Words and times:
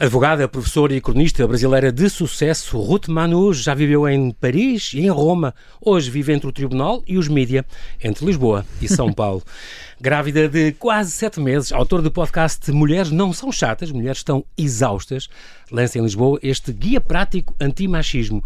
Advogada, 0.00 0.48
professora 0.48 0.94
e 0.94 1.00
cronista 1.02 1.46
brasileira 1.46 1.92
de 1.92 2.08
sucesso, 2.08 2.80
Ruth 2.80 3.08
Manu 3.08 3.52
já 3.52 3.74
viveu 3.74 4.08
em 4.08 4.30
Paris 4.30 4.92
e 4.94 5.00
em 5.00 5.10
Roma. 5.10 5.54
Hoje 5.78 6.10
vive 6.10 6.32
entre 6.32 6.48
o 6.48 6.52
tribunal 6.52 7.02
e 7.06 7.18
os 7.18 7.28
mídia, 7.28 7.66
entre 8.02 8.24
Lisboa 8.24 8.64
e 8.80 8.88
São 8.88 9.12
Paulo. 9.12 9.42
Grávida 10.00 10.48
de 10.48 10.72
quase 10.72 11.10
sete 11.10 11.38
meses, 11.38 11.70
autor 11.70 12.00
do 12.00 12.10
podcast 12.10 12.72
Mulheres 12.72 13.10
Não 13.10 13.30
São 13.30 13.52
Chatas, 13.52 13.92
Mulheres 13.92 14.20
Estão 14.20 14.42
Exaustas, 14.56 15.28
lança 15.70 15.98
em 15.98 16.02
Lisboa 16.02 16.38
este 16.42 16.72
guia 16.72 16.98
prático 16.98 17.54
anti-machismo 17.60 18.42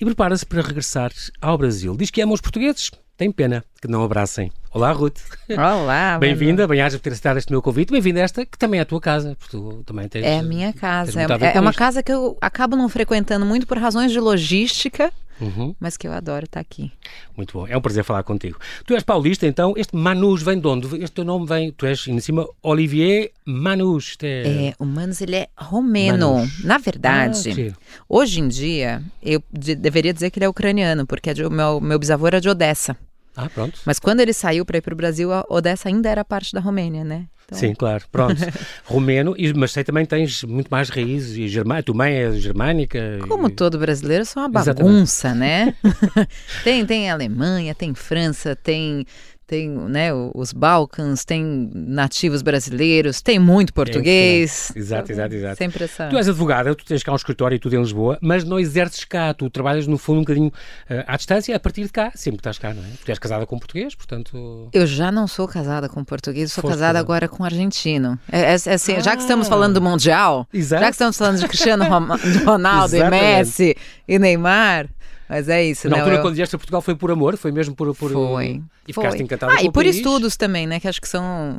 e 0.00 0.04
prepara-se 0.04 0.44
para 0.44 0.60
regressar 0.60 1.12
ao 1.40 1.56
Brasil. 1.56 1.96
Diz 1.96 2.10
que 2.10 2.20
ama 2.20 2.34
os 2.34 2.40
portugueses, 2.40 2.90
tem 3.16 3.32
pena 3.32 3.64
que 3.80 3.88
não 3.88 4.04
abracem. 4.04 4.52
Olá, 4.70 4.92
Ruth. 4.92 5.20
Olá. 5.50 6.18
Bem-vinda, 6.18 6.68
bem-aja 6.68 6.98
por 6.98 7.02
ter 7.02 7.10
aceitado 7.10 7.38
este 7.38 7.50
meu 7.50 7.62
convite. 7.62 7.90
Bem-vinda 7.90 8.20
a 8.20 8.24
esta, 8.24 8.44
que 8.44 8.58
também 8.58 8.78
é 8.78 8.82
a 8.82 8.86
tua 8.86 9.00
casa, 9.00 9.34
porque 9.38 9.56
tu 9.56 9.82
também 9.86 10.06
tens. 10.06 10.24
É 10.24 10.38
a 10.38 10.42
minha 10.42 10.72
casa. 10.72 11.18
É, 11.18 11.56
é 11.56 11.60
uma 11.60 11.70
isto. 11.70 11.78
casa 11.78 12.02
que 12.02 12.12
eu 12.12 12.36
acabo 12.40 12.76
não 12.76 12.88
frequentando 12.88 13.46
muito 13.46 13.66
por 13.66 13.78
razões 13.78 14.12
de 14.12 14.20
logística, 14.20 15.10
Uhum, 15.40 15.74
mas 15.78 15.96
que 15.96 16.06
eu 16.08 16.12
adoro 16.12 16.44
estar 16.46 16.60
aqui. 16.60 16.90
muito 17.36 17.52
bom, 17.58 17.66
é 17.66 17.76
um 17.76 17.80
prazer 17.80 18.02
falar 18.04 18.22
contigo. 18.22 18.58
Tu 18.86 18.94
és 18.94 19.02
paulista, 19.02 19.46
então, 19.46 19.74
este 19.76 19.94
Manus 19.94 20.42
vem 20.42 20.58
de 20.58 20.66
onde? 20.66 20.86
Este 20.96 21.10
teu 21.14 21.24
nome 21.24 21.46
vem, 21.46 21.70
tu 21.72 21.84
és, 21.86 22.06
em 22.08 22.18
cima, 22.20 22.46
Olivier 22.62 23.30
Manus. 23.44 24.16
É... 24.22 24.68
É, 24.68 24.74
o 24.78 24.84
Manos, 24.86 25.20
ele 25.20 25.36
é 25.36 25.48
romeno. 25.56 26.34
Manus. 26.36 26.64
Na 26.64 26.76
Ah, 26.76 26.78
verdade, 26.78 27.52
giro. 27.52 27.76
hoje 28.08 28.40
em 28.40 28.48
dia, 28.48 29.02
eu 29.22 29.42
de- 29.52 29.74
deveria 29.74 30.12
dizer 30.14 30.30
que 30.30 30.38
ele 30.38 30.46
é 30.46 30.48
ucraniano, 30.48 31.06
porque 31.06 31.30
é 31.30 31.34
de- 31.34 31.48
meu, 31.48 31.80
meu 31.80 31.98
bisavô 31.98 32.26
era 32.26 32.40
de 32.40 32.48
Odessa. 32.48 32.96
Ah, 33.36 33.48
pronto. 33.50 33.78
Mas 33.84 33.98
quando 33.98 34.20
ele 34.20 34.32
saiu 34.32 34.64
para 34.64 34.78
ir 34.78 34.80
para 34.82 34.94
o 34.94 34.96
Brasil, 34.96 35.32
a 35.32 35.44
Odessa 35.48 35.88
ainda 35.88 36.08
era 36.08 36.24
parte 36.24 36.52
da 36.52 36.60
Romênia, 36.60 37.04
né? 37.04 37.26
Então, 37.44 37.58
Sim, 37.58 37.74
claro, 37.74 38.02
pronto. 38.10 38.34
Romeno, 38.84 39.34
e- 39.38 39.52
mas 39.54 39.70
sei 39.70 39.84
também 39.84 40.04
tens 40.04 40.42
muito 40.42 40.68
mais 40.68 40.88
raízes, 40.88 41.36
e 41.36 41.46
germânica, 41.46 41.84
tu 41.84 41.94
mãe 41.94 42.12
é 42.14 42.32
germânica. 42.32 42.98
e- 42.98 43.26
Como 43.28 43.48
todo 43.50 43.78
brasileiro, 43.78 44.24
sou 44.26 44.42
uma 44.42 44.48
Exatamente. 44.60 44.92
bagunça, 44.94 45.32
né? 45.34 45.72
tem, 46.64 46.84
tem 46.84 47.08
Alemanha, 47.10 47.72
tem 47.74 47.94
França, 47.94 48.56
tem, 48.56 49.06
tem 49.46 49.68
né, 49.68 50.10
os 50.34 50.52
Balcãs, 50.52 51.24
tem 51.24 51.70
nativos 51.72 52.42
brasileiros, 52.42 53.22
tem 53.22 53.38
muito 53.38 53.72
português. 53.72 54.72
Exato, 54.74 55.12
exato, 55.12 55.34
exato. 55.34 55.56
Sempre 55.56 55.84
essa. 55.84 56.08
Tu 56.08 56.16
és 56.16 56.28
advogada, 56.28 56.74
tu 56.74 56.84
tens 56.84 57.02
cá 57.02 57.12
um 57.12 57.16
escritório 57.16 57.54
e 57.54 57.58
tudo 57.58 57.76
em 57.76 57.80
Lisboa, 57.80 58.18
mas 58.20 58.44
não 58.44 58.58
exerces 58.58 59.04
cá, 59.04 59.32
tu 59.32 59.48
trabalhas 59.48 59.86
no 59.86 59.96
fundo 59.98 60.18
um 60.18 60.22
bocadinho 60.22 60.52
eh, 60.88 61.04
à 61.06 61.16
distância, 61.16 61.54
a 61.54 61.60
partir 61.60 61.84
de 61.84 61.90
cá, 61.92 62.10
sempre 62.14 62.38
que 62.38 62.40
estás 62.48 62.58
cá, 62.58 62.74
não 62.74 62.82
é? 62.82 62.86
Tu 63.04 63.08
és 63.10 63.18
casada 63.18 63.46
com 63.46 63.58
português, 63.58 63.94
portanto... 63.94 64.68
Eu 64.72 64.86
já 64.86 65.12
não 65.12 65.26
sou 65.28 65.46
casada 65.46 65.88
com 65.88 66.04
português, 66.04 66.50
sou 66.52 66.62
Foste 66.62 66.74
casada 66.74 66.98
agora 66.98 67.28
com 67.28 67.44
argentino. 67.44 68.18
É, 68.30 68.40
é- 68.40 68.44
é 68.50 68.52
assim, 68.74 69.00
Já 69.00 69.12
que 69.12 69.18
Ah. 69.18 69.26
estamos 69.26 69.46
falando 69.48 69.74
do 69.74 69.80
Mundial, 69.82 70.48
Exato. 70.52 70.82
já 70.82 70.86
que 70.88 70.94
estamos 70.94 71.16
falando 71.16 71.38
de 71.38 71.46
Cristiano 71.46 71.84
Ronaldo 72.44 72.96
e. 72.96 73.10
Messi 73.10 73.76
e 74.08 74.18
Neymar, 74.18 74.88
mas 75.28 75.48
é 75.48 75.64
isso, 75.64 75.88
Na 75.88 75.96
né? 75.96 76.02
altura, 76.02 76.18
Eu- 76.18 76.22
quando 76.22 76.34
vieste 76.34 76.54
a 76.54 76.58
Portugal, 76.58 76.80
foi 76.82 76.94
por 76.94 77.10
amor? 77.10 77.36
Foi 77.36 77.50
mesmo 77.52 77.74
por... 77.74 77.94
por 77.94 78.10
Foi. 78.12 78.62
E 78.88 78.92
ficaste 78.92 79.16
Foi. 79.16 79.24
encantada 79.24 79.52
Ah, 79.52 79.56
com 79.56 79.62
e 79.64 79.72
por 79.72 79.82
país? 79.82 79.96
estudos 79.96 80.36
também, 80.36 80.66
né? 80.66 80.78
Que 80.78 80.86
acho 80.88 81.00
que 81.00 81.08
são. 81.08 81.58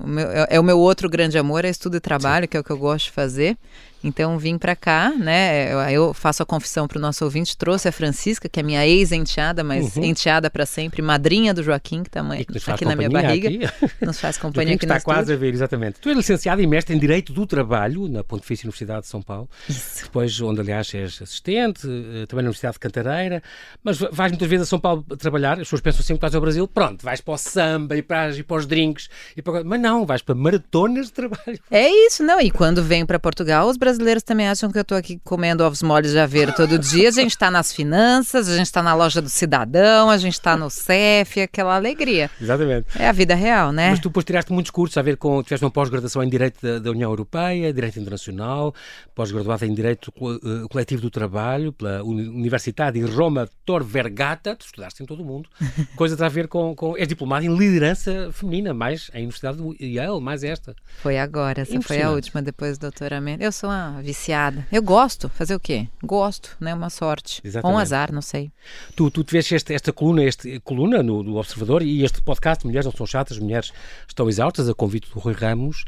é, 0.49 0.55
é 0.55 0.59
o 0.59 0.63
meu 0.63 0.79
outro 0.79 1.09
grande 1.09 1.37
amor, 1.37 1.65
é 1.65 1.69
estudo 1.69 1.97
e 1.97 1.99
trabalho, 1.99 2.47
que 2.47 2.55
é 2.55 2.59
o 2.59 2.63
que 2.63 2.71
eu 2.71 2.77
gosto 2.77 3.05
de 3.05 3.11
fazer. 3.11 3.57
Então 4.03 4.37
vim 4.37 4.57
pra 4.57 4.75
cá, 4.75 5.09
né? 5.09 5.71
Eu, 5.93 6.13
faço 6.13 6.43
a 6.43 6.45
confissão 6.45 6.87
pro 6.87 6.99
nosso 6.99 7.23
ouvinte, 7.25 7.57
trouxe 7.57 7.87
a 7.87 7.91
Francisca, 7.91 8.47
que 8.47 8.59
é 8.59 8.63
minha 8.63 8.85
ex-enteada, 8.87 9.63
mas 9.63 9.95
Uhum. 9.95 10.03
enteada 10.05 10.49
pra 10.49 10.65
sempre, 10.65 11.01
madrinha 11.01 11.53
do 11.53 11.63
Joaquim, 11.63 12.03
que 12.03 12.09
tá 12.09 12.21
E 12.37 12.59
faz 12.59 12.75
aqui 12.75 12.85
na 12.85 12.95
minha 12.95 13.09
barriga, 13.09 13.49
aqui. 13.49 13.59
nos 14.05 14.19
faz 14.19 14.37
companhia 14.37 14.75
aqui 14.75 14.85
está 14.85 15.01
quase 15.01 15.33
a 15.33 15.35
ver, 15.35 15.53
exatamente. 15.53 15.99
Tu 15.99 16.09
és 16.09 16.17
licenciada 16.17 16.61
e 16.61 16.67
mestre 16.67 16.95
em 16.95 16.99
Direito 16.99 17.33
do 17.33 17.45
Trabalho 17.45 18.07
na 18.07 18.23
Pontifícia 18.23 18.65
Universidade 18.65 19.01
de 19.01 19.07
São 19.07 19.21
Paulo. 19.21 19.49
Isso. 19.67 20.03
Depois, 20.03 20.39
onde 20.41 20.61
aliás 20.61 20.93
és 20.93 21.21
assistente, 21.21 21.85
eh, 21.87 22.25
também 22.27 22.43
na 22.43 22.49
Universidade 22.49 22.73
de 22.73 22.79
Cantareira. 22.79 23.41
Mas 23.83 23.97
va- 23.97 24.09
vais 24.11 24.31
muitas 24.31 24.47
vezes 24.49 24.67
a 24.67 24.69
São 24.69 24.79
Paulo 24.79 25.03
trabalhar, 25.17 25.53
as 25.53 25.59
pessoas 25.59 25.81
pensam 25.81 26.01
sempre 26.01 26.19
que 26.19 26.21
vais 26.21 26.35
ao 26.35 26.41
Brasil, 26.41 26.67
pronto, 26.67 27.03
vais 27.03 27.19
para 27.21 27.33
o 27.33 27.37
samba 27.37 27.95
e 27.97 28.01
para, 28.01 28.31
e 28.35 28.43
para 28.43 28.57
os 28.57 28.65
drinks. 28.65 29.09
E 29.35 29.41
para... 29.41 29.63
Mas 29.63 29.79
não, 29.81 30.05
vais 30.05 30.21
para 30.21 30.35
maratonas 30.35 31.07
de 31.07 31.13
trabalho. 31.13 31.59
É 31.71 31.89
isso, 32.07 32.23
não. 32.23 32.39
E 32.39 32.51
quando 32.51 32.83
venho 32.83 33.05
para 33.07 33.19
Portugal, 33.19 33.67
os 33.67 33.77
brasileiros 33.87 34.21
também 34.23 34.47
acham 34.49 34.69
que 34.69 34.77
eu 34.77 34.83
tô 34.83 34.95
aqui 34.95 35.19
comendo 35.23 35.63
ovos 35.63 35.81
moles 35.81 36.11
de 36.11 36.19
aveiro 36.19 36.53
todo 36.53 36.77
dia. 36.77 37.07
A 37.07 37.11
gente 37.11 37.37
tá 37.37 37.49
nas 37.49 37.71
finanças, 37.71 38.49
a 38.49 38.57
gente 38.57 38.71
tá 38.71 38.83
na 38.83 38.93
loja 38.93 39.21
do 39.21 39.29
cidadão, 39.29 40.09
a 40.09 40.17
gente 40.17 40.39
tá 40.41 40.57
no 40.57 40.69
CEF, 40.69 41.41
aquela 41.41 41.75
alegria. 41.75 42.29
Exatamente. 42.41 42.87
É 42.99 43.07
a 43.07 43.11
vida 43.13 43.33
real, 43.35 43.71
né? 43.71 43.91
Mas 43.91 43.99
tu 43.99 44.09
depois 44.09 44.25
tiraste 44.25 44.51
muitos 44.51 44.71
cursos 44.71 44.97
a 44.97 45.01
ver 45.01 45.15
com. 45.17 45.41
Tiveste 45.41 45.63
uma 45.63 45.71
pós-graduação 45.71 46.21
em 46.21 46.29
Direito 46.29 46.59
da, 46.61 46.79
da 46.79 46.91
União 46.91 47.09
Europeia, 47.09 47.71
Direito 47.73 47.99
Internacional, 47.99 48.73
pós-graduada 49.15 49.65
em 49.65 49.73
Direito 49.73 50.11
eh, 50.21 50.67
Coletivo 50.69 51.01
do 51.01 51.09
Trabalho, 51.09 51.71
pela 51.71 52.03
Uni- 52.03 52.27
Universidade 52.27 52.99
de 52.99 53.05
Roma 53.09 53.47
Tor 53.65 53.83
Vergata, 53.83 54.55
tu 54.55 54.65
estudaste 54.65 55.01
em 55.01 55.05
todo 55.05 55.21
o 55.21 55.25
mundo. 55.25 55.47
Coisas 55.95 56.21
a 56.21 56.27
ver 56.27 56.47
com. 56.47 56.75
com 56.75 56.97
és 56.97 57.07
diplomada 57.07 57.45
em 57.45 57.55
liderança 57.55 58.29
feminina, 58.31 58.73
mais 58.73 59.09
a 59.13 59.17
Universidade 59.17 59.57
de 59.57 59.85
Yale, 59.85 60.19
mais 60.19 60.43
esta. 60.43 60.75
Foi 61.01 61.17
agora, 61.17 61.61
essa 61.61 61.79
foi 61.81 62.01
a 62.01 62.11
última 62.11 62.41
depois 62.41 62.77
do 62.77 62.81
doutoramento. 62.81 63.43
Eu 63.43 63.51
sou 63.51 63.69
uma 63.69 63.76
viciada. 64.03 64.67
Eu 64.71 64.81
gosto, 64.81 65.29
fazer 65.29 65.55
o 65.55 65.59
quê? 65.59 65.87
Gosto, 66.03 66.55
né? 66.59 66.73
Uma 66.73 66.89
sorte. 66.89 67.41
Ou 67.43 67.45
um 67.45 67.49
Exatamente. 67.49 67.81
azar, 67.81 68.11
não 68.11 68.21
sei. 68.21 68.51
Tu, 68.95 69.09
tu 69.11 69.23
tiveste 69.23 69.55
este- 69.55 69.73
esta 69.73 69.91
coluna, 69.93 70.23
este, 70.23 70.59
coluna 70.61 71.01
no, 71.03 71.23
do 71.23 71.35
Observador 71.37 71.81
e 71.81 72.03
este 72.03 72.21
podcast, 72.21 72.65
Mulheres 72.65 72.85
Não 72.85 72.93
São 72.93 73.05
Chatas, 73.05 73.37
Mulheres 73.39 73.71
Estão 74.07 74.27
Exaustas, 74.29 74.69
a 74.69 74.73
convite 74.73 75.09
do 75.09 75.19
Rui 75.19 75.33
Ramos, 75.33 75.83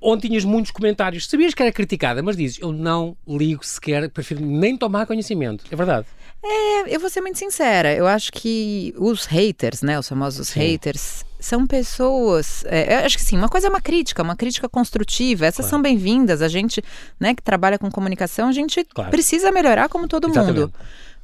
onde 0.00 0.28
tinhas 0.28 0.44
muitos 0.44 0.70
comentários. 0.70 1.26
Sabias 1.28 1.54
que 1.54 1.62
era 1.62 1.72
criticada, 1.72 2.22
mas 2.22 2.36
dizes, 2.36 2.58
eu 2.60 2.72
não 2.72 3.16
ligo 3.26 3.64
sequer, 3.64 4.08
prefiro 4.10 4.44
nem 4.44 4.76
tomar 4.76 5.06
conhecimento. 5.06 5.64
É 5.70 5.76
verdade. 5.76 6.06
É, 6.44 6.94
eu 6.94 7.00
vou 7.00 7.10
ser 7.10 7.20
muito 7.22 7.38
sincera. 7.38 7.92
Eu 7.94 8.06
acho 8.06 8.30
que 8.32 8.94
os 8.98 9.24
haters, 9.26 9.82
né? 9.82 9.98
Os 9.98 10.08
famosos 10.08 10.48
Sim. 10.48 10.60
haters, 10.60 11.24
são 11.38 11.66
pessoas. 11.66 12.64
é, 12.66 13.00
eu 13.02 13.06
acho 13.06 13.16
que 13.16 13.22
sim, 13.22 13.36
uma 13.36 13.48
coisa 13.48 13.66
é 13.66 13.70
uma 13.70 13.80
crítica, 13.80 14.22
uma 14.22 14.36
crítica 14.36 14.68
construtiva. 14.68 15.46
Essas 15.46 15.66
Claro. 15.66 15.70
são 15.70 15.82
bem-vindas. 15.82 16.42
A 16.42 16.48
gente, 16.48 16.82
né, 17.20 17.34
que 17.34 17.42
trabalha 17.42 17.78
com 17.78 17.90
comunicação, 17.90 18.48
a 18.48 18.52
gente 18.52 18.84
Claro. 18.84 19.10
precisa 19.10 19.50
melhorar 19.52 19.88
como 19.88 20.08
todo 20.08 20.28
Exatamente. 20.28 20.58
mundo. 20.60 20.72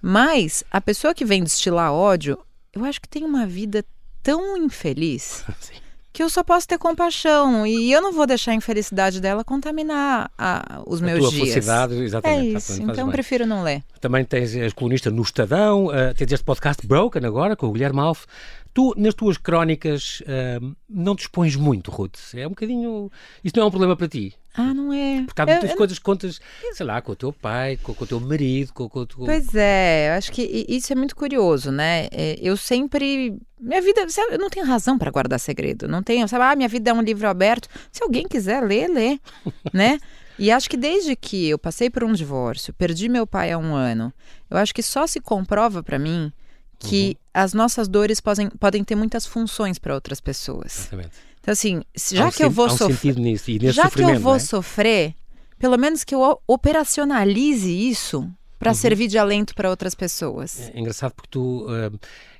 Mas 0.00 0.64
a 0.70 0.80
pessoa 0.80 1.14
que 1.14 1.24
vem 1.24 1.42
destilar 1.44 1.92
ódio, 1.92 2.38
eu 2.72 2.84
acho 2.84 3.00
que 3.00 3.08
tem 3.08 3.24
uma 3.24 3.46
vida 3.46 3.84
tão 4.22 4.56
infeliz 4.56 5.44
Sim. 5.60 5.74
Que 6.12 6.22
eu 6.22 6.28
só 6.28 6.42
posso 6.44 6.68
ter 6.68 6.78
compaixão. 6.78 7.66
E 7.66 7.90
eu 7.90 8.00
não 8.02 8.12
vou 8.12 8.26
deixar 8.26 8.52
a 8.52 8.54
infelicidade 8.54 9.20
dela 9.20 9.42
contaminar 9.42 10.30
a- 10.36 10.82
os 10.86 11.02
a 11.02 11.06
meus 11.06 11.20
tua 11.20 11.30
dias. 11.30 11.48
felicidade, 11.50 11.94
É 11.94 11.98
exatamente. 12.04 12.46
isso. 12.48 12.56
exatamente, 12.56 12.86
fazes 12.86 12.98
Então 12.98 13.10
prefiro 13.10 13.46
não 13.46 13.62
ler. 13.62 13.82
Também 14.00 14.24
tens 14.24 14.54
as 14.56 14.72
colunistas 14.72 15.12
no 15.12 15.22
Estadão, 15.22 15.86
uh, 15.86 16.14
tens 16.16 16.30
este 16.32 16.44
podcast 16.44 16.86
Broken 16.86 17.24
agora, 17.24 17.56
com 17.56 17.66
o 17.66 17.72
Guilherme 17.72 18.00
Alf. 18.00 18.24
Tu, 18.74 18.94
nas 18.96 19.14
tuas 19.14 19.36
crónicas, 19.36 20.20
uh, 20.22 20.74
não 20.88 21.14
te 21.14 21.22
expões 21.22 21.56
muito, 21.56 21.90
Ruth. 21.90 22.18
É 22.34 22.46
um 22.46 22.50
bocadinho... 22.50 23.10
Isso 23.44 23.54
não 23.56 23.64
é 23.64 23.66
um 23.66 23.70
problema 23.70 23.94
para 23.96 24.08
ti? 24.08 24.34
Ah, 24.54 24.74
não 24.74 24.92
é. 24.92 25.22
Porque 25.24 25.40
há 25.40 25.46
muitas 25.46 25.70
eu- 25.70 25.76
coisas 25.76 25.98
que 25.98 26.04
contas, 26.04 26.40
sei 26.74 26.84
lá, 26.84 27.00
com 27.00 27.12
o 27.12 27.16
teu 27.16 27.32
pai, 27.32 27.78
com, 27.82 27.94
com 27.94 28.04
o 28.04 28.06
teu 28.06 28.20
marido, 28.20 28.72
com, 28.72 28.88
com, 28.88 29.06
com... 29.06 29.24
Pois 29.24 29.54
é, 29.54 30.10
eu 30.10 30.18
acho 30.18 30.30
que 30.30 30.66
isso 30.68 30.92
é 30.92 30.96
muito 30.96 31.16
curioso, 31.16 31.70
né? 31.72 32.08
É, 32.12 32.36
Eu 32.40 32.56
sempre. 32.56 33.38
Minha 33.58 33.80
vida. 33.80 34.06
Eu 34.30 34.38
não 34.38 34.50
tenho 34.50 34.66
razão 34.66 34.98
para 34.98 35.10
guardar 35.10 35.40
segredo. 35.40 35.88
Não 35.88 36.02
tenho. 36.02 36.26
Sabe, 36.28 36.44
ah, 36.44 36.56
minha 36.56 36.68
vida 36.68 36.90
é 36.90 36.94
um 36.94 37.00
livro 37.00 37.26
aberto. 37.28 37.68
Se 37.90 38.02
alguém 38.02 38.26
quiser 38.28 38.62
ler, 38.62 38.88
lê. 38.88 39.18
né? 39.72 39.98
E 40.38 40.50
acho 40.50 40.68
que 40.68 40.76
desde 40.76 41.14
que 41.14 41.48
eu 41.48 41.58
passei 41.58 41.88
por 41.88 42.04
um 42.04 42.12
divórcio, 42.12 42.72
perdi 42.74 43.08
meu 43.08 43.26
pai 43.26 43.52
há 43.52 43.58
um 43.58 43.74
ano, 43.74 44.12
eu 44.50 44.56
acho 44.56 44.74
que 44.74 44.82
só 44.82 45.06
se 45.06 45.20
comprova 45.20 45.82
para 45.82 45.98
mim 45.98 46.32
que 46.78 47.16
as 47.32 47.54
nossas 47.54 47.86
dores 47.86 48.20
podem, 48.20 48.48
podem 48.50 48.82
ter 48.82 48.96
muitas 48.96 49.24
funções 49.24 49.78
para 49.78 49.94
outras 49.94 50.20
pessoas. 50.20 50.80
Exatamente. 50.80 51.12
Então, 51.42 51.52
assim, 51.52 51.82
já 52.12 52.28
um 52.28 52.30
que 52.30 52.44
eu 52.44 52.50
vou 52.50 52.66
um 52.66 52.70
sofrer. 52.70 53.72
Já 53.72 53.90
que 53.90 54.00
eu 54.00 54.20
vou 54.20 54.36
é? 54.36 54.38
sofrer, 54.38 55.14
pelo 55.58 55.76
menos 55.76 56.04
que 56.04 56.14
eu 56.14 56.40
operacionalize 56.46 57.68
isso 57.68 58.32
para 58.62 58.70
Uhum. 58.70 58.76
servir 58.76 59.08
de 59.08 59.18
alento 59.18 59.54
para 59.54 59.68
outras 59.68 59.94
pessoas. 59.94 60.70
É 60.72 60.78
engraçado 60.78 61.12
porque 61.14 61.28
tu. 61.30 61.66
uh, 61.66 61.98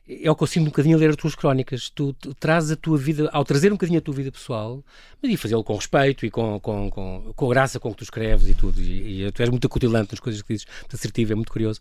é 0.09 0.29
o 0.31 0.35
que 0.35 0.43
eu 0.43 0.47
sinto 0.49 0.63
um 0.63 0.67
bocadinho 0.67 0.97
a 0.97 1.01
ler 1.01 1.11
as 1.11 1.17
tuas 1.17 1.35
crónicas. 1.35 1.89
Tu, 1.89 2.13
tu 2.15 2.35
trazes 2.35 2.73
a 2.73 2.77
tua 2.77 2.99
vida, 2.99 3.31
ao 3.33 3.45
trazer 3.45 3.69
um 3.71 3.77
bocadinho 3.77 3.99
a 3.99 4.03
tua 4.03 4.13
vida 4.13 4.33
pessoal, 4.33 4.85
mas 5.23 5.33
e 5.33 5.37
fazê-lo 5.37 5.63
com 5.63 5.77
respeito 5.77 6.27
e 6.27 6.31
com, 6.31 6.59
com, 6.61 6.91
com, 6.91 7.33
com 7.35 7.47
a 7.47 7.49
graça 7.49 7.79
com 7.79 7.91
que 7.93 7.99
tu 7.99 8.05
escreves 8.05 8.49
e 8.49 8.55
tudo. 8.55 8.81
E, 8.81 9.25
e 9.25 9.33
tu 9.33 9.41
és 9.43 9.49
muito 9.49 9.67
acutilante 9.67 10.13
nas 10.13 10.19
coisas 10.21 10.43
que 10.43 10.53
dizes, 10.53 10.67
assertivo, 10.93 11.33
é 11.33 11.35
muito 11.37 11.53
curioso. 11.53 11.81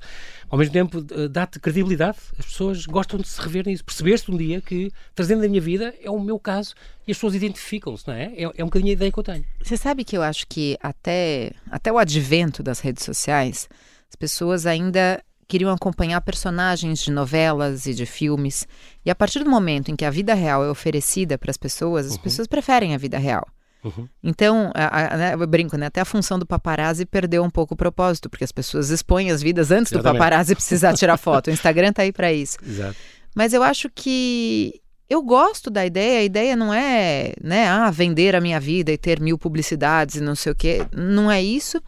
Ao 0.50 0.58
mesmo 0.58 0.72
tempo, 0.72 1.00
uh, 1.00 1.28
dá-te 1.28 1.60
credibilidade. 1.60 2.18
As 2.38 2.46
pessoas 2.46 2.86
gostam 2.86 3.20
de 3.20 3.28
se 3.28 3.42
rever 3.42 3.66
nisso. 3.66 3.84
Percebeste 3.84 4.32
um 4.32 4.38
dia 4.38 4.62
que, 4.62 4.92
trazendo 5.16 5.44
a 5.44 5.50
minha 5.50 5.62
vida, 5.62 5.94
é 6.02 6.10
o 6.10 6.20
meu 6.20 6.40
caso 6.40 6.76
e 7.08 7.12
as 7.12 7.18
pessoas 7.18 7.34
identificam-se, 7.34 8.08
não 8.08 8.14
é? 8.14 8.34
é? 8.38 8.44
É 8.56 8.64
um 8.64 8.68
bocadinho 8.68 8.92
a 8.92 8.94
ideia 8.94 9.12
que 9.12 9.18
eu 9.20 9.24
tenho. 9.24 9.44
Você 9.62 9.76
sabe 9.76 10.04
que 10.04 10.16
eu 10.16 10.22
acho 10.22 10.46
que 10.48 10.78
até, 10.82 11.52
até 11.72 11.92
o 11.92 11.98
advento 11.98 12.62
das 12.62 12.80
redes 12.80 13.04
sociais, 13.04 13.68
as 14.12 14.16
pessoas 14.16 14.66
ainda 14.66 15.24
queriam 15.48 15.72
acompanhar 15.72 16.20
personagens 16.22 17.00
de 17.00 17.12
novelas 17.12 17.86
e 17.86 17.94
de 17.94 18.06
filmes. 18.06 18.68
E 19.06 19.10
a 19.10 19.16
partir 19.16 19.42
do 19.44 19.50
momento 19.50 19.90
em 19.90 19.96
que 19.96 20.04
a 20.04 20.10
vida 20.10 20.34
real 20.34 20.64
é 20.64 20.70
oferecida 20.70 21.38
para 21.38 21.50
as 21.50 21.58
pessoas, 21.58 22.08
as 22.08 22.18
pessoas 22.18 22.48
preferem 22.48 22.94
a 22.94 22.98
vida 22.98 23.18
real. 23.18 23.48
Uhum. 23.84 24.08
Então, 24.22 24.72
a, 24.76 25.14
a, 25.14 25.18
né, 25.18 25.34
eu 25.34 25.48
brinco, 25.48 25.78
né? 25.78 25.88
Até 25.88 26.02
a 26.02 26.06
função 26.06 26.38
do 26.38 26.46
paparazzi 26.46 27.06
perdeu 27.06 27.42
um 27.44 27.50
pouco 27.50 27.74
o 27.74 27.78
propósito, 27.78 28.30
porque 28.30 28.44
as 28.44 28.52
pessoas 28.52 28.90
expõem 28.90 29.32
as 29.32 29.42
vidas 29.42 29.72
antes 29.72 29.92
Exatamente. 29.92 30.14
do 30.14 30.20
paparazzi 30.20 30.56
precisar 30.56 30.94
tirar 30.94 31.18
foto. 31.18 31.48
O 31.48 31.52
Instagram 31.52 31.94
tá 31.94 32.04
aí 32.04 32.12
para 32.12 32.32
isso. 32.32 32.58
Exato. 32.68 32.96
Mas 33.34 33.54
eu 33.54 33.64
acho 33.64 33.90
que 33.90 34.82
eu 35.10 35.24
gosto 35.24 35.70
da 35.70 35.86
ideia, 35.86 36.20
a 36.20 36.24
ideia 36.24 36.56
não 36.56 36.74
é, 36.74 37.34
né, 37.42 37.68
ah, 37.68 37.90
vender 37.90 38.36
a 38.36 38.42
minha 38.42 38.60
vida 38.60 38.92
e 38.92 38.98
ter 38.98 39.20
mil 39.20 39.38
publicidades 39.38 40.16
e 40.16 40.22
não 40.22 40.36
sei 40.36 40.52
o 40.52 40.56
quê. 40.56 40.86
Não 40.94 41.32
é 41.32 41.42
isso. 41.42 41.82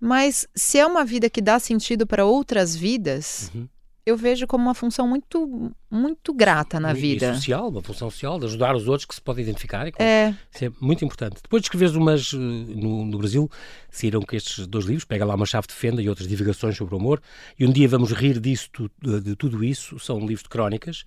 Mas 0.00 0.46
se 0.54 0.78
é 0.78 0.86
uma 0.86 1.04
vida 1.04 1.30
que 1.30 1.40
dá 1.40 1.58
sentido 1.58 2.06
para 2.06 2.24
outras 2.24 2.76
vidas, 2.76 3.50
uhum 3.54 3.68
eu 4.06 4.16
vejo 4.16 4.46
como 4.46 4.62
uma 4.62 4.74
função 4.74 5.08
muito, 5.08 5.74
muito 5.90 6.32
grata 6.32 6.78
na 6.78 6.92
e, 6.92 6.94
vida. 6.94 7.32
E 7.32 7.34
social, 7.34 7.68
uma 7.68 7.82
função 7.82 8.08
social, 8.08 8.38
de 8.38 8.46
ajudar 8.46 8.76
os 8.76 8.86
outros 8.86 9.04
que 9.04 9.12
se 9.12 9.20
podem 9.20 9.42
identificar. 9.42 9.88
É. 9.98 10.32
Isso 10.54 10.64
é 10.64 10.70
muito 10.80 11.04
importante. 11.04 11.42
Depois 11.42 11.60
de 11.60 11.66
escreveres 11.66 11.96
umas 11.96 12.32
eh, 12.32 12.36
no, 12.36 13.04
no 13.04 13.18
Brasil, 13.18 13.50
saíram 13.90 14.22
que 14.22 14.36
estes 14.36 14.64
dois 14.68 14.84
livros, 14.84 15.04
Pega 15.04 15.24
lá 15.24 15.34
uma 15.34 15.44
chave 15.44 15.66
de 15.66 15.74
fenda 15.74 16.00
e 16.00 16.08
outras 16.08 16.28
divagações 16.28 16.76
sobre 16.76 16.94
o 16.94 16.98
amor, 16.98 17.20
e 17.58 17.66
um 17.66 17.72
dia 17.72 17.88
vamos 17.88 18.12
rir 18.12 18.38
disso, 18.38 18.70
de, 19.02 19.20
de 19.20 19.34
tudo 19.34 19.64
isso, 19.64 19.98
são 19.98 20.20
livros 20.20 20.44
de 20.44 20.48
crónicas. 20.50 21.04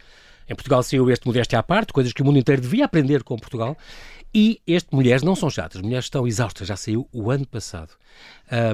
Em 0.49 0.55
Portugal 0.55 0.83
saiu 0.83 1.09
este 1.09 1.25
Modéstia 1.25 1.59
à 1.59 1.63
Parte, 1.63 1.93
coisas 1.93 2.11
que 2.11 2.21
o 2.21 2.25
mundo 2.25 2.39
inteiro 2.39 2.61
devia 2.61 2.83
aprender 2.83 3.23
com 3.23 3.37
Portugal. 3.37 3.77
E 4.33 4.61
este 4.67 4.93
Mulheres 4.93 5.23
não 5.23 5.35
são 5.35 5.49
chatas, 5.49 5.77
as 5.77 5.81
mulheres 5.81 6.05
estão 6.05 6.27
exaustas, 6.27 6.67
já 6.67 6.75
saiu 6.75 7.07
o 7.11 7.31
ano 7.31 7.47
passado. 7.47 7.91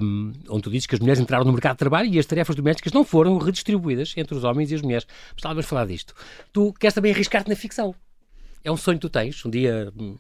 Um, 0.01 0.33
onde 0.49 0.63
tu 0.63 0.69
dizes 0.69 0.85
que 0.85 0.95
as 0.95 0.99
mulheres 0.99 1.21
entraram 1.21 1.45
no 1.45 1.51
mercado 1.51 1.75
de 1.75 1.79
trabalho 1.79 2.13
e 2.13 2.19
as 2.19 2.25
tarefas 2.25 2.55
domésticas 2.55 2.91
não 2.91 3.05
foram 3.05 3.37
redistribuídas 3.37 4.13
entre 4.17 4.35
os 4.35 4.43
homens 4.43 4.71
e 4.71 4.75
as 4.75 4.81
mulheres. 4.81 5.05
Mas 5.07 5.37
estávamos 5.37 5.65
a 5.65 5.67
falar 5.67 5.85
disto. 5.85 6.13
Tu 6.51 6.73
queres 6.73 6.93
também 6.93 7.13
arriscar-te 7.13 7.49
na 7.49 7.55
ficção. 7.55 7.95
É 8.63 8.71
um 8.71 8.77
sonho 8.77 8.97
que 8.97 9.07
tu 9.07 9.09
tens. 9.09 9.45
Um 9.45 9.49
dia 9.49 9.93
hum, 9.97 10.17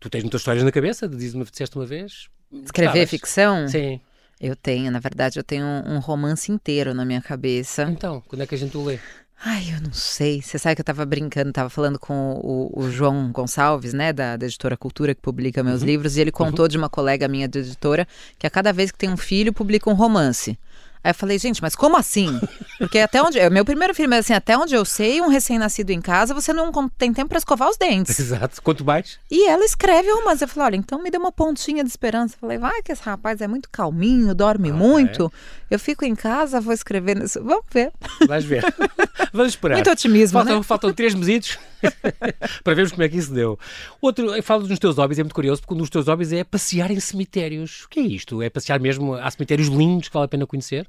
tu 0.00 0.10
tens 0.10 0.22
muitas 0.22 0.40
histórias 0.40 0.64
na 0.64 0.72
cabeça, 0.72 1.08
diz-me, 1.08 1.44
disseste 1.44 1.76
uma 1.76 1.86
vez. 1.86 2.28
Escrever 2.52 3.06
ficção? 3.06 3.68
Sim. 3.68 4.00
Eu 4.40 4.56
tenho, 4.56 4.90
na 4.90 4.98
verdade, 4.98 5.38
eu 5.38 5.44
tenho 5.44 5.64
um 5.64 6.00
romance 6.00 6.50
inteiro 6.50 6.92
na 6.92 7.04
minha 7.04 7.22
cabeça. 7.22 7.84
Então, 7.84 8.20
quando 8.26 8.42
é 8.42 8.46
que 8.46 8.56
a 8.56 8.58
gente 8.58 8.76
o 8.76 8.84
lê? 8.84 8.98
Ai, 9.44 9.74
eu 9.74 9.80
não 9.82 9.92
sei. 9.92 10.40
Você 10.40 10.56
sabe 10.56 10.76
que 10.76 10.80
eu 10.80 10.84
tava 10.84 11.04
brincando, 11.04 11.52
tava 11.52 11.68
falando 11.68 11.98
com 11.98 12.40
o, 12.42 12.72
o 12.80 12.90
João 12.90 13.32
Gonçalves, 13.32 13.92
né, 13.92 14.12
da, 14.12 14.36
da, 14.36 14.46
editora 14.46 14.76
Cultura, 14.76 15.14
que 15.14 15.20
publica 15.20 15.64
meus 15.64 15.80
uhum. 15.80 15.86
livros, 15.86 16.16
e 16.16 16.20
ele 16.20 16.30
contou 16.30 16.64
uhum. 16.64 16.68
de 16.68 16.78
uma 16.78 16.88
colega 16.88 17.26
minha 17.26 17.48
de 17.48 17.58
editora 17.58 18.06
que 18.38 18.46
a 18.46 18.50
cada 18.50 18.72
vez 18.72 18.92
que 18.92 18.98
tem 18.98 19.10
um 19.10 19.16
filho, 19.16 19.52
publica 19.52 19.90
um 19.90 19.94
romance. 19.94 20.56
Aí 21.04 21.10
eu 21.10 21.14
falei, 21.14 21.36
gente, 21.36 21.60
mas 21.60 21.74
como 21.74 21.96
assim? 21.96 22.40
Porque 22.78 22.98
até 23.00 23.20
onde. 23.20 23.38
É, 23.38 23.50
meu 23.50 23.64
primeiro 23.64 23.92
filme 23.92 24.14
é 24.14 24.20
assim, 24.20 24.32
até 24.32 24.56
onde 24.56 24.74
eu 24.74 24.84
sei, 24.84 25.20
um 25.20 25.28
recém-nascido 25.28 25.90
em 25.90 26.00
casa, 26.00 26.32
você 26.32 26.52
não 26.52 26.70
tem 26.90 27.12
tempo 27.12 27.30
para 27.30 27.38
escovar 27.38 27.68
os 27.68 27.76
dentes. 27.76 28.18
Exato. 28.20 28.62
Quanto 28.62 28.84
mais? 28.84 29.18
E 29.28 29.48
ela 29.48 29.64
escreve 29.64 30.12
o 30.12 30.16
romance. 30.16 30.44
Eu 30.44 30.48
falei, 30.48 30.66
olha, 30.66 30.76
então 30.76 31.02
me 31.02 31.10
deu 31.10 31.20
uma 31.20 31.32
pontinha 31.32 31.82
de 31.82 31.90
esperança. 31.90 32.36
Eu 32.36 32.40
falei, 32.40 32.58
vai 32.58 32.80
que 32.82 32.92
esse 32.92 33.02
rapaz 33.02 33.40
é 33.40 33.48
muito 33.48 33.68
calminho, 33.68 34.32
dorme 34.32 34.70
ah, 34.70 34.74
muito. 34.74 35.32
É. 35.70 35.74
Eu 35.74 35.78
fico 35.78 36.04
em 36.04 36.14
casa, 36.14 36.60
vou 36.60 36.72
escrever 36.72 37.16
nisso. 37.16 37.42
Vamos 37.42 37.64
ver. 37.72 37.92
Vais 38.28 38.44
ver. 38.44 38.62
Vamos 39.32 39.52
esperar. 39.52 39.74
Muito 39.74 39.90
otimismo, 39.90 40.38
faltam, 40.38 40.56
né? 40.58 40.62
Faltam 40.62 40.92
três 40.92 41.14
mesitos 41.14 41.58
para 42.64 42.74
vermos 42.74 42.92
como 42.92 43.02
é 43.02 43.08
que 43.08 43.16
isso 43.16 43.32
deu. 43.32 43.58
Outro, 44.00 44.42
falo 44.42 44.66
dos 44.66 44.78
teus 44.78 44.96
hobbies, 44.96 45.18
é 45.18 45.22
muito 45.22 45.34
curioso, 45.34 45.60
porque 45.60 45.74
um 45.74 45.78
dos 45.78 45.90
teus 45.90 46.06
hobbies 46.06 46.32
é 46.32 46.44
passear 46.44 46.90
em 46.90 47.00
cemitérios. 47.00 47.84
O 47.84 47.88
que 47.88 48.00
é 48.00 48.02
isto? 48.02 48.42
É 48.42 48.50
passear 48.50 48.80
mesmo? 48.80 49.14
Há 49.14 49.30
cemitérios 49.30 49.68
lindos 49.68 50.08
que 50.08 50.14
vale 50.14 50.26
a 50.26 50.28
pena 50.28 50.46
conhecer? 50.46 50.88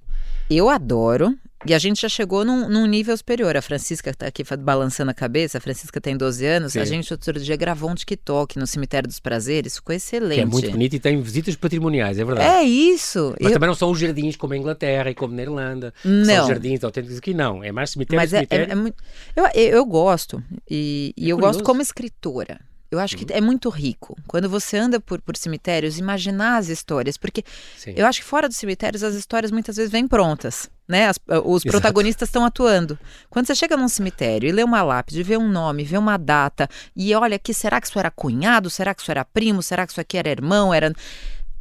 Eu 0.50 0.70
adoro. 0.70 1.38
E 1.65 1.74
a 1.74 1.80
gente 1.80 2.01
já 2.01 2.10
chegou 2.10 2.44
num, 2.44 2.68
num 2.68 2.86
nível 2.86 3.15
superior. 3.15 3.56
A 3.56 3.62
Francisca 3.62 4.10
está 4.10 4.27
aqui 4.27 4.44
balançando 4.60 5.12
a 5.12 5.13
cabeça. 5.13 5.57
A 5.57 5.62
Francisca 5.62 6.01
tem 6.01 6.18
12 6.18 6.45
anos. 6.45 6.74
Sim. 6.74 6.80
A 6.80 6.86
gente 6.86 7.12
outro 7.13 7.39
dia 7.39 7.56
gravou 7.56 7.89
um 7.89 7.95
TikTok 7.95 8.60
no 8.60 8.68
Cemitério 8.68 9.07
dos 9.07 9.19
Prazeres. 9.19 9.77
Ficou 9.77 9.95
excelente. 9.95 10.36
Que 10.36 10.42
é 10.42 10.45
muito 10.45 10.71
bonito 10.71 10.95
e 10.95 11.00
tem 11.00 11.21
visitas 11.21 11.56
patrimoniais, 11.56 12.19
é 12.19 12.25
verdade. 12.25 12.48
É 12.50 12.63
isso. 12.63 13.33
Mas 13.39 13.51
Eu... 13.51 13.54
também 13.54 13.68
não 13.68 13.75
são 13.75 13.92
os 13.92 14.00
jardins 14.00 14.36
como 14.36 14.54
a 14.54 14.57
Inglaterra 14.57 15.10
e 15.10 15.15
como 15.15 15.33
na 15.33 15.42
Irlanda. 15.42 15.94
Não. 16.04 16.48
São 16.48 16.88
autênticos 16.88 17.18
aqui, 17.18 17.33
não. 17.33 17.63
É 17.63 17.71
mais 17.71 17.92
cemitério, 17.92 18.21
Mas 18.21 18.33
é, 18.33 18.38
cemitério. 18.38 18.65
É, 18.68 18.71
é 18.71 18.75
muito... 18.75 19.01
eu, 19.36 19.45
eu 19.45 19.86
gosto. 19.86 20.44
E, 20.69 21.13
e 21.15 21.27
é 21.27 21.31
eu 21.31 21.38
curioso. 21.38 21.60
gosto 21.60 21.65
como 21.65 21.81
escritora. 21.81 22.60
Eu 22.94 23.00
acho 23.00 23.18
que 23.18 23.24
uhum. 23.24 23.38
é 23.38 23.42
muito 23.42 23.69
rico. 23.69 24.16
Quando 24.28 24.48
você 24.48 24.78
anda 24.78 25.00
por, 25.00 25.19
por 25.22 25.36
cemitérios, 25.36 25.98
imaginar 25.98 26.57
as 26.57 26.69
histórias. 26.69 27.18
Porque 27.18 27.44
Sim. 27.78 27.94
eu 27.95 28.06
acho 28.06 28.22
que 28.22 28.25
fora 28.25 28.48
dos 28.48 28.57
cemitérios, 28.57 29.04
as 29.04 29.16
histórias 29.16 29.51
muitas 29.51 29.75
vezes 29.75 29.92
vêm 29.92 30.07
prontas. 30.07 30.69
Né? 30.88 31.07
As, 31.07 31.18
os 31.44 31.63
Exato. 31.63 31.72
protagonistas 31.72 32.30
estão 32.30 32.45
atuando. 32.45 33.00
Quando 33.30 33.48
você 33.48 33.56
chega 33.56 33.75
num 33.75 33.88
cemitério 33.88 34.48
e 34.48 34.51
lê 34.51 34.63
uma 34.63 34.84
lápide, 34.84 35.24
vê 35.24 35.38
um 35.38 35.50
nome, 35.50 35.84
vê 35.84 35.98
uma 35.98 36.18
data, 36.18 36.69
e 36.95 37.16
olha 37.16 37.40
que 37.40 37.54
será 37.54 37.81
que 37.81 37.88
isso 37.88 37.98
era 37.98 38.12
cunhado? 38.12 38.69
Será 38.69 38.94
que 38.94 39.01
isso 39.01 39.10
era 39.10 39.25
primo? 39.25 39.63
Será 39.63 39.86
que 39.86 39.94
isso 39.94 40.01
aqui 40.01 40.18
era 40.18 40.30
irmão? 40.30 40.74
Era 40.74 40.94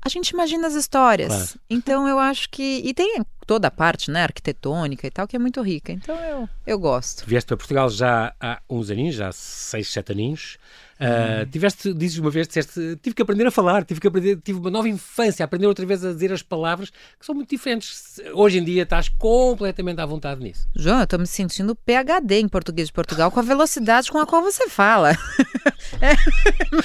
a 0.05 0.09
gente 0.09 0.31
imagina 0.31 0.67
as 0.67 0.75
histórias. 0.75 1.29
Claro. 1.29 1.61
Então 1.71 2.09
eu 2.09 2.19
acho 2.19 2.51
que. 2.51 2.83
E 2.85 2.93
tem 2.93 3.25
toda 3.47 3.69
a 3.69 3.71
parte, 3.71 4.11
né, 4.11 4.25
arquitetônica 4.25 5.07
e 5.07 5.11
tal, 5.11 5.29
que 5.29 5.37
é 5.37 5.39
muito 5.39 5.63
rica. 5.63 5.93
Então 5.93 6.17
eu, 6.17 6.49
eu 6.67 6.79
gosto. 6.79 7.25
Vieste 7.25 7.47
para 7.47 7.57
Portugal 7.57 7.89
já 7.89 8.35
há 8.41 8.61
uns 8.69 8.91
aninhos, 8.91 9.15
já 9.15 9.29
há 9.29 9.33
seis, 9.33 9.89
sete 9.89 10.11
aninhos. 10.11 10.59
Uh, 11.01 11.47
tiveste, 11.51 11.93
dizes 11.93 12.19
uma 12.19 12.31
vez, 12.31 12.47
disseste, 12.47 12.99
tive 13.03 13.15
que 13.15 13.23
aprender 13.23 13.47
a 13.47 13.51
falar, 13.51 13.85
tive 13.85 14.01
que 14.01 14.07
aprender, 14.07 14.37
tive 14.37 14.59
uma 14.59 14.71
nova 14.71 14.89
infância, 14.89 15.45
aprender 15.45 15.67
outra 15.67 15.85
vez 15.85 16.05
a 16.05 16.13
dizer 16.13 16.33
as 16.33 16.43
palavras 16.43 16.91
que 16.91 17.27
são 17.27 17.35
muito 17.35 17.51
diferentes. 17.51 18.21
Hoje 18.35 18.59
em 18.59 18.65
dia 18.65 18.83
estás 18.83 19.09
completamente 19.09 20.01
à 20.01 20.07
vontade 20.07 20.41
nisso. 20.43 20.69
João, 20.75 20.99
eu 20.99 21.05
estou 21.05 21.19
me 21.19 21.27
sentindo 21.27 21.75
PHD 21.75 22.41
em 22.41 22.49
português 22.49 22.89
de 22.89 22.93
Portugal 22.93 23.31
com 23.31 23.41
a 23.41 23.43
velocidade 23.43 24.11
com 24.11 24.19
a 24.19 24.27
qual 24.27 24.43
você 24.43 24.69
fala. 24.69 25.13
é 26.01 26.15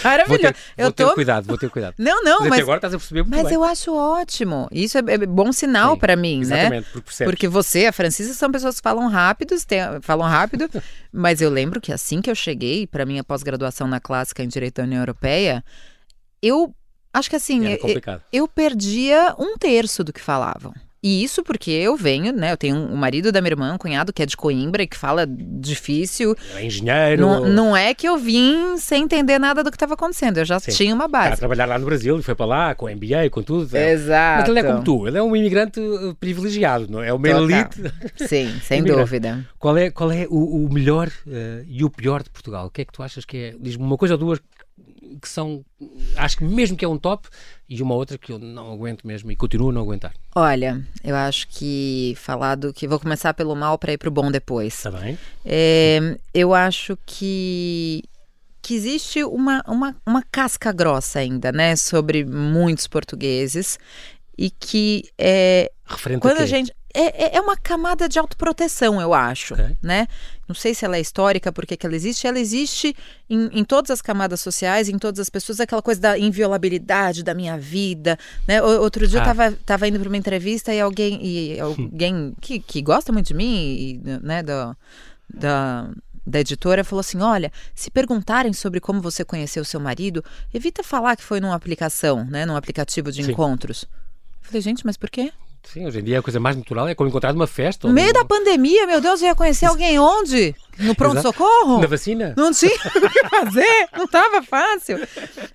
maravilhoso. 0.04 0.28
Vou 0.28 0.38
ter, 0.40 0.56
eu 0.78 0.84
vou 0.86 0.92
tô... 0.94 1.08
ter 1.08 1.14
cuidado, 1.14 1.46
vou 1.46 1.58
ter 1.58 1.70
cuidado. 1.70 1.96
Não, 1.98 2.24
não, 2.24 2.40
mas, 2.42 2.50
mas 2.50 2.60
agora 2.60 2.78
estás 2.78 2.94
a 2.94 2.98
perceber 2.98 3.22
muito 3.22 3.36
Mas 3.36 3.46
bem. 3.46 3.54
eu 3.54 3.64
acho 3.64 3.94
ótimo. 3.94 4.68
Isso 4.72 4.98
é, 4.98 5.02
é 5.08 5.18
bom 5.26 5.52
sinal 5.52 5.98
para 5.98 6.16
mim, 6.16 6.42
exatamente, 6.42 6.86
né? 6.86 6.86
Porque, 6.92 7.24
porque 7.26 7.48
você, 7.48 7.86
a 7.86 7.92
Francisca, 7.92 8.34
são 8.34 8.52
pessoas 8.52 8.76
que 8.76 8.82
falam 8.82 9.08
rápido, 9.08 9.56
falam 10.02 10.28
rápido, 10.28 10.70
mas 11.18 11.42
eu 11.42 11.50
lembro 11.50 11.82
que 11.82 11.92
assim 11.92 12.22
que 12.22 12.30
eu 12.30 12.36
cheguei 12.36 12.86
para 12.86 13.06
minha 13.06 13.24
pós-graduação 13.24 13.88
na 13.88 14.00
clássica 14.00 14.44
em 14.44 14.48
Direito 14.48 14.84
União 14.84 15.02
Europeia, 15.02 15.64
eu 16.42 16.76
acho 17.12 17.28
que 17.28 17.36
assim, 17.36 17.66
eu, 17.66 17.80
eu 18.32 18.48
perdia 18.48 19.36
um 19.40 19.58
terço 19.58 20.04
do 20.04 20.14
que 20.14 20.22
falavam. 20.22 20.74
E 21.02 21.24
isso 21.24 21.44
porque 21.44 21.70
eu 21.70 21.96
venho, 21.96 22.34
né? 22.34 22.52
Eu 22.52 22.58
tenho 22.58 22.76
um, 22.76 22.94
o 22.94 22.98
marido 22.98 23.32
da 23.32 23.40
minha 23.40 23.52
irmã, 23.52 23.74
um 23.74 23.78
cunhado 23.78 24.12
que 24.12 24.24
é 24.24 24.26
de 24.26 24.36
Coimbra 24.36 24.84
e 24.84 24.88
que 24.88 24.98
fala 24.98 25.28
difícil. 25.28 26.36
É 26.56 26.66
engenheiro. 26.66 27.22
Não, 27.22 27.48
não 27.48 27.78
é 27.78 27.94
que 27.94 28.08
eu 28.08 28.18
vim 28.18 28.78
sem 28.78 29.04
entender 29.04 29.38
nada 29.40 29.64
do 29.64 29.70
que 29.70 29.76
estava 29.76 29.94
acontecendo. 29.94 30.38
Eu 30.38 30.46
já 30.46 30.60
Sim. 30.60 30.72
tinha 30.72 30.96
uma 30.96 31.08
base. 31.08 31.26
Está 31.26 31.36
a 31.36 31.38
trabalhar 31.38 31.66
lá 31.66 31.78
no 31.78 31.86
Brasil 31.86 32.18
e 32.18 32.24
foi 32.24 32.34
para 32.34 32.46
lá 32.46 32.76
com 32.76 32.88
MBA, 32.88 33.30
com 33.30 33.44
tudo. 33.44 33.76
Exato. 33.76 34.42
Mas 34.42 34.50
ele 34.50 34.60
é 34.60 34.64
como 34.64 34.84
tu, 34.84 35.08
ele 35.08 35.18
é 35.18 35.22
um 35.22 35.36
imigrante 35.36 35.80
uh, 35.80 36.16
privilegiado, 36.16 36.88
não 36.90 37.02
é? 37.02 37.10
É 37.10 37.14
uma 37.14 37.28
elite. 37.28 37.82
Sim, 38.28 38.54
sem 38.64 38.84
dúvida. 38.84 39.46
Qual 39.60 39.78
é, 39.78 39.92
qual 39.92 40.12
é 40.12 40.26
o, 40.30 40.66
o 40.66 40.74
melhor 40.74 41.08
uh, 41.08 41.66
e 41.68 41.84
o 41.84 41.90
pior 41.90 42.24
de 42.24 42.30
Portugal? 42.30 42.68
O 42.68 42.70
que 42.70 42.82
é 42.82 42.86
que 42.86 42.92
tu 42.92 43.04
achas 43.04 43.24
que 43.24 43.38
é? 43.38 43.56
Diz-me 43.60 43.84
uma 43.84 43.98
coisa 43.98 44.16
ou 44.16 44.18
duas 44.18 44.40
que 45.22 45.28
são, 45.28 45.64
acho 46.16 46.38
que 46.38 46.44
mesmo 46.44 46.76
que 46.78 46.86
é 46.86 46.88
um 46.88 46.98
top, 46.98 47.28
e 47.70 47.82
uma 47.82 47.96
outra 47.96 48.18
que 48.18 48.32
eu 48.32 48.40
não 48.40 48.72
aguento 48.72 49.06
mesmo 49.06 49.32
e 49.32 49.36
continuo 49.36 49.70
a 49.70 49.74
não 49.74 49.82
aguentar. 49.82 50.14
Olha, 50.36 50.82
eu 51.04 51.16
acho 51.16 51.48
que 51.48 52.16
falado 52.18 52.74
que 52.74 52.88
vou 52.88 53.00
começar 53.00 53.34
pelo 53.34 53.56
mal 53.56 53.78
para 53.78 53.94
ir 53.94 53.98
para 53.98 54.10
o 54.10 54.12
bom 54.12 54.32
depois. 54.32 54.74
Está 54.74 54.92
bem. 54.92 55.18
É, 55.46 56.18
eu 56.34 56.54
acho 56.54 56.98
que 57.06 58.04
que 58.62 58.74
existe 58.74 59.24
uma, 59.24 59.64
uma, 59.66 59.96
uma 60.06 60.22
casca 60.22 60.74
grossa 60.74 61.20
ainda, 61.20 61.54
né, 61.54 61.78
sobre 61.78 62.26
muitos 62.26 62.86
portugueses 62.86 63.80
e 64.38 64.50
que 64.50 65.04
é 65.18 65.72
Referente 65.86 66.20
quando 66.20 66.40
a, 66.40 66.44
a 66.44 66.46
gente 66.46 66.74
é, 67.00 67.26
é, 67.26 67.36
é 67.36 67.42
uma 67.42 67.56
camada 67.56 68.10
de 68.10 68.18
autoproteção, 68.18 69.00
eu 69.00 69.14
acho, 69.14 69.56
né? 69.84 70.08
Não 70.48 70.56
sei 70.56 70.74
se 70.74 70.84
ela 70.84 70.98
é 70.98 71.00
histórica, 71.00 71.52
porque 71.52 71.78
que 71.78 71.86
ela 71.86 71.96
existe. 71.96 72.26
Ela 72.26 72.40
existe 72.40 72.96
em, 73.30 73.60
em, 73.60 73.64
todas 73.64 73.92
as 73.92 74.02
camadas 74.02 74.42
sociais, 74.42 74.90
em 74.90 74.98
todas 74.98 75.20
as 75.20 75.30
pessoas, 75.30 75.60
aquela 75.60 75.82
coisa 75.82 76.02
da 76.02 76.18
inviolabilidade 76.18 77.22
da 77.24 77.36
minha 77.36 77.56
vida, 77.56 78.18
né? 78.48 78.60
Outro 78.64 79.08
dia 79.08 79.20
ah. 79.20 79.22
eu 79.22 79.26
tava, 79.26 79.58
tava 79.64 79.88
indo 79.88 80.00
para 80.00 80.08
uma 80.08 80.18
entrevista 80.18 80.74
e 80.74 80.82
alguém, 80.82 81.20
e 81.24 81.60
alguém 81.62 82.34
que, 82.42 82.60
que 82.60 82.82
gosta 82.82 83.12
muito 83.14 83.28
de 83.28 83.36
mim, 83.36 83.56
e, 83.56 84.02
né, 84.24 84.42
do, 84.42 84.76
da, 85.30 85.92
da 86.26 86.40
editora 86.40 86.84
falou 86.84 87.02
assim: 87.02 87.22
olha, 87.22 87.52
se 87.76 87.92
perguntarem 87.92 88.54
sobre 88.54 88.80
como 88.80 89.02
você 89.02 89.24
conheceu 89.24 89.64
seu 89.64 89.80
marido, 89.80 90.26
evita 90.52 90.82
falar 90.82 91.16
que 91.16 91.24
foi 91.24 91.40
numa 91.40 91.54
aplicação, 91.54 92.26
né? 92.26 92.44
Num 92.44 92.56
aplicativo 92.56 93.12
de 93.12 93.24
Sim. 93.24 93.32
encontros. 93.32 93.84
Eu 94.42 94.48
falei, 94.48 94.62
gente, 94.62 94.84
mas 94.84 94.98
por 94.98 95.12
quê? 95.12 95.32
Sim, 95.74 95.86
hoje 95.86 96.00
em 96.00 96.04
dia 96.04 96.20
a 96.20 96.22
coisa 96.22 96.40
mais 96.40 96.56
natural 96.56 96.88
é 96.88 96.96
como 96.96 97.10
encontrar 97.10 97.34
numa 97.34 97.48
festa. 97.48 97.88
No 97.88 97.94
meio 97.94 98.14
da 98.14 98.24
pandemia, 98.24 98.88
meu 98.88 99.02
Deus, 99.02 99.22
eu 99.22 99.28
ia 99.28 99.36
conhecer 99.36 99.66
alguém 99.66 100.00
onde? 100.00 100.56
No 100.80 100.96
pronto-socorro? 100.96 101.80
Na 101.80 101.88
vacina? 101.88 102.34
Não 102.38 102.54
tinha 102.54 102.72
o 102.96 103.10
que 103.10 103.30
fazer, 103.30 103.90
não 103.96 104.06
estava 104.06 104.42
fácil. 104.44 105.00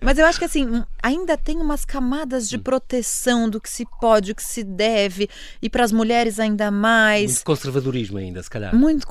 Mas 0.01 0.19
eu 0.19 0.27
acho 0.27 0.39
que 0.39 0.45
assim, 0.45 0.83
ainda 1.03 1.37
tem 1.39 1.59
umas 1.59 1.85
camadas 1.85 2.49
de 2.49 2.59
proteção 2.59 3.49
do 3.49 3.61
que 3.61 3.71
se 3.71 3.87
pode, 4.01 4.33
o 4.33 4.35
que 4.35 4.43
se 4.43 4.63
deve, 4.63 5.31
e 5.63 5.71
para 5.71 5.85
as 5.85 5.93
mulheres 5.93 6.39
ainda 6.39 6.71
mais. 6.71 7.33
Muito 7.33 7.45
conservadorismo 7.45 8.19
ainda, 8.19 8.43
se 8.43 8.51
calhar. 8.51 8.75
Muito, 8.75 9.07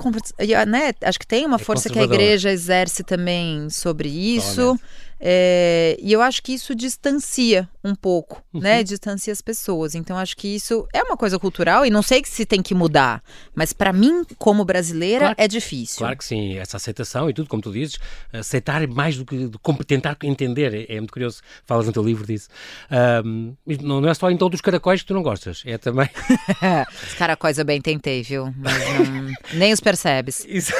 né? 0.67 0.93
Acho 1.01 1.19
que 1.19 1.27
tem 1.27 1.45
uma 1.45 1.55
é 1.55 1.59
força 1.59 1.89
que 1.89 1.97
a 1.97 2.03
igreja 2.03 2.51
exerce 2.51 3.03
também 3.03 3.69
sobre 3.69 4.09
isso. 4.09 4.77
É, 5.23 5.95
e 6.01 6.11
eu 6.11 6.19
acho 6.19 6.41
que 6.41 6.51
isso 6.51 6.73
distancia 6.73 7.69
um 7.83 7.93
pouco, 7.93 8.43
uhum. 8.51 8.59
né? 8.59 8.81
Distancia 8.81 9.31
as 9.31 9.41
pessoas. 9.41 9.93
Então 9.93 10.17
acho 10.17 10.35
que 10.35 10.47
isso 10.47 10.87
é 10.91 11.03
uma 11.03 11.15
coisa 11.15 11.37
cultural 11.37 11.85
e 11.85 11.91
não 11.91 12.01
sei 12.01 12.23
se 12.25 12.43
tem 12.43 12.61
que 12.61 12.73
mudar, 12.73 13.21
mas 13.53 13.71
para 13.71 13.93
mim, 13.93 14.23
como 14.37 14.65
brasileira, 14.65 15.25
claro, 15.25 15.35
é 15.37 15.47
difícil. 15.47 15.99
Claro 15.99 16.17
que 16.17 16.25
sim, 16.25 16.57
essa 16.57 16.77
aceitação 16.77 17.29
e 17.29 17.33
tudo, 17.33 17.47
como 17.47 17.61
tu 17.61 17.71
dizes, 17.71 17.99
aceitar 18.33 18.87
mais 18.87 19.15
do 19.15 19.25
que 19.25 19.51
tentar 19.85 20.17
entender. 20.23 20.73
É, 20.73 20.95
é, 20.95 20.99
muito 20.99 21.13
curioso, 21.13 21.41
falas 21.65 21.85
no 21.85 21.93
teu 21.93 22.03
livro 22.03 22.25
disso. 22.25 22.49
Um, 23.23 23.55
não 23.81 24.09
é 24.09 24.13
só 24.15 24.31
então 24.31 24.49
dos 24.49 24.61
caracóis 24.61 25.01
que 25.01 25.07
tu 25.07 25.13
não 25.13 25.21
gostas, 25.21 25.61
é 25.65 25.77
também. 25.77 26.09
os 27.05 27.13
caracóis 27.13 27.59
eu 27.59 27.65
bem 27.65 27.79
tentei, 27.79 28.23
viu? 28.23 28.53
Mas 28.57 28.73
não, 28.73 29.59
nem 29.59 29.71
os 29.71 29.79
percebes. 29.79 30.45
Isso, 30.47 30.73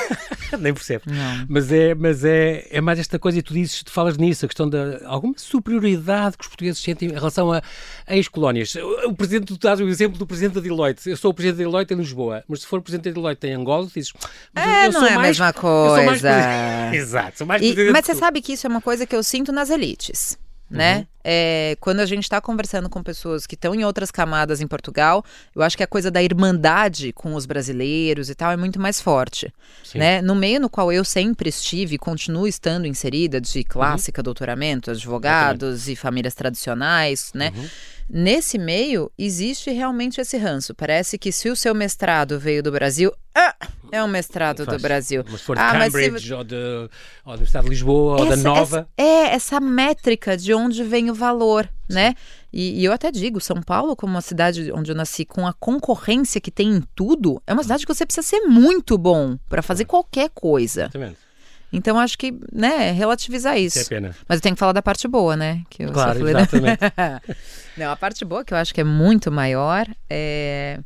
nem 0.60 0.74
percebes. 0.74 1.06
Mas, 1.48 1.72
é, 1.72 1.96
mas 1.96 2.24
é, 2.24 2.68
é 2.70 2.82
mais 2.82 3.00
esta 3.00 3.18
coisa, 3.18 3.40
e 3.40 3.42
tu 3.42 3.54
dizes, 3.54 3.84
tu 3.84 3.92
falas 3.92 4.18
nisso, 4.18 4.46
a 4.46 4.48
questão 4.48 4.70
da 4.70 5.02
alguma 5.06 5.34
superioridade 5.38 6.38
que 6.38 6.44
os 6.44 6.48
portugueses 6.48 6.82
sentem 6.82 7.10
em 7.10 7.14
relação 7.14 7.52
a, 7.52 7.62
a 8.08 8.16
ex-colónias. 8.16 8.76
O 9.06 9.14
presidente, 9.14 9.46
tu 9.46 9.58
dás 9.58 9.80
o 9.80 9.88
exemplo 9.88 10.18
do 10.18 10.28
presidente 10.28 10.56
da 10.56 10.62
Deloitte. 10.62 11.10
Eu 11.10 11.18
sou 11.18 11.32
o 11.32 11.34
presidente 11.34 11.58
da 11.58 11.64
Deloitte 11.64 11.94
em 11.94 11.98
Lisboa, 11.98 12.44
mas 12.48 12.62
se 12.62 12.68
for 12.68 12.80
o 12.80 12.82
presidente 12.82 13.06
da 13.06 13.12
Deloitte 13.12 13.48
em 13.48 13.54
Angola, 13.54 13.88
dizes. 13.88 14.14
É, 14.56 14.88
eu 14.88 14.92
não 14.92 15.06
é 15.06 15.14
a 15.14 15.20
mesma 15.20 15.54
coisa. 15.54 16.04
Mais... 16.04 16.94
Exato, 16.94 17.40
sou 17.40 17.48
mais 17.48 17.62
e, 17.62 17.92
Mas 17.92 18.06
você 18.06 18.16
sabe 18.16 18.42
que 18.42 18.54
isso 18.54 18.68
é 18.68 18.70
uma 18.70 18.82
coisa 18.82 19.06
que 19.06 19.16
eu 19.16 19.24
sinto 19.24 19.52
nas 19.52 19.70
elites 19.70 20.38
né? 20.72 20.98
Uhum. 20.98 21.06
É, 21.24 21.78
quando 21.80 22.00
a 22.00 22.06
gente 22.06 22.24
está 22.24 22.42
conversando 22.42 22.90
com 22.90 23.04
pessoas 23.04 23.46
que 23.46 23.54
estão 23.54 23.76
em 23.76 23.84
outras 23.84 24.10
camadas 24.10 24.60
em 24.60 24.68
Portugal, 24.68 25.24
eu 25.56 25.62
acho 25.62 25.78
que 25.78 25.84
a 25.84 25.88
coisa 25.88 26.10
da 26.10 26.24
irmandade 26.24 27.14
com 27.14 27.36
os 27.36 27.46
brasileiros 27.46 28.30
e 28.30 28.34
tal 28.34 28.52
é 28.52 28.58
muito 28.58 28.80
mais 28.80 29.00
forte, 29.00 29.54
né? 29.94 30.22
No 30.22 30.34
meio 30.34 30.60
no 30.60 30.70
qual 30.70 30.92
eu 30.92 31.04
sempre 31.04 31.50
estive 31.50 31.96
e 31.96 32.00
continuo 32.00 32.48
estando 32.48 32.88
inserida 32.88 33.40
de 33.40 33.60
uhum. 33.60 33.66
clássica, 33.68 34.22
uhum. 34.22 34.24
doutoramento, 34.24 34.90
advogados 34.90 35.88
e 35.88 35.96
famílias 35.96 36.34
tradicionais, 36.34 37.32
né? 37.36 37.52
Uhum. 37.56 37.70
Nesse 38.14 38.58
meio, 38.58 39.10
existe 39.18 39.72
realmente 39.72 40.20
esse 40.20 40.38
ranço. 40.38 40.76
Parece 40.76 41.18
que 41.18 41.32
se 41.32 41.50
o 41.50 41.56
seu 41.56 41.74
mestrado 41.74 42.38
veio 42.38 42.62
do 42.62 42.70
Brasil, 42.70 43.14
ah, 43.34 43.56
é 43.90 44.04
um 44.04 44.08
mestrado 44.08 44.66
do 44.66 44.78
Brasil. 44.78 45.24
Mas 45.32 45.42
for 45.42 45.56
de 45.56 45.62
ah, 45.62 45.72
Cambridge 45.72 46.28
se... 46.28 46.34
ou, 46.34 46.44
de, 46.44 46.56
ou 46.56 46.90
da 47.26 47.32
Universidade 47.32 47.64
de 47.64 47.70
Lisboa 47.70 48.16
essa, 48.16 48.24
ou 48.24 48.30
da 48.30 48.36
Nova. 48.36 48.90
Essa, 48.98 49.10
é, 49.10 49.34
essa 49.34 49.60
métrica 49.62 50.36
de 50.36 50.54
onde 50.54 50.84
vem 50.84 51.10
o 51.10 51.14
valor, 51.14 51.64
Sim. 51.90 51.96
né? 51.96 52.16
E, 52.52 52.82
e, 52.82 52.86
eu 52.86 52.92
até 52.92 53.12
digo, 53.14 53.40
São 53.40 53.62
Paulo, 53.62 53.96
como 53.96 54.12
uma 54.12 54.22
cidade 54.22 54.70
onde 54.74 54.92
eu 54.92 54.96
nasci, 54.96 55.24
com 55.24 55.48
a 55.48 55.54
concorrência 55.54 56.42
que 56.42 56.52
tem 56.52 56.70
em 56.70 56.82
tudo, 56.94 57.42
é 57.48 57.54
uma 57.54 57.64
cidade 57.64 57.86
que 57.86 57.94
você 57.94 58.06
precisa 58.06 58.28
ser 58.28 58.42
muito 58.42 58.98
bom 58.98 59.38
para 59.48 59.62
fazer 59.62 59.86
qualquer 59.86 60.30
coisa. 60.32 60.82
Exatamente. 60.82 61.31
Então 61.72 61.98
acho 61.98 62.18
que, 62.18 62.34
né, 62.52 62.92
relativizar 62.92 63.58
isso. 63.58 63.80
É 63.80 63.84
pena. 63.86 64.16
Mas 64.28 64.38
eu 64.38 64.42
tenho 64.42 64.56
que 64.56 64.60
falar 64.60 64.74
da 64.74 64.82
parte 64.82 65.08
boa, 65.08 65.38
né? 65.38 65.64
Que 65.70 65.84
eu 65.84 65.92
claro, 65.92 66.20
falei, 66.20 66.36
exatamente. 66.36 66.80
Não, 67.78 67.92
a 67.92 67.96
parte 67.96 68.26
boa 68.26 68.44
que 68.44 68.54
eu 68.54 68.58
acho 68.58 68.74
que 68.74 68.82
é 68.82 68.84
muito 68.84 69.32
maior 69.32 69.88
é. 70.10 70.80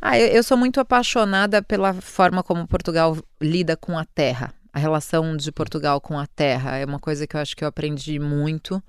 Ah, 0.00 0.18
eu, 0.18 0.28
eu 0.28 0.42
sou 0.42 0.56
muito 0.56 0.80
apaixonada 0.80 1.62
pela 1.62 1.92
forma 1.92 2.42
como 2.42 2.66
Portugal 2.66 3.18
lida 3.40 3.76
com 3.76 3.98
a 3.98 4.04
terra. 4.04 4.54
A 4.72 4.78
relação 4.78 5.36
de 5.36 5.52
Portugal 5.52 6.00
com 6.00 6.18
a 6.18 6.26
terra 6.26 6.78
é 6.78 6.84
uma 6.86 6.98
coisa 6.98 7.26
que 7.26 7.36
eu 7.36 7.40
acho 7.40 7.54
que 7.54 7.62
eu 7.62 7.68
aprendi 7.68 8.18
muito. 8.18 8.82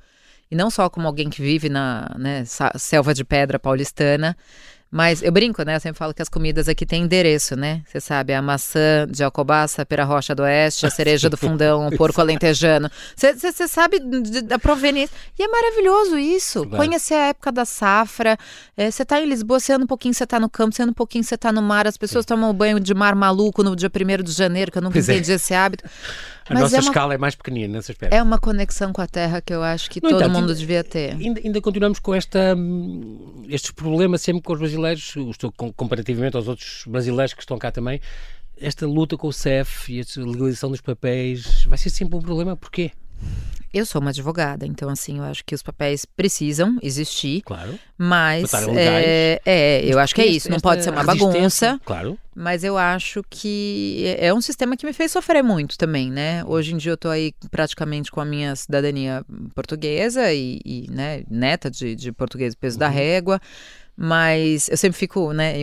E 0.50 0.56
não 0.56 0.70
só 0.70 0.90
como 0.90 1.08
alguém 1.08 1.30
que 1.30 1.42
vive 1.42 1.70
na 1.70 2.14
né, 2.18 2.44
selva 2.78 3.14
de 3.14 3.24
pedra 3.24 3.58
paulistana, 3.58 4.38
mas 4.92 5.24
eu 5.24 5.32
brinco, 5.32 5.64
né? 5.64 5.78
Eu 5.78 5.80
sempre 5.80 5.98
falo 5.98 6.14
que 6.14 6.22
as 6.22 6.28
comidas 6.28 6.68
aqui 6.68 6.86
têm 6.86 7.04
endereço, 7.04 7.56
né? 7.56 7.82
Você 7.88 8.02
sabe, 8.02 8.34
a 8.34 8.42
maçã 8.42 9.08
de 9.10 9.24
Alcobaça, 9.24 9.86
pera 9.86 10.04
rocha 10.04 10.36
do 10.36 10.44
oeste, 10.44 10.86
a 10.86 10.90
cereja 10.92 11.30
do 11.30 11.38
fundão, 11.38 11.88
o 11.88 11.96
porco 11.96 12.20
alentejano. 12.20 12.92
Você 13.16 13.68
sabe 13.70 14.00
da 14.44 14.60
proveniência. 14.60 15.16
E 15.40 15.44
é 15.44 15.48
maravilhoso 15.48 16.18
isso. 16.18 16.66
Claro. 16.66 16.84
Conhecer 16.84 17.14
a 17.14 17.28
época 17.28 17.54
da 17.54 17.64
safra. 17.64 18.38
Você 18.78 19.04
é, 19.04 19.06
tá 19.06 19.22
em 19.22 19.26
Lisboa, 19.26 19.62
você 19.62 19.72
anda 19.72 19.86
um 19.86 19.88
pouquinho, 19.88 20.14
você 20.14 20.28
tá 20.28 20.42
no 20.42 20.50
campo, 20.50 20.76
você 20.76 20.84
anda 20.84 20.92
um 20.92 20.96
pouquinho, 20.96 21.24
você 21.24 21.38
tá 21.38 21.54
no 21.54 21.62
mar. 21.62 21.88
As 21.88 21.96
pessoas 21.96 22.24
Sim. 22.24 22.36
tomam 22.36 22.54
banho 22.54 22.78
de 22.78 22.94
mar 22.94 23.16
maluco 23.16 23.64
no 23.64 23.78
dia 23.78 23.90
1 23.90 24.24
de 24.24 24.34
janeiro, 24.34 24.74
que 24.74 24.78
eu 24.78 24.82
nunca 24.82 24.94
pois 24.94 25.08
é. 25.08 25.14
entendi 25.14 25.32
é. 25.32 25.36
esse 25.36 25.54
hábito. 25.54 25.86
A 26.50 26.54
Mas 26.54 26.64
nossa 26.64 26.78
é 26.78 26.80
uma, 26.80 26.90
escala 26.90 27.14
é 27.14 27.18
mais 27.18 27.36
pequenina 27.36 27.76
nesse 27.76 27.92
aspecto. 27.92 28.14
É 28.14 28.22
uma 28.22 28.40
conexão 28.40 28.92
com 28.92 29.02
a 29.02 29.08
terra 29.08 29.42
que 29.42 29.54
eu 29.54 29.64
acho 29.64 29.90
que 29.90 30.02
no 30.02 30.10
todo 30.10 30.22
entanto, 30.22 30.40
mundo 30.40 30.56
devia 30.56 30.84
ter. 30.84 31.14
Ainda, 31.14 31.42
ainda, 31.44 31.62
continuamos 31.62 32.00
com 32.00 32.14
esta, 32.14 32.56
hum, 32.56 33.44
estes 33.48 33.72
problemas 33.72 34.22
sempre 34.22 34.42
com 34.42 34.54
os 34.54 34.60
brasileiros, 34.60 35.14
comparativamente 35.76 36.36
aos 36.36 36.48
outros 36.48 36.84
brasileiros 36.88 37.34
que 37.34 37.42
estão 37.42 37.58
cá 37.58 37.72
também. 37.72 38.02
Esta 38.60 38.86
luta 38.86 39.18
com 39.18 39.28
o 39.28 39.34
CEF 39.34 39.92
e 39.92 40.02
a 40.02 40.26
legalização 40.26 40.70
dos 40.72 40.82
papéis 40.82 41.66
vai 41.66 41.78
ser 41.78 41.90
sempre 41.90 42.16
um 42.18 42.22
problema. 42.22 42.56
Porquê? 42.56 42.92
Eu 43.74 43.86
sou 43.86 44.02
uma 44.02 44.10
advogada, 44.10 44.66
então 44.66 44.90
assim, 44.90 45.20
eu 45.20 45.24
acho 45.24 45.46
que 45.46 45.56
os 45.56 45.64
papéis 45.64 46.04
precisam 46.04 46.78
existir. 46.82 47.42
Claro. 47.44 47.80
Mas 47.98 48.54
é, 48.54 49.40
é, 49.46 49.86
eu 49.86 49.98
acho 49.98 50.14
que 50.14 50.22
é 50.22 50.26
isso, 50.26 50.52
não 50.52 50.60
pode 50.60 50.84
ser 50.84 50.90
uma 50.90 51.04
bagunça. 51.04 51.80
Claro. 51.86 52.20
Mas 52.36 52.66
eu 52.66 52.78
acho 52.78 53.24
que 53.30 54.04
é, 54.06 54.28
é 54.28 54.34
um 54.34 54.42
sistema 54.42 54.76
que 54.76 54.86
me 54.86 54.92
fez 54.92 55.14
sofrer 55.14 55.42
muito 55.42 55.78
também, 55.78 56.12
né? 56.12 56.44
Hoje 56.44 56.74
em 56.74 56.78
dia 56.78 56.92
eu 56.92 56.98
tô 56.98 57.08
aí 57.08 57.34
praticamente 57.50 58.12
com 58.12 58.20
a 58.20 58.26
minha 58.26 58.54
cidadania 58.58 59.24
portuguesa 59.56 60.34
e, 60.34 60.60
e 60.66 60.88
né, 60.92 61.24
neta 61.30 61.72
de, 61.72 61.96
de 61.96 62.12
português 62.12 62.54
peso 62.54 62.76
uhum. 62.76 62.80
da 62.80 62.90
régua. 62.90 63.40
Mas 63.96 64.68
eu 64.68 64.76
sempre 64.76 64.98
fico, 64.98 65.32
né, 65.32 65.56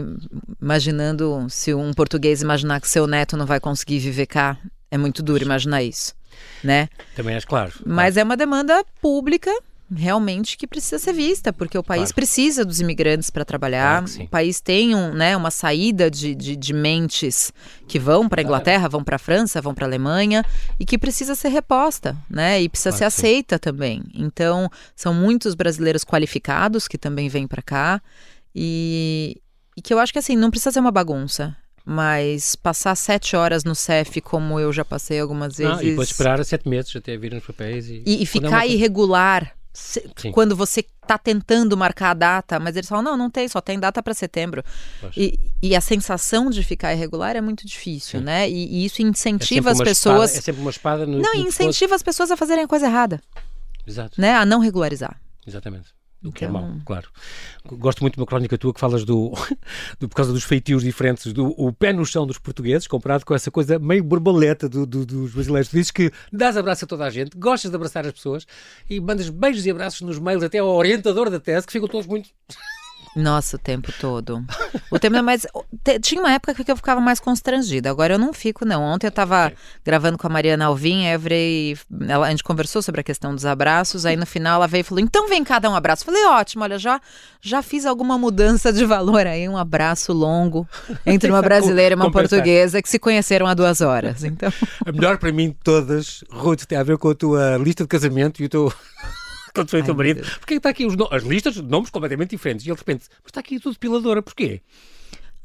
imaginando 0.62 1.46
se 1.50 1.74
um 1.74 1.92
português 1.92 2.40
imaginar 2.40 2.80
que 2.80 2.88
seu 2.88 3.06
neto 3.06 3.36
não 3.36 3.44
vai 3.44 3.60
conseguir 3.60 3.98
viver 3.98 4.26
cá. 4.26 4.56
É 4.90 4.96
muito 4.96 5.22
duro 5.22 5.44
imaginar 5.44 5.82
isso 5.82 6.16
né? 6.62 6.88
Também 7.14 7.36
acho 7.36 7.46
claro. 7.46 7.72
Mas 7.84 8.14
claro. 8.14 8.20
é 8.20 8.24
uma 8.24 8.36
demanda 8.36 8.84
pública 9.00 9.50
realmente 9.94 10.56
que 10.56 10.66
precisa 10.66 10.98
ser 10.98 11.12
vista, 11.12 11.52
porque 11.52 11.78
o 11.78 11.82
país 11.82 12.04
claro. 12.04 12.14
precisa 12.14 12.64
dos 12.64 12.80
imigrantes 12.80 13.30
para 13.30 13.44
trabalhar, 13.44 14.04
claro 14.04 14.22
o 14.24 14.28
país 14.28 14.60
tem 14.60 14.94
um, 14.94 15.14
né, 15.14 15.36
uma 15.36 15.50
saída 15.50 16.10
de, 16.10 16.34
de, 16.34 16.56
de 16.56 16.72
mentes 16.74 17.52
que 17.86 17.98
vão 17.98 18.28
para 18.28 18.42
a 18.42 18.44
Inglaterra, 18.44 18.88
vão 18.88 19.02
para 19.02 19.16
a 19.16 19.18
França, 19.18 19.62
vão 19.62 19.74
para 19.74 19.86
a 19.86 19.88
Alemanha 19.88 20.44
e 20.78 20.84
que 20.84 20.98
precisa 20.98 21.34
ser 21.34 21.48
reposta, 21.48 22.16
né, 22.28 22.60
e 22.60 22.68
precisa 22.68 22.90
claro 22.90 22.98
ser 22.98 23.04
aceita 23.04 23.56
sim. 23.56 23.60
também. 23.60 24.02
Então, 24.14 24.70
são 24.94 25.14
muitos 25.14 25.54
brasileiros 25.54 26.04
qualificados 26.04 26.86
que 26.86 26.98
também 26.98 27.28
vêm 27.28 27.46
para 27.46 27.62
cá 27.62 28.02
e, 28.54 29.40
e 29.76 29.80
que 29.80 29.92
eu 29.92 29.98
acho 29.98 30.12
que 30.12 30.18
assim, 30.18 30.36
não 30.36 30.50
precisa 30.50 30.72
ser 30.72 30.80
uma 30.80 30.92
bagunça 30.92 31.56
mas 31.90 32.54
passar 32.54 32.94
sete 32.94 33.34
horas 33.34 33.64
no 33.64 33.74
CEF, 33.74 34.20
como 34.20 34.60
eu 34.60 34.70
já 34.70 34.84
passei 34.84 35.18
algumas 35.18 35.56
vezes. 35.56 35.72
Não, 35.72 35.82
e 35.82 35.90
depois 35.90 36.08
esperar 36.10 36.44
sete 36.44 36.68
meses 36.68 36.94
até 36.94 37.16
vir 37.16 37.32
nos 37.32 37.46
papéis. 37.46 37.88
E, 37.88 38.02
e, 38.04 38.22
e 38.22 38.26
ficar 38.26 38.66
irregular 38.66 39.54
se, 39.72 40.02
quando 40.32 40.54
você 40.54 40.80
está 40.80 41.16
tentando 41.16 41.74
marcar 41.78 42.10
a 42.10 42.14
data, 42.14 42.60
mas 42.60 42.76
eles 42.76 42.86
falam: 42.86 43.02
não, 43.02 43.16
não 43.16 43.30
tem, 43.30 43.48
só 43.48 43.62
tem 43.62 43.80
data 43.80 44.02
para 44.02 44.12
setembro. 44.12 44.62
E, 45.16 45.40
e, 45.62 45.74
a 45.74 45.80
sensação 45.80 46.50
de 46.50 46.62
ficar 46.62 46.92
irregular 46.92 47.34
é 47.36 47.40
muito 47.40 47.66
difícil, 47.66 48.18
Sim. 48.18 48.26
né? 48.26 48.46
E, 48.50 48.82
e, 48.82 48.84
isso 48.84 49.00
incentiva 49.00 49.70
é 49.70 49.72
as 49.72 49.78
pessoas. 49.78 50.32
Espada, 50.32 50.38
é 50.38 50.42
sempre 50.42 50.60
uma 50.60 50.70
espada 50.70 51.06
no. 51.06 51.22
Não, 51.22 51.34
no 51.36 51.48
incentiva 51.48 51.94
as 51.94 52.02
pessoas 52.02 52.30
a 52.30 52.36
fazerem 52.36 52.64
a 52.64 52.68
coisa 52.68 52.84
errada. 52.84 53.18
Exato. 53.86 54.20
Né? 54.20 54.34
A 54.34 54.44
não 54.44 54.60
regularizar. 54.60 55.18
Exatamente. 55.46 55.97
O 56.24 56.32
que 56.32 56.44
é 56.44 56.48
então... 56.48 56.60
é 56.60 56.62
mau, 56.62 56.76
claro. 56.84 57.08
Gosto 57.64 58.00
muito 58.00 58.14
de 58.14 58.20
uma 58.20 58.26
crónica 58.26 58.58
tua 58.58 58.74
que 58.74 58.80
falas 58.80 59.04
do, 59.04 59.32
do 60.00 60.08
por 60.08 60.16
causa 60.16 60.32
dos 60.32 60.42
feitios 60.42 60.82
diferentes, 60.82 61.32
do 61.32 61.54
o 61.56 61.72
pé 61.72 61.92
no 61.92 62.04
chão 62.04 62.26
dos 62.26 62.38
portugueses, 62.38 62.88
comparado 62.88 63.24
com 63.24 63.34
essa 63.34 63.50
coisa 63.50 63.78
meio 63.78 64.02
borboleta 64.02 64.68
do, 64.68 64.84
do, 64.84 65.06
dos 65.06 65.32
brasileiros. 65.32 65.68
Tu 65.68 65.76
dizes 65.76 65.90
que 65.90 66.10
dás 66.32 66.56
abraço 66.56 66.84
a 66.84 66.88
toda 66.88 67.04
a 67.04 67.10
gente, 67.10 67.36
gostas 67.36 67.70
de 67.70 67.76
abraçar 67.76 68.04
as 68.04 68.12
pessoas 68.12 68.46
e 68.90 69.00
mandas 69.00 69.28
beijos 69.28 69.64
e 69.64 69.70
abraços 69.70 70.00
nos 70.00 70.18
mails 70.18 70.42
até 70.42 70.58
ao 70.58 70.68
orientador 70.68 71.30
da 71.30 71.38
tese, 71.38 71.66
que 71.66 71.72
ficam 71.72 71.88
todos 71.88 72.06
muito 72.06 72.30
nossa, 73.18 73.56
o 73.56 73.58
tempo 73.58 73.92
todo. 74.00 74.44
O 74.90 74.98
tempo, 74.98 75.22
mas 75.22 75.46
tinha 76.00 76.20
uma 76.20 76.32
época 76.32 76.54
que 76.54 76.70
eu 76.70 76.76
ficava 76.76 77.00
mais 77.00 77.18
constrangida. 77.18 77.90
Agora 77.90 78.14
eu 78.14 78.18
não 78.18 78.32
fico, 78.32 78.64
não. 78.64 78.82
Ontem 78.82 79.06
eu 79.06 79.10
estava 79.10 79.52
gravando 79.84 80.16
com 80.16 80.26
a 80.26 80.30
Mariana 80.30 80.66
Alvim, 80.66 81.06
a 81.06 81.10
Evrei, 81.10 81.76
ela, 82.06 82.26
a 82.26 82.30
gente 82.30 82.44
conversou 82.44 82.80
sobre 82.80 83.00
a 83.00 83.04
questão 83.04 83.34
dos 83.34 83.44
abraços. 83.44 84.06
Aí 84.06 84.16
no 84.16 84.24
final 84.24 84.56
ela 84.56 84.68
veio 84.68 84.82
e 84.82 84.84
falou: 84.84 85.02
então 85.02 85.28
vem 85.28 85.42
cá 85.42 85.58
dar 85.58 85.70
um 85.70 85.74
abraço. 85.74 86.04
Falei: 86.04 86.24
ótimo, 86.26 86.62
olha, 86.62 86.78
já, 86.78 87.00
já 87.40 87.60
fiz 87.60 87.84
alguma 87.84 88.16
mudança 88.16 88.72
de 88.72 88.84
valor 88.84 89.26
aí. 89.26 89.48
Um 89.48 89.56
abraço 89.56 90.12
longo 90.12 90.66
entre 91.04 91.30
uma 91.30 91.42
brasileira 91.42 91.94
e 91.94 91.96
uma 91.96 92.10
portuguesa 92.10 92.80
que 92.80 92.88
se 92.88 92.98
conheceram 92.98 93.46
há 93.46 93.54
duas 93.54 93.80
horas. 93.80 94.22
Então. 94.22 94.52
A 94.86 94.92
melhor 94.92 95.18
para 95.18 95.32
mim 95.32 95.48
de 95.48 95.56
todas, 95.64 96.24
Ruth, 96.30 96.64
tem 96.64 96.78
a 96.78 96.82
ver 96.82 96.98
com 96.98 97.10
a 97.10 97.14
tua 97.14 97.56
lista 97.58 97.82
de 97.82 97.88
casamento 97.88 98.42
e 98.42 98.46
o 98.46 98.48
teu 98.48 98.72
quando 99.58 99.70
foi 99.70 99.80
o 99.80 99.84
teu 99.84 99.94
marido. 99.94 100.22
Porque 100.38 100.54
está 100.54 100.70
aqui 100.70 100.86
as 101.10 101.22
listas 101.22 101.54
de 101.54 101.62
nomes 101.62 101.90
completamente 101.90 102.30
diferentes. 102.30 102.64
E 102.64 102.70
ele 102.70 102.76
de 102.76 102.80
repente, 102.80 103.06
mas 103.10 103.26
está 103.26 103.40
aqui 103.40 103.58
tudo 103.58 103.72
depiladora, 103.72 104.22
porquê? 104.22 104.62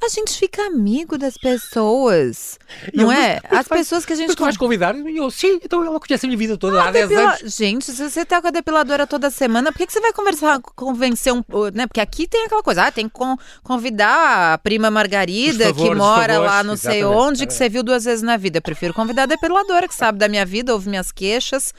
A 0.05 0.09
gente 0.09 0.37
fica 0.37 0.61
amigo 0.63 1.17
das 1.17 1.37
pessoas. 1.37 2.59
não 2.93 3.05
eu, 3.05 3.11
é? 3.11 3.39
As 3.49 3.69
pessoas 3.69 4.05
que 4.05 4.11
a 4.11 4.15
gente. 4.17 4.27
Mas 4.27 4.35
tu 4.35 4.43
vais 4.43 4.57
convidar? 4.57 4.93
E 4.95 5.15
eu, 5.15 5.31
sim, 5.31 5.61
então 5.63 5.81
ela 5.85 5.97
conhece 5.97 6.25
a 6.25 6.27
minha 6.27 6.37
vida 6.37 6.57
toda 6.57 6.81
ah, 6.81 6.89
há 6.89 6.91
depila... 6.91 7.27
10 7.27 7.41
anos. 7.41 7.55
Gente, 7.55 7.85
se 7.85 8.09
você 8.09 8.25
tá 8.25 8.41
com 8.41 8.47
a 8.49 8.51
depiladora 8.51 9.07
toda 9.07 9.29
semana, 9.29 9.71
por 9.71 9.77
que, 9.77 9.87
que 9.87 9.93
você 9.93 10.01
vai 10.01 10.11
conversar, 10.11 10.59
convencer 10.59 11.31
um. 11.31 11.41
Né? 11.73 11.87
Porque 11.87 12.01
aqui 12.01 12.27
tem 12.27 12.43
aquela 12.43 12.61
coisa, 12.61 12.87
ah, 12.87 12.91
tem 12.91 13.07
que 13.07 13.15
convidar 13.63 14.53
a 14.53 14.57
prima 14.57 14.91
Margarida, 14.91 15.67
favores, 15.67 15.89
que 15.89 15.95
mora 15.95 16.33
favores, 16.33 16.51
lá 16.51 16.63
não 16.63 16.75
sei 16.75 17.05
onde, 17.05 17.47
que 17.47 17.53
você 17.53 17.69
viu 17.69 17.81
duas 17.81 18.03
vezes 18.03 18.21
na 18.21 18.35
vida. 18.35 18.57
Eu 18.57 18.61
prefiro 18.61 18.93
convidar 18.93 19.23
a 19.23 19.27
depiladora, 19.27 19.87
que 19.87 19.95
sabe 19.95 20.17
da 20.17 20.27
minha 20.27 20.45
vida, 20.45 20.73
ouve 20.73 20.89
minhas 20.89 21.13
queixas 21.13 21.73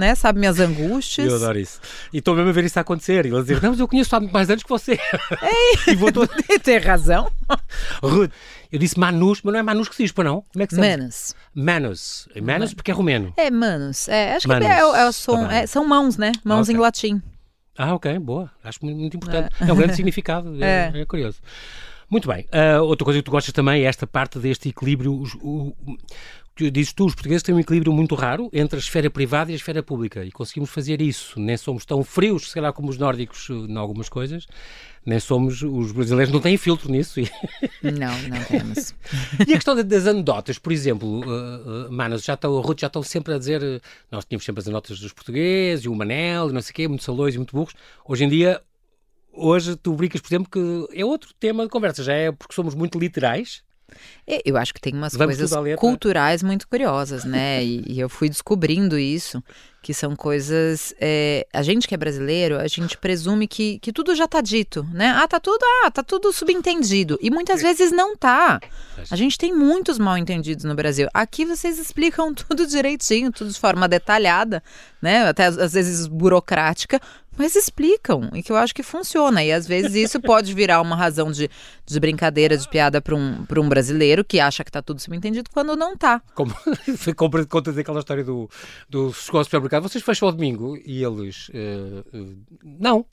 né? 0.00 0.14
Sabe 0.16 0.40
minhas 0.40 0.58
angústias. 0.58 1.28
Eu 1.28 1.36
adoro 1.36 1.58
isso. 1.60 1.80
E 2.12 2.18
estou 2.18 2.34
mesmo 2.34 2.48
a 2.50 2.52
ver 2.52 2.64
isso 2.64 2.80
acontecer. 2.80 3.24
E 3.26 3.28
ele 3.28 3.40
dizer, 3.42 3.62
não, 3.62 3.70
mas 3.70 3.78
eu 3.78 3.86
conheço 3.86 4.16
há 4.16 4.20
muito 4.20 4.32
mais 4.32 4.50
anos 4.50 4.62
que 4.64 4.68
você. 4.68 4.98
e 5.86 5.94
vou 5.94 6.10
todo... 6.10 6.28
Tem 6.64 6.78
razão. 6.78 7.30
Eu 8.72 8.78
disse 8.78 8.98
Manus, 8.98 9.40
mas 9.42 9.52
não 9.52 9.60
é 9.60 9.62
Manus 9.62 9.88
que 9.88 9.94
se 9.96 10.02
diz, 10.04 10.12
para 10.12 10.24
não? 10.24 10.42
Como 10.52 10.62
é 10.62 10.66
que 10.66 10.74
se 10.74 10.80
chama? 10.80 10.96
Manos. 10.96 11.34
Manos. 11.54 12.28
Manos 12.42 12.74
porque 12.74 12.90
é 12.90 12.94
romeno. 12.94 13.32
É, 13.36 13.50
manos. 13.50 14.08
É, 14.08 14.34
acho 14.36 14.48
Manos. 14.48 14.66
que 14.66 14.72
é, 14.72 14.78
é 14.80 15.12
som, 15.12 15.42
Tá 15.42 15.48
bem. 15.48 15.58
é- 15.58 15.66
são 15.66 15.84
mãos, 15.86 16.16
né? 16.16 16.32
Mãos 16.44 16.68
Ok. 16.68 16.74
em 16.74 16.78
latim. 16.78 17.22
Ah, 17.76 17.94
ok, 17.94 18.18
boa. 18.18 18.50
Acho 18.62 18.78
muito, 18.82 18.98
muito 18.98 19.16
importante. 19.16 19.54
É, 19.60 19.72
um 19.72 19.76
grande 19.76 19.94
significado. 19.96 20.54
É, 20.62 20.90
É. 20.94 21.00
é 21.00 21.04
curioso. 21.04 21.38
Muito 22.08 22.26
bem. 22.28 22.46
Ah, 22.52 22.82
outra 22.82 23.04
coisa 23.04 23.20
que 23.20 23.24
tu 23.24 23.30
gostas 23.30 23.52
também 23.52 23.82
é 23.82 23.86
esta 23.86 24.06
parte 24.06 24.38
deste 24.38 24.68
equilíbrio. 24.68 25.14
os- 25.18 25.34
o- 25.36 25.74
tu 26.60 26.70
dizes 26.70 26.92
tu, 26.92 27.06
os 27.06 27.14
portugueses 27.14 27.42
têm 27.42 27.54
um 27.54 27.60
equilíbrio 27.60 27.90
muito 27.92 28.14
raro 28.14 28.50
entre 28.52 28.76
a 28.76 28.78
esfera 28.80 29.08
privada 29.08 29.50
e 29.50 29.54
a 29.54 29.56
esfera 29.56 29.82
pública 29.82 30.22
e 30.24 30.30
conseguimos 30.30 30.68
fazer 30.68 31.00
isso. 31.00 31.40
Nem 31.40 31.56
somos 31.56 31.86
tão 31.86 32.04
frios, 32.04 32.50
sei 32.50 32.60
lá, 32.60 32.70
como 32.72 32.90
os 32.90 32.98
nórdicos 32.98 33.48
eh, 33.48 33.54
em 33.54 33.76
algumas 33.76 34.08
coisas, 34.10 34.46
nem 35.06 35.18
somos, 35.18 35.62
os 35.62 35.92
brasileiros 35.92 36.32
não 36.32 36.40
têm 36.40 36.58
filtro 36.58 36.90
nisso. 36.92 37.18
E, 37.20 37.30
Não, 37.82 38.12
não 38.28 38.44
temos. 38.44 38.94
e 39.48 39.52
a 39.52 39.56
questão 39.56 39.74
da- 39.74 39.80
das 39.82 40.06
anedotas, 40.06 40.58
por 40.58 40.70
exemplo, 40.70 41.20
uh, 41.20 41.86
uh, 41.88 41.92
Manos, 41.92 42.22
já 42.22 42.34
estão, 42.34 42.58
a 42.58 42.60
Ruth 42.62 42.80
já 42.80 42.88
estão 42.88 43.02
sempre 43.02 43.32
a 43.32 43.38
dizer, 43.38 43.62
uh, 43.62 43.80
nós 44.10 44.26
tínhamos 44.26 44.44
sempre 44.44 44.60
as 44.60 44.66
anedotas 44.66 45.00
dos 45.00 45.12
portugueses, 45.14 45.86
e 45.86 45.88
o 45.88 45.94
Manel, 45.94 46.50
e 46.50 46.52
não 46.52 46.60
sei 46.60 46.72
o 46.72 46.74
quê, 46.74 46.88
muitos 46.88 47.06
salões 47.06 47.34
e 47.34 47.38
muito 47.38 47.56
burros. 47.56 47.74
Hoje 48.06 48.24
em 48.24 48.28
dia, 48.28 48.60
hoje 49.32 49.76
tu 49.76 49.94
brincas, 49.94 50.20
por 50.20 50.28
exemplo, 50.28 50.50
que 50.50 50.98
é 50.98 51.04
outro 51.04 51.32
tema 51.40 51.62
de 51.64 51.70
conversa, 51.70 52.04
já 52.04 52.12
é 52.12 52.30
porque 52.30 52.54
somos 52.54 52.74
muito 52.74 52.98
literais. 52.98 53.62
E- 54.26 54.42
Eu 54.44 54.56
acho 54.56 54.72
que 54.74 54.80
tem 54.80 54.92
umas 54.94 55.14
Vamos 55.14 55.36
coisas 55.36 55.50
culturais 55.76 56.42
muito 56.42 56.66
curiosas, 56.68 57.24
né? 57.24 57.64
E, 57.64 57.84
e 57.86 58.00
eu 58.00 58.08
fui 58.08 58.28
descobrindo 58.28 58.98
isso, 58.98 59.42
que 59.82 59.94
são 59.94 60.14
coisas. 60.14 60.94
é, 61.00 61.46
a 61.52 61.62
gente 61.62 61.88
que 61.88 61.94
é 61.94 61.98
brasileiro, 61.98 62.58
a 62.58 62.68
gente 62.68 62.96
presume 62.98 63.46
que, 63.46 63.78
que 63.78 63.92
tudo 63.92 64.14
já 64.14 64.28
tá 64.28 64.40
dito, 64.40 64.86
né? 64.92 65.10
Ah, 65.16 65.26
tá 65.26 65.40
tudo, 65.40 65.62
ah, 65.84 65.90
tá 65.90 66.02
tudo 66.02 66.32
subentendido. 66.32 67.18
E 67.20 67.30
muitas 67.30 67.62
vezes 67.62 67.90
não 67.90 68.16
tá. 68.16 68.60
A 69.10 69.16
gente 69.16 69.38
tem 69.38 69.54
muitos 69.54 69.98
mal 69.98 70.18
entendidos 70.18 70.64
no 70.64 70.74
Brasil. 70.74 71.08
Aqui 71.14 71.44
vocês 71.46 71.78
explicam 71.78 72.32
tudo 72.34 72.66
direitinho, 72.66 73.32
tudo 73.32 73.50
de 73.50 73.58
forma 73.58 73.88
detalhada, 73.88 74.62
né? 75.00 75.26
Até 75.28 75.46
às 75.46 75.72
vezes 75.72 76.06
burocrática. 76.06 77.00
Mas 77.38 77.56
explicam, 77.56 78.28
e 78.34 78.42
que 78.42 78.52
eu 78.52 78.56
acho 78.56 78.74
que 78.74 78.82
funciona. 78.82 79.42
E 79.42 79.50
às 79.50 79.66
vezes 79.66 79.94
isso 79.94 80.20
pode 80.20 80.52
virar 80.52 80.82
uma 80.82 80.94
razão 80.94 81.30
de, 81.32 81.48
de 81.86 82.00
brincadeira, 82.00 82.54
de 82.54 82.68
piada 82.68 83.00
para 83.00 83.14
um, 83.14 83.46
pra 83.46 83.58
um 83.60 83.68
brasileiro 83.68 84.22
que 84.22 84.38
acha 84.38 84.62
que 84.62 84.70
tá 84.70 84.82
tudo 84.82 85.00
subentendido 85.00 85.48
quando 85.50 85.74
não 85.74 85.96
tá. 85.96 86.20
Como 86.34 86.54
foi 86.98 87.14
compra- 87.14 87.46
contas 87.46 87.78
aquela 87.78 88.00
história 88.00 88.24
do, 88.24 88.50
do 88.90 89.10
ao 89.56 89.62
vocês 89.78 90.02
fecham 90.02 90.26
ao 90.26 90.32
domingo 90.32 90.76
e 90.84 91.04
eles 91.04 91.48
uh, 91.50 92.16
uh, 92.16 92.36
não. 92.62 93.06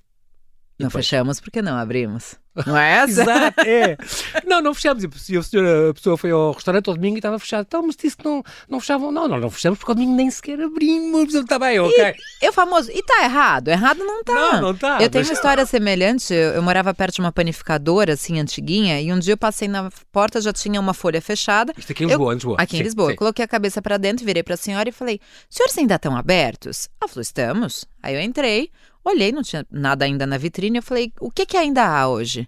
E 0.79 0.84
Não 0.84 0.89
depois- 0.89 1.05
fechamos 1.05 1.39
porque 1.39 1.62
não 1.62 1.75
abrimos. 1.77 2.36
Não 2.65 2.75
é 2.75 2.93
essa? 3.03 3.22
Exato, 3.22 3.62
é. 3.62 3.96
Não, 4.48 4.62
não 4.62 4.74
fechamos. 4.74 5.03
E 5.29 5.38
a, 5.38 5.43
senhora, 5.43 5.91
a 5.91 5.93
pessoa 5.93 6.17
foi 6.17 6.31
ao 6.31 6.51
restaurante 6.53 6.88
ao 6.89 6.96
domingo 6.96 7.15
e 7.15 7.19
estava 7.19 7.38
fechado. 7.38 7.65
Então, 7.67 7.84
mas 7.86 7.96
disse 7.96 8.17
que 8.17 8.25
não, 8.25 8.41
não 8.67 8.79
fechavam. 8.79 9.12
Não, 9.12 9.27
não, 9.27 9.39
não 9.39 9.50
fechamos 9.51 9.77
porque 9.77 9.91
ao 9.91 9.96
domingo 9.96 10.15
nem 10.15 10.27
sequer 10.31 10.60
abrimos. 10.60 11.36
Está 11.36 11.60
bem, 11.60 11.79
ok. 11.79 12.15
Eu 12.41 12.51
famoso, 12.51 12.89
e 12.91 13.03
tá 13.03 13.24
errado? 13.25 13.67
Errado 13.67 14.00
não 14.00 14.24
tá. 14.24 14.34
Não, 14.34 14.62
não 14.62 14.75
tá, 14.75 15.00
Eu 15.00 15.07
tenho 15.07 15.22
mas- 15.24 15.29
uma 15.29 15.34
história 15.36 15.65
semelhante. 15.67 16.34
Eu, 16.34 16.53
eu 16.53 16.63
morava 16.63 16.91
perto 16.96 17.15
de 17.15 17.22
uma 17.22 17.31
panificadora, 17.31 18.13
assim, 18.13 18.39
antiguinha, 18.39 19.00
e 19.01 19.13
um 19.13 19.19
dia 19.19 19.34
eu 19.34 19.38
passei 19.38 19.67
na 19.67 19.91
porta, 20.12 20.41
já 20.41 20.51
tinha 20.51 20.79
uma 20.79 20.96
folha 20.96 21.22
fechada. 21.22 21.74
Isto 21.77 21.91
aqui 21.91 22.05
em 22.05 22.07
Lisboa, 22.07 22.29
Eu- 22.29 22.34
em 22.34 22.36
Lisboa. 22.38 22.57
Aqui 22.60 22.75
em 22.75 22.79
Sim, 22.79 22.84
Lisboa. 22.86 23.07
sim. 23.10 23.13
Eu 23.13 23.17
coloquei 23.17 23.46
a 23.46 23.48
cabeça 23.48 23.84
pra 23.84 23.98
dentro, 23.98 24.25
virei 24.25 24.41
pra 24.41 24.57
senhora 24.57 24.89
e 24.89 24.91
falei: 24.91 25.19
senhores 25.48 25.77
ainda 25.77 25.93
estão 25.93 26.17
abertos? 26.17 26.89
Ela 26.99 27.08
falou: 27.08 27.21
estamos. 27.21 27.86
Aí 28.01 28.15
eu 28.15 28.21
entrei, 28.21 28.71
olhei, 29.08 29.32
não 29.32 29.43
tinha 29.43 29.65
nada 29.72 30.06
ainda 30.06 30.26
na 30.26 30.38
vitrine. 30.38 30.78
Eu 30.78 30.84
falei: 30.84 31.12
o 31.20 31.32
que, 31.32 31.46
que 31.46 31.58
ainda 31.58 31.84
há 31.86 32.08
hoje? 32.08 32.48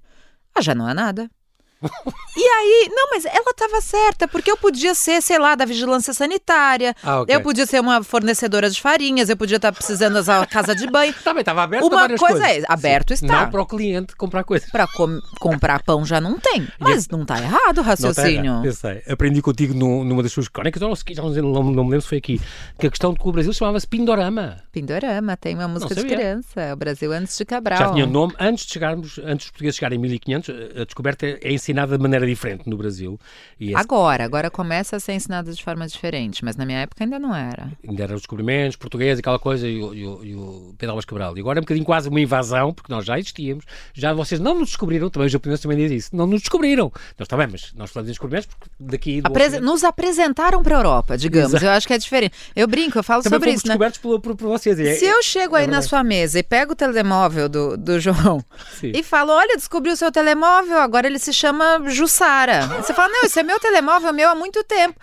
Ah, 0.54 0.62
já 0.62 0.74
não 0.76 0.86
há 0.86 0.94
nada. 0.94 1.30
E 1.82 2.44
aí, 2.44 2.90
não, 2.92 3.10
mas 3.12 3.26
ela 3.26 3.52
estava 3.52 3.82
certa, 3.82 4.28
porque 4.28 4.52
eu 4.52 4.58
podia 4.58 4.94
ser, 4.94 5.22
sei 5.22 5.38
lá, 5.40 5.56
da 5.56 5.66
vigilância 5.66 6.14
sanitária, 6.14 6.96
Ah, 7.04 7.22
ok. 7.22 7.36
eu 7.36 7.42
podia 7.42 7.66
ser 7.66 7.80
uma 7.80 8.04
fornecedora 8.04 8.70
de 8.70 8.82
farinhas, 8.82 9.30
eu 9.30 9.38
podia 9.38 9.56
estar 9.58 9.72
precisando 9.72 10.22
da 10.24 10.46
casa 10.46 10.76
de 10.76 10.86
banho. 10.88 11.14
Também 11.24 11.42
estava 11.42 11.64
aberto 11.64 11.86
Uma 11.88 12.08
para 12.08 12.18
coisa 12.18 12.40
coisas. 12.40 12.64
é, 12.64 12.66
aberto 12.68 13.16
Sim. 13.16 13.26
está. 13.26 13.42
Não 13.44 13.52
para 13.52 13.62
o 13.62 13.66
cliente 13.66 14.16
comprar 14.16 14.44
coisas. 14.44 14.70
Pra 14.70 14.88
com- 14.88 15.20
comprar 15.40 15.82
pão 15.84 16.06
já 16.06 16.20
não 16.20 16.38
tem. 16.40 16.68
Mas 16.80 17.08
não 17.08 17.26
tá 17.26 17.38
errado 17.40 17.80
o 17.80 17.84
Não 17.84 17.92
está 17.94 18.06
raciocínio. 18.12 18.46
errado, 18.52 18.66
eu 18.66 18.74
sei. 18.74 19.02
Aprendi 19.10 19.42
contigo 19.42 19.74
num- 19.74 20.04
numa 20.04 20.22
das 20.24 20.32
suas 20.32 20.48
crónicas, 20.48 20.82
ou 20.82 20.90
não, 20.90 20.96
já 20.96 21.42
não, 21.42 21.50
não, 21.52 21.64
não 21.64 21.84
me 21.84 21.92
lembro 21.92 22.02
se 22.02 22.08
foi 22.10 22.18
aqui, 22.18 22.42
que 22.78 22.88
a 22.88 22.90
questão 22.90 23.14
de 23.14 23.20
que 23.20 23.28
o 23.28 23.32
Brasil 23.32 23.54
chamava-se 23.54 23.88
Pindorama. 23.88 24.58
Pindorama, 24.72 25.36
tem 25.38 25.56
uma 25.56 25.68
música 25.68 25.96
de 25.96 26.04
criança. 26.06 26.74
O 26.74 26.76
Brasil 26.76 27.12
antes 27.12 27.38
de 27.38 27.46
Cabral. 27.46 27.80
Já 27.80 27.92
tinha 27.94 28.06
nome, 28.06 28.34
antes 28.40 28.66
de 28.66 28.74
chegarmos, 28.74 29.18
antes 29.20 29.46
dos 29.46 29.52
portugueses 29.52 29.76
chegarem 29.78 29.98
em 29.98 30.02
1500, 30.02 30.50
a 30.82 30.84
descoberta 30.86 31.26
é 31.26 31.52
ensinada 31.72 31.98
de 31.98 32.02
maneira 32.02 32.26
diferente 32.26 32.70
no 32.70 32.78
Brasil. 32.78 33.20
Esse 33.60 33.76
Agora, 33.76 34.24
agora 34.24 34.50
começa 34.50 34.96
a 34.96 35.00
ser 35.00 35.14
ensinado 35.14 35.54
de 35.54 35.64
forma 35.64 35.88
diferente, 35.88 36.44
mas 36.44 36.56
na 36.56 36.66
minha 36.66 36.80
época 36.80 37.04
ainda 37.04 37.20
não 37.20 37.36
era. 37.36 37.72
ainda 37.88 38.04
eram 38.04 38.16
os 38.16 38.22
descobrimentos 38.22 38.76
portugueses, 38.76 39.20
aquela 39.20 39.40
coisa, 39.40 39.68
e 39.68 39.82
o, 39.82 39.94
e 39.94 40.06
o, 40.06 40.24
e 40.26 40.36
o 40.36 40.76
Pedro 40.78 40.92
Álvares 40.92 41.06
Cabral. 41.06 41.38
E 41.38 41.40
agora 41.40 41.60
é 41.60 41.62
um 41.62 41.64
bocadinho 41.64 41.86
quase 41.86 42.10
uma 42.10 42.20
invasão, 42.20 42.74
porque 42.74 42.92
nós 42.92 43.06
já 43.06 43.18
existíamos, 43.18 43.66
já 43.94 44.14
vocês 44.14 44.40
não 44.40 44.56
nos 44.56 44.70
descobriram, 44.70 45.10
também 45.10 45.28
os 45.28 45.32
japoneses 45.32 45.62
também 45.62 45.78
dizem 45.78 45.98
isso, 45.98 46.16
não 46.16 46.26
nos 46.26 46.42
descobriram. 46.42 46.92
Nós 47.18 47.28
bem, 47.28 47.48
mas 47.52 47.74
nós 47.76 47.92
falamos 47.92 48.10
em 48.10 48.12
descobrimentos 48.12 48.48
porque 48.48 48.70
daqui 48.80 49.22
Nos 49.62 49.84
apresentaram 49.84 50.62
para 50.64 50.76
a 50.76 50.80
Europa, 50.80 51.18
digamos. 51.18 51.50
Exato. 51.54 51.66
Eu 51.66 51.72
acho 51.72 51.88
que 51.88 51.94
é 51.94 51.98
diferente. 51.98 52.34
Eu 52.56 52.68
brinco, 52.68 52.98
eu 52.98 53.04
falo 53.04 53.22
também 53.24 53.38
sobre 53.40 53.52
isso, 53.52 53.68
né? 53.68 53.74
descobertos 53.74 54.00
por, 54.00 54.20
por, 54.20 54.36
por 54.36 54.48
vocês. 54.48 54.80
É- 54.80 54.96
Se 54.96 55.06
eu 55.06 55.22
chego 55.24 55.56
é 55.56 55.62
aí 55.62 55.68
na 55.68 55.82
sua 55.82 56.04
mesa 56.04 56.40
e 56.40 56.44
pego 56.44 56.74
o 56.74 56.76
telemóvel 56.76 57.48
do, 57.48 57.78
do 57.78 58.00
João 58.00 58.44
Sim. 58.80 58.92
e 58.94 59.04
falo: 59.04 59.32
Olha, 59.32 59.56
descobri 59.56 59.92
o 59.92 59.96
seu 59.96 60.12
telemóvel, 60.12 60.78
agora 60.80 61.08
ele 61.08 61.20
se 61.20 61.34
chama 61.34 61.59
Jussara. 61.88 62.66
Você 62.82 62.94
fala: 62.94 63.10
Não, 63.10 63.24
esse 63.24 63.40
é 63.40 63.44
meu 63.44 63.60
telemóvel, 63.60 64.14
meu 64.14 64.30
há 64.30 64.36
muito 64.36 64.64
tempo. 64.64 65.00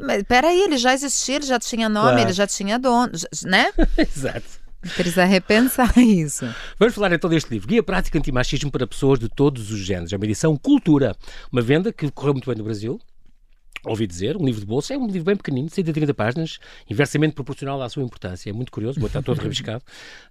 Mas 0.00 0.22
peraí, 0.22 0.60
ele 0.62 0.78
já 0.78 0.94
existia, 0.94 1.36
ele 1.36 1.46
já 1.46 1.58
tinha 1.58 1.88
nome, 1.88 2.08
Claro. 2.12 2.20
ele 2.20 2.32
já 2.32 2.46
tinha 2.46 2.78
dono, 2.78 3.12
né? 3.44 3.70
Exato. 3.98 4.60
Precisa 4.96 5.24
repensar 5.26 5.92
isso. 6.00 6.48
Vamos 6.78 6.94
falar 6.94 7.12
então 7.12 7.28
deste 7.28 7.50
livro, 7.50 7.68
Guia 7.68 7.82
Prática 7.82 8.16
Antimachismo 8.18 8.70
para 8.70 8.86
Pessoas 8.86 9.18
de 9.18 9.28
Todos 9.28 9.70
os 9.70 9.78
Géneros. 9.78 10.10
É 10.12 10.16
uma 10.16 10.24
edição 10.24 10.56
Cultura, 10.56 11.14
uma 11.52 11.60
venda 11.60 11.92
que 11.92 12.10
correu 12.10 12.32
muito 12.32 12.46
bem 12.46 12.56
no 12.56 12.64
Brasil. 12.64 12.98
Ouvi 13.84 14.06
dizer, 14.06 14.36
um 14.36 14.44
livro 14.44 14.60
de 14.60 14.66
bolsa, 14.66 14.92
é 14.94 14.98
um 14.98 15.06
livro 15.06 15.24
bem 15.24 15.36
pequenino, 15.36 15.70
130 15.70 16.12
páginas, 16.12 16.58
inversamente 16.88 17.34
proporcional 17.34 17.80
à 17.80 17.88
sua 17.88 18.02
importância. 18.02 18.50
É 18.50 18.52
muito 18.52 18.70
curioso, 18.70 19.04
está 19.04 19.22
todo 19.22 19.38
rabiscado. 19.42 19.82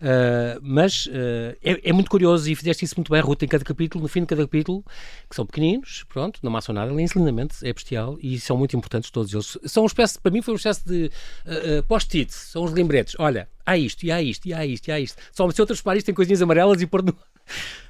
Uh, 0.01 0.59
mas 0.61 1.07
uh, 1.07 1.57
é, 1.63 1.89
é 1.89 1.93
muito 1.93 2.09
curioso 2.09 2.49
e 2.49 2.55
fizeste 2.55 2.85
isso 2.85 2.95
muito 2.97 3.11
bem, 3.11 3.21
Ruth, 3.21 3.41
em 3.41 3.47
cada 3.47 3.63
capítulo, 3.63 4.03
no 4.03 4.07
fim 4.07 4.21
de 4.21 4.27
cada 4.27 4.43
capítulo, 4.43 4.83
que 5.27 5.35
são 5.35 5.45
pequeninos, 5.45 6.05
pronto, 6.07 6.39
não 6.43 6.49
amassam 6.49 6.73
nada, 6.75 6.93
lêem-se 6.93 7.17
lindamente, 7.17 7.55
é 7.67 7.73
bestial 7.73 8.17
e 8.21 8.39
são 8.39 8.55
muito 8.55 8.77
importantes 8.77 9.09
todos 9.09 9.33
eles. 9.33 9.57
São 9.65 9.83
uma 9.83 9.87
espécie, 9.87 10.19
para 10.19 10.31
mim 10.31 10.41
foi 10.41 10.53
uma 10.53 10.57
espécie 10.57 10.85
de 10.85 11.11
uh, 11.45 11.83
post-it, 11.87 12.31
são 12.31 12.63
os 12.63 12.71
lembretes. 12.71 13.15
Olha, 13.17 13.49
há 13.65 13.77
isto, 13.77 14.03
e 14.03 14.11
há 14.11 14.21
isto, 14.21 14.47
e 14.47 14.53
há 14.53 14.65
isto, 14.65 14.87
e 14.87 14.91
há 14.91 14.99
isto. 14.99 15.21
Só 15.31 15.49
se 15.49 15.61
outras 15.61 15.81
pares 15.81 16.03
têm 16.03 16.13
coisinhas 16.13 16.41
amarelas 16.41 16.81
e 16.81 16.87
pôr 16.87 17.03
no... 17.03 17.15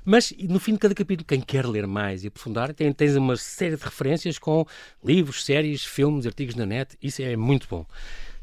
Mas 0.06 0.34
no 0.40 0.60
fim 0.60 0.74
de 0.74 0.80
cada 0.80 0.96
capítulo, 0.96 1.26
quem 1.28 1.42
quer 1.42 1.66
ler 1.66 1.86
mais 1.86 2.24
e 2.24 2.28
aprofundar, 2.28 2.74
tem, 2.74 2.92
tens 2.92 3.16
uma 3.16 3.36
série 3.36 3.76
de 3.76 3.84
referências 3.84 4.40
com 4.40 4.66
livros, 5.04 5.46
séries, 5.46 5.84
filmes, 5.84 6.26
artigos 6.26 6.56
na 6.56 6.66
net. 6.66 6.98
Isso 7.02 7.22
é 7.22 7.36
muito 7.36 7.68
bom. 7.70 7.86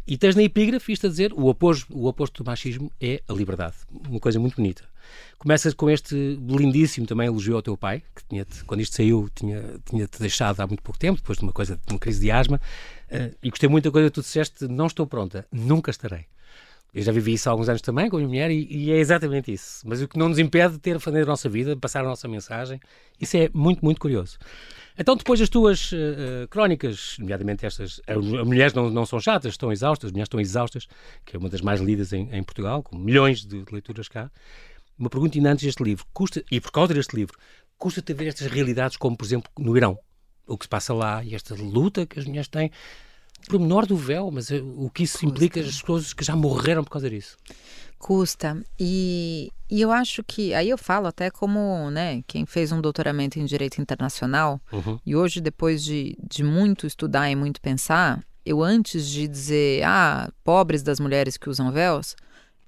E 0.07 0.17
tens 0.17 0.37
na 0.37 0.43
epígrafe 0.43 0.93
isto 0.93 1.07
a 1.07 1.11
dizer: 1.11 1.33
o 1.33 1.47
oposto, 1.47 1.93
o 1.93 2.07
oposto 2.07 2.43
do 2.43 2.47
machismo 2.47 2.93
é 3.01 3.21
a 3.29 3.33
liberdade. 3.33 3.75
Uma 4.09 4.21
coisa 4.21 4.39
muito 4.39 4.57
bonita. 4.57 4.85
Começas 5.39 5.75
com 5.75 5.91
este 5.91 6.15
lindíssimo 6.49 7.07
também 7.07 7.27
elogio 7.27 7.57
ao 7.57 7.63
teu 7.63 7.77
pai, 7.77 8.03
que 8.15 8.25
tinha 8.29 8.47
quando 8.67 8.81
isto 8.81 8.97
saiu 8.97 9.29
tinha-te 9.35 9.91
tinha 9.91 10.09
deixado 10.19 10.61
há 10.61 10.67
muito 10.67 10.83
pouco 10.83 10.99
tempo, 10.99 11.19
depois 11.19 11.39
de 11.39 11.45
uma 11.45 11.53
coisa, 11.53 11.79
de 11.85 11.93
uma 11.93 11.99
crise 11.99 12.21
de 12.21 12.31
asma. 12.31 12.61
Uh, 13.11 13.35
e 13.43 13.51
gostei 13.51 13.69
muito 13.69 13.85
da 13.85 13.91
coisa 13.91 14.09
que 14.09 14.15
tu 14.15 14.21
disseste: 14.21 14.69
não 14.69 14.87
estou 14.87 15.07
pronta, 15.07 15.47
nunca 15.51 15.91
estarei. 15.91 16.27
Eu 16.95 17.03
já 17.03 17.13
vivi 17.13 17.35
isso 17.35 17.49
há 17.49 17.53
alguns 17.53 17.69
anos 17.69 17.83
também 17.83 18.09
com 18.09 18.17
a 18.17 18.21
minha 18.21 18.29
mulher 18.29 18.51
e, 18.51 18.67
e, 18.71 18.91
é 18.91 18.97
exatamente 18.97 19.53
isso. 19.53 19.83
Mas 19.85 20.01
o 20.01 20.09
que 20.09 20.19
não 20.19 20.29
nos 20.29 20.39
impede 20.39 20.75
de 20.75 20.79
ter 20.79 20.97
a 20.97 21.01
fazer 21.01 21.23
a 21.23 21.27
nossa 21.27 21.49
vida, 21.49 21.75
de 21.75 21.81
passar 21.81 22.01
a 22.01 22.09
nossa 22.09 22.27
mensagem, 22.27 22.81
isso 23.21 23.37
é 23.37 23.51
muito, 23.53 23.85
muito 23.85 24.01
curioso. 24.01 24.39
Então, 24.99 25.15
depois 25.15 25.39
das 25.39 25.51
tuas 25.51 25.93
uh, 25.93 26.49
crónicas, 26.49 27.17
nomeadamente 27.19 27.67
estas, 27.67 28.01
as 28.07 28.17
mulheres 28.17 28.73
não, 28.73 28.89
não 28.89 29.05
são 29.05 29.21
chatas, 29.21 29.53
estão 29.53 29.71
exaustas, 29.71 30.09
as 30.09 30.13
mulheres 30.13 30.27
estão 30.27 30.41
exaustas, 30.41 30.89
que 31.25 31.37
é 31.37 31.39
uma 31.39 31.51
das 31.51 31.61
mais 31.61 31.81
lidas 31.81 32.15
em, 32.15 32.31
em 32.33 32.43
Portugal, 32.43 32.83
com 32.83 32.97
milhões 32.97 33.45
de, 33.45 33.63
de 33.63 33.73
leituras 33.73 34.09
cá. 34.09 34.31
Uma 34.99 35.11
pergunta 35.11 35.37
ainda 35.37 35.53
antes 35.53 35.67
deste 35.67 35.83
livro, 35.83 36.07
custa, 36.15 36.43
e 36.51 36.59
por 36.59 36.73
causa 36.73 36.95
deste 36.95 37.15
livro, 37.15 37.37
custa-te 37.77 38.15
ver 38.15 38.29
estas 38.29 38.47
realidades 38.47 38.97
como, 38.97 39.15
por 39.15 39.27
exemplo, 39.27 39.51
no 39.59 39.77
Irão? 39.77 39.99
O 40.47 40.57
que 40.57 40.65
se 40.65 40.69
passa 40.69 40.95
lá 40.95 41.23
e 41.23 41.35
esta 41.35 41.55
luta 41.55 42.07
que 42.07 42.19
as 42.19 42.25
mulheres 42.25 42.49
têm 42.49 42.71
por 43.49 43.59
menor 43.61 43.87
do 43.87 43.97
véu, 43.97 44.31
mas 44.31 44.51
uh, 44.51 44.57
o 44.77 44.91
que 44.91 45.05
isso 45.05 45.19
Custa. 45.19 45.27
implica, 45.27 45.61
as 45.61 45.81
pessoas 45.81 46.13
que 46.13 46.25
já 46.25 46.35
morreram 46.35 46.83
por 46.83 46.91
causa 46.91 47.09
disso. 47.09 47.37
Custa. 47.99 48.63
E, 48.79 49.53
e 49.71 49.81
eu 49.81 49.91
acho 49.91 50.23
que, 50.23 50.53
aí 50.55 50.69
eu 50.69 50.79
falo 50.79 51.07
até 51.07 51.31
como 51.31 51.91
né, 51.91 52.23
quem 52.27 52.45
fez 52.45 52.73
um 52.73 52.81
doutoramento 52.81 53.39
em 53.39 53.45
Direito 53.45 53.81
Internacional, 53.81 54.61
uhum. 54.73 54.99
e 55.05 55.17
hoje, 55.17 55.41
depois 55.41 55.83
de, 55.83 56.17
de 56.29 56.43
muito 56.43 56.87
estudar 56.87 57.31
e 57.31 57.37
muito 57.37 57.61
pensar, 57.61 58.23
eu 58.45 58.63
antes 58.63 59.09
de 59.09 59.27
dizer, 59.27 59.83
ah, 59.85 60.31
pobres 60.45 60.83
das 60.83 61.01
mulheres 61.01 61.37
que 61.37 61.51
usam 61.51 61.73
véus, 61.73 62.15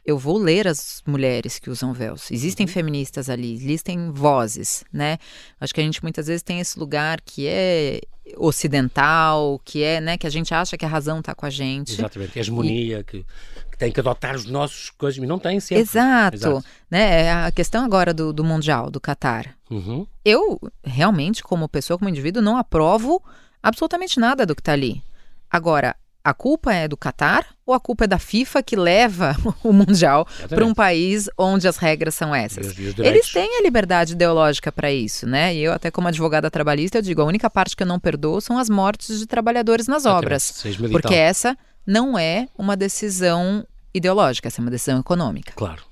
eu 0.09 0.16
vou 0.16 0.38
ler 0.38 0.66
as 0.66 1.03
mulheres 1.07 1.59
que 1.59 1.68
usam 1.68 1.92
véus. 1.92 2.31
Existem 2.31 2.64
uhum. 2.64 2.73
feministas 2.73 3.29
ali, 3.29 3.53
existem 3.53 4.11
vozes, 4.11 4.83
né? 4.90 5.18
Acho 5.61 5.75
que 5.75 5.83
a 5.83 5.85
gente 5.85 6.03
muitas 6.03 6.27
vezes 6.27 6.42
tem 6.42 6.61
esse 6.61 6.79
lugar 6.79 7.21
que 7.21 7.47
é 7.47 8.01
ocidental, 8.38 9.61
que 9.62 9.83
é, 9.83 10.01
né, 10.01 10.16
que 10.16 10.27
a 10.27 10.31
gente 10.31 10.55
acha 10.55 10.79
que 10.79 10.85
a 10.87 10.88
razão 10.88 11.18
está 11.21 11.35
com 11.35 11.44
a 11.44 11.51
gente. 11.51 11.92
Exatamente, 11.92 12.38
a 12.38 12.40
hegemonia, 12.40 13.01
e... 13.01 13.05
que, 13.05 13.27
que, 13.71 13.77
tem 13.77 13.92
que 13.92 14.01
adotar 14.01 14.35
os 14.35 14.47
nossos 14.47 14.88
coisas, 14.88 15.18
mas 15.18 15.29
não 15.29 15.38
tem 15.38 15.61
sempre. 15.61 15.83
Exato, 15.83 16.37
Exato. 16.37 16.64
né, 16.90 17.25
é 17.27 17.33
a 17.33 17.53
questão 17.53 17.85
agora 17.85 18.14
do, 18.14 18.33
do 18.33 18.42
Mundial, 18.42 18.90
do 18.90 18.99
Qatar. 18.99 19.55
Uhum. 19.71 20.07
Eu, 20.25 20.59
realmente, 20.83 21.42
como 21.42 21.68
pessoa, 21.68 21.99
como 21.99 22.09
indivíduo, 22.09 22.40
não 22.40 22.57
aprovo 22.57 23.23
absolutamente 23.62 24.18
nada 24.18 24.47
do 24.47 24.55
que 24.55 24.62
está 24.62 24.73
ali. 24.73 25.03
Agora, 25.51 25.94
a 26.22 26.35
culpa 26.35 26.72
é 26.74 26.87
do 26.87 26.96
Catar 26.96 27.46
ou 27.64 27.72
a 27.72 27.81
culpa 27.81 28.04
é 28.04 28.07
da 28.07 28.18
FIFA 28.18 28.62
que 28.62 28.76
leva 28.76 29.37
o 29.62 29.72
Mundial 29.72 30.26
para 30.48 30.64
um 30.64 30.74
país 30.74 31.28
onde 31.38 31.66
as 31.66 31.76
regras 31.76 32.14
são 32.14 32.35
essas? 32.35 32.76
Eles 32.78 33.33
têm 33.33 33.59
a 33.59 33.62
liberdade 33.62 34.12
ideológica 34.12 34.70
para 34.70 34.92
isso, 34.92 35.26
né? 35.26 35.54
E 35.54 35.61
eu, 35.61 35.72
até 35.72 35.90
como 35.90 36.09
advogada 36.09 36.50
trabalhista, 36.50 36.98
eu 36.98 37.02
digo: 37.02 37.22
a 37.22 37.24
única 37.24 37.48
parte 37.48 37.76
que 37.76 37.83
eu 37.83 37.87
não 37.87 37.98
perdoo 37.98 38.40
são 38.40 38.59
as 38.59 38.68
mortes 38.68 39.18
de 39.18 39.26
trabalhadores 39.26 39.87
nas 39.87 40.07
obras. 40.07 40.62
Porque 40.90 41.14
essa 41.14 41.57
não 41.87 42.18
é 42.18 42.48
uma 42.57 42.76
decisão 42.76 43.66
ideológica, 43.94 44.48
essa 44.48 44.61
é 44.61 44.62
uma 44.62 44.70
decisão 44.70 45.00
econômica. 45.00 45.52
Claro. 45.57 45.83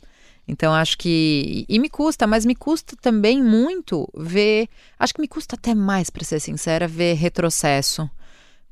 Então 0.48 0.72
acho 0.72 0.96
que 0.98 1.64
e 1.68 1.78
me 1.78 1.88
custa, 1.88 2.26
mas 2.26 2.44
me 2.44 2.54
custa 2.54 2.94
também 3.00 3.42
muito 3.42 4.08
ver, 4.16 4.68
acho 4.98 5.12
que 5.12 5.20
me 5.20 5.26
custa 5.26 5.56
até 5.56 5.74
mais 5.74 6.08
para 6.08 6.24
ser 6.24 6.38
sincera 6.38 6.86
ver 6.86 7.14
retrocesso 7.14 8.08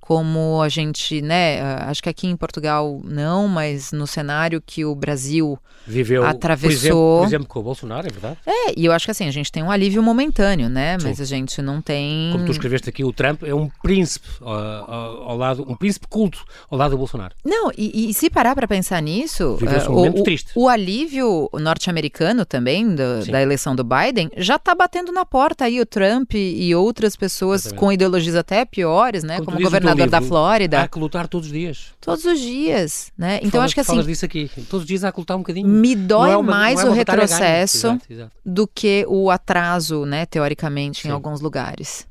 como 0.05 0.61
a 0.61 0.69
gente, 0.69 1.23
né, 1.23 1.63
acho 1.87 2.03
que 2.03 2.11
aqui 2.11 2.27
em 2.27 2.37
Portugal 2.37 3.01
não, 3.03 3.49
mas 3.49 3.91
no 3.91 4.07
cenário 4.07 4.61
que 4.61 4.85
o 4.85 4.95
Brasil 4.95 5.59
Viveu, 5.87 6.23
atravessou. 6.27 6.69
Por 6.69 6.77
exemplo, 6.77 7.19
por 7.21 7.27
exemplo, 7.27 7.47
com 7.47 7.61
o 7.61 7.63
Bolsonaro, 7.63 8.07
é 8.07 8.11
verdade? 8.11 8.37
É, 8.45 8.79
e 8.79 8.85
eu 8.85 8.93
acho 8.93 9.07
que 9.07 9.13
assim, 9.13 9.27
a 9.27 9.31
gente 9.31 9.51
tem 9.51 9.63
um 9.63 9.71
alívio 9.71 10.03
momentâneo, 10.03 10.69
né, 10.69 10.99
mas 11.03 11.17
Sim. 11.17 11.23
a 11.23 11.27
gente 11.27 11.63
não 11.63 11.81
tem... 11.81 12.33
Como 12.33 12.45
tu 12.45 12.53
escreveste 12.53 12.87
aqui, 12.87 13.03
o 13.03 13.15
Trump 13.15 13.45
é 13.45 13.55
um 13.55 13.71
príncipe 13.83 14.29
uh, 14.43 14.47
ao 14.47 15.39
lado, 15.39 15.65
um 15.67 15.75
príncipe 15.75 16.07
culto 16.07 16.45
ao 16.71 16.77
lado 16.77 16.91
do 16.91 16.99
Bolsonaro. 16.99 17.35
Não, 17.43 17.71
e, 17.75 18.11
e 18.11 18.13
se 18.13 18.29
parar 18.29 18.55
para 18.55 18.69
pensar 18.69 19.01
nisso, 19.01 19.57
um 19.89 19.93
momento 19.95 20.21
o, 20.21 20.23
triste. 20.23 20.51
o 20.55 20.69
alívio 20.69 21.49
norte-americano 21.55 22.45
também, 22.45 22.95
do, 22.95 23.25
da 23.25 23.41
eleição 23.41 23.75
do 23.75 23.83
Biden, 23.83 24.31
já 24.37 24.57
está 24.57 24.75
batendo 24.75 25.11
na 25.13 25.25
porta 25.25 25.65
aí 25.65 25.81
o 25.81 25.87
Trump 25.87 26.35
e 26.35 26.75
outras 26.75 27.17
pessoas 27.17 27.63
Exatamente. 27.63 27.81
com 27.81 27.91
ideologias 27.91 28.37
até 28.37 28.67
piores, 28.67 29.25
né, 29.25 29.39
como, 29.39 29.53
como 29.53 29.63
governador 29.63 29.94
governador 29.95 30.21
da 30.21 30.27
Flórida. 30.27 30.83
Há 30.83 30.89
que 30.89 30.99
lutar 30.99 31.29
todos 31.29 31.47
os 31.49 31.53
dias. 31.53 31.95
Todos 32.01 32.25
os 32.25 32.39
dias, 32.39 33.13
né? 33.17 33.37
Então 33.39 33.53
falas, 33.53 33.65
acho 33.67 33.75
que 33.75 33.81
assim. 33.81 33.93
Falas 33.93 34.07
disso 34.07 34.25
aqui. 34.25 34.51
Todos 34.69 34.83
os 34.83 34.87
dias 34.87 35.05
há 35.05 35.13
que 35.13 35.21
lutar 35.21 35.37
um 35.37 35.41
bocadinho. 35.41 35.67
Me 35.69 35.95
dói 35.95 36.33
é 36.33 36.37
uma, 36.37 36.51
mais 36.51 36.81
é 36.81 36.89
o 36.89 36.93
retrocesso 36.93 37.87
exato, 37.89 38.13
exato. 38.13 38.33
do 38.45 38.67
que 38.67 39.05
o 39.09 39.31
atraso, 39.31 40.05
né? 40.05 40.27
Teoricamente, 40.27 41.03
Sim. 41.03 41.09
em 41.09 41.11
alguns 41.11 41.41
lugares. 41.41 42.07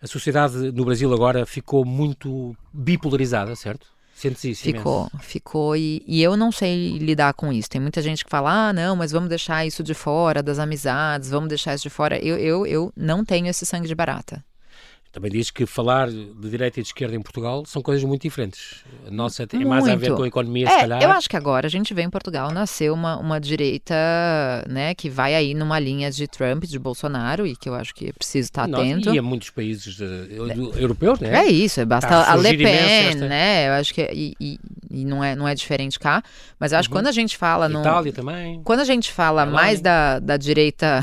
A 0.00 0.06
sociedade 0.06 0.72
no 0.72 0.84
Brasil 0.84 1.12
agora 1.12 1.46
ficou 1.46 1.84
muito 1.84 2.54
bipolarizada, 2.72 3.56
certo? 3.56 3.86
Sentes 4.16 4.44
isso? 4.44 4.62
Ficou, 4.62 5.08
imenso. 5.12 5.28
ficou. 5.28 5.76
E, 5.76 6.02
e, 6.06 6.22
eu 6.22 6.38
não 6.38 6.50
sei 6.50 6.96
lidar 6.96 7.34
com 7.34 7.52
isso. 7.52 7.68
Tem 7.68 7.78
muita 7.78 8.00
gente 8.00 8.24
que 8.24 8.30
fala, 8.30 8.68
ah, 8.68 8.72
não, 8.72 8.96
mas 8.96 9.12
vamos 9.12 9.28
deixar 9.28 9.66
isso 9.66 9.82
de 9.82 9.92
fora 9.92 10.42
das 10.42 10.58
amizades, 10.58 11.28
vamos 11.28 11.50
deixar 11.50 11.74
isso 11.74 11.82
de 11.82 11.90
fora. 11.90 12.18
Eu, 12.24 12.38
eu, 12.38 12.66
eu 12.66 12.92
não 12.96 13.22
tenho 13.22 13.46
esse 13.46 13.66
sangue 13.66 13.86
de 13.86 13.94
barata. 13.94 14.42
Também 15.16 15.30
diz 15.30 15.50
que 15.50 15.64
falar 15.64 16.10
de 16.10 16.26
direita 16.50 16.78
e 16.78 16.82
de 16.82 16.90
esquerda 16.90 17.16
em 17.16 17.22
Portugal 17.22 17.64
são 17.64 17.80
coisas 17.80 18.04
muito 18.04 18.20
diferentes. 18.20 18.84
A 19.06 19.10
nossa 19.10 19.46
tem 19.46 19.64
mais 19.64 19.88
a 19.88 19.96
ver 19.96 20.12
com 20.12 20.22
a 20.22 20.28
economia, 20.28 20.66
é, 20.66 20.70
se 20.70 20.76
calhar. 20.80 21.02
Eu 21.02 21.10
acho 21.10 21.26
que 21.26 21.38
agora 21.38 21.66
a 21.66 21.70
gente 21.70 21.94
vê 21.94 22.02
em 22.02 22.10
Portugal 22.10 22.50
nascer 22.52 22.92
uma, 22.92 23.16
uma 23.16 23.40
direita 23.40 23.94
né, 24.68 24.94
que 24.94 25.08
vai 25.08 25.34
aí 25.34 25.54
numa 25.54 25.78
linha 25.78 26.10
de 26.10 26.28
Trump, 26.28 26.64
de 26.64 26.78
Bolsonaro, 26.78 27.46
e 27.46 27.56
que 27.56 27.66
eu 27.66 27.74
acho 27.74 27.94
que 27.94 28.10
é 28.10 28.12
preciso 28.12 28.48
estar 28.48 28.64
atento. 28.64 29.14
E 29.14 29.18
a 29.18 29.22
muitos 29.22 29.48
países 29.48 29.98
uh, 30.00 30.76
europeus, 30.76 31.18
né? 31.18 31.46
É 31.46 31.46
isso, 31.46 31.80
é 31.80 31.86
basta 31.86 32.30
a 32.30 32.36
Le 32.36 32.54
Pen, 32.54 32.66
esta... 32.66 33.26
né? 33.26 33.68
Eu 33.68 33.72
acho 33.72 33.94
que. 33.94 34.02
E, 34.12 34.34
e, 34.38 34.58
e, 34.90 35.04
não, 35.06 35.24
é, 35.24 35.34
não 35.34 35.48
é 35.48 35.54
diferente 35.54 35.98
cá. 35.98 36.22
Mas 36.60 36.72
eu 36.72 36.78
acho 36.78 36.90
uhum. 36.90 36.92
que 36.92 36.98
quando 36.98 37.06
a 37.06 37.12
gente 37.12 37.38
fala. 37.38 37.70
Itália 37.70 38.12
no, 38.12 38.16
também. 38.16 38.60
Quando 38.62 38.80
a 38.80 38.84
gente 38.84 39.10
fala 39.10 39.46
mais 39.46 39.80
da, 39.80 40.18
da 40.18 40.36
direita 40.36 41.02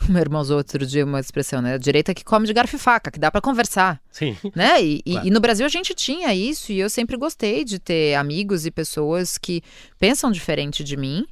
meu 0.08 0.20
irmão 0.20 0.40
usou 0.40 0.56
outro 0.56 0.84
dia 0.86 1.04
uma 1.04 1.20
expressão, 1.20 1.60
né? 1.60 1.74
A 1.74 1.78
direita 1.78 2.14
que 2.14 2.24
come 2.24 2.46
de 2.46 2.52
garfo 2.52 2.76
e 2.76 2.78
faca, 2.78 3.10
que 3.10 3.18
dá 3.18 3.30
para 3.30 3.40
conversar. 3.40 4.00
Sim. 4.10 4.36
Né? 4.54 4.82
E, 4.82 5.02
claro. 5.02 5.26
e, 5.26 5.30
no 5.30 5.40
Brasil 5.40 5.66
a 5.66 5.68
gente 5.68 5.94
tinha 5.94 6.34
isso, 6.34 6.72
e 6.72 6.80
eu 6.80 6.90
sempre 6.90 7.16
gostei 7.16 7.64
de 7.64 7.78
ter 7.78 8.14
amigos 8.14 8.66
e 8.66 8.70
pessoas 8.70 9.38
que 9.38 9.62
pensam 9.98 10.30
diferente 10.30 10.82
de 10.82 10.96
mim. 10.96 11.26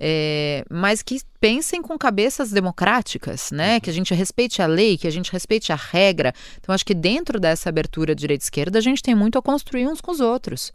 É, 0.00 0.64
mas 0.70 1.02
que 1.02 1.20
pensem 1.40 1.82
com 1.82 1.98
cabeças 1.98 2.52
democráticas, 2.52 3.50
né? 3.50 3.74
Uhum. 3.74 3.80
Que 3.80 3.90
a 3.90 3.92
gente 3.92 4.14
respeite 4.14 4.62
a 4.62 4.66
lei, 4.66 4.96
que 4.96 5.08
a 5.08 5.10
gente 5.10 5.32
respeite 5.32 5.72
a 5.72 5.74
regra. 5.74 6.32
Então, 6.56 6.72
acho 6.72 6.86
que 6.86 6.94
dentro 6.94 7.40
dessa 7.40 7.68
abertura 7.68 8.14
direita-esquerda, 8.14 8.78
a 8.78 8.82
gente 8.82 9.02
tem 9.02 9.16
muito 9.16 9.36
a 9.36 9.42
construir 9.42 9.88
uns 9.88 10.00
com 10.00 10.12
os 10.12 10.20
outros. 10.20 10.72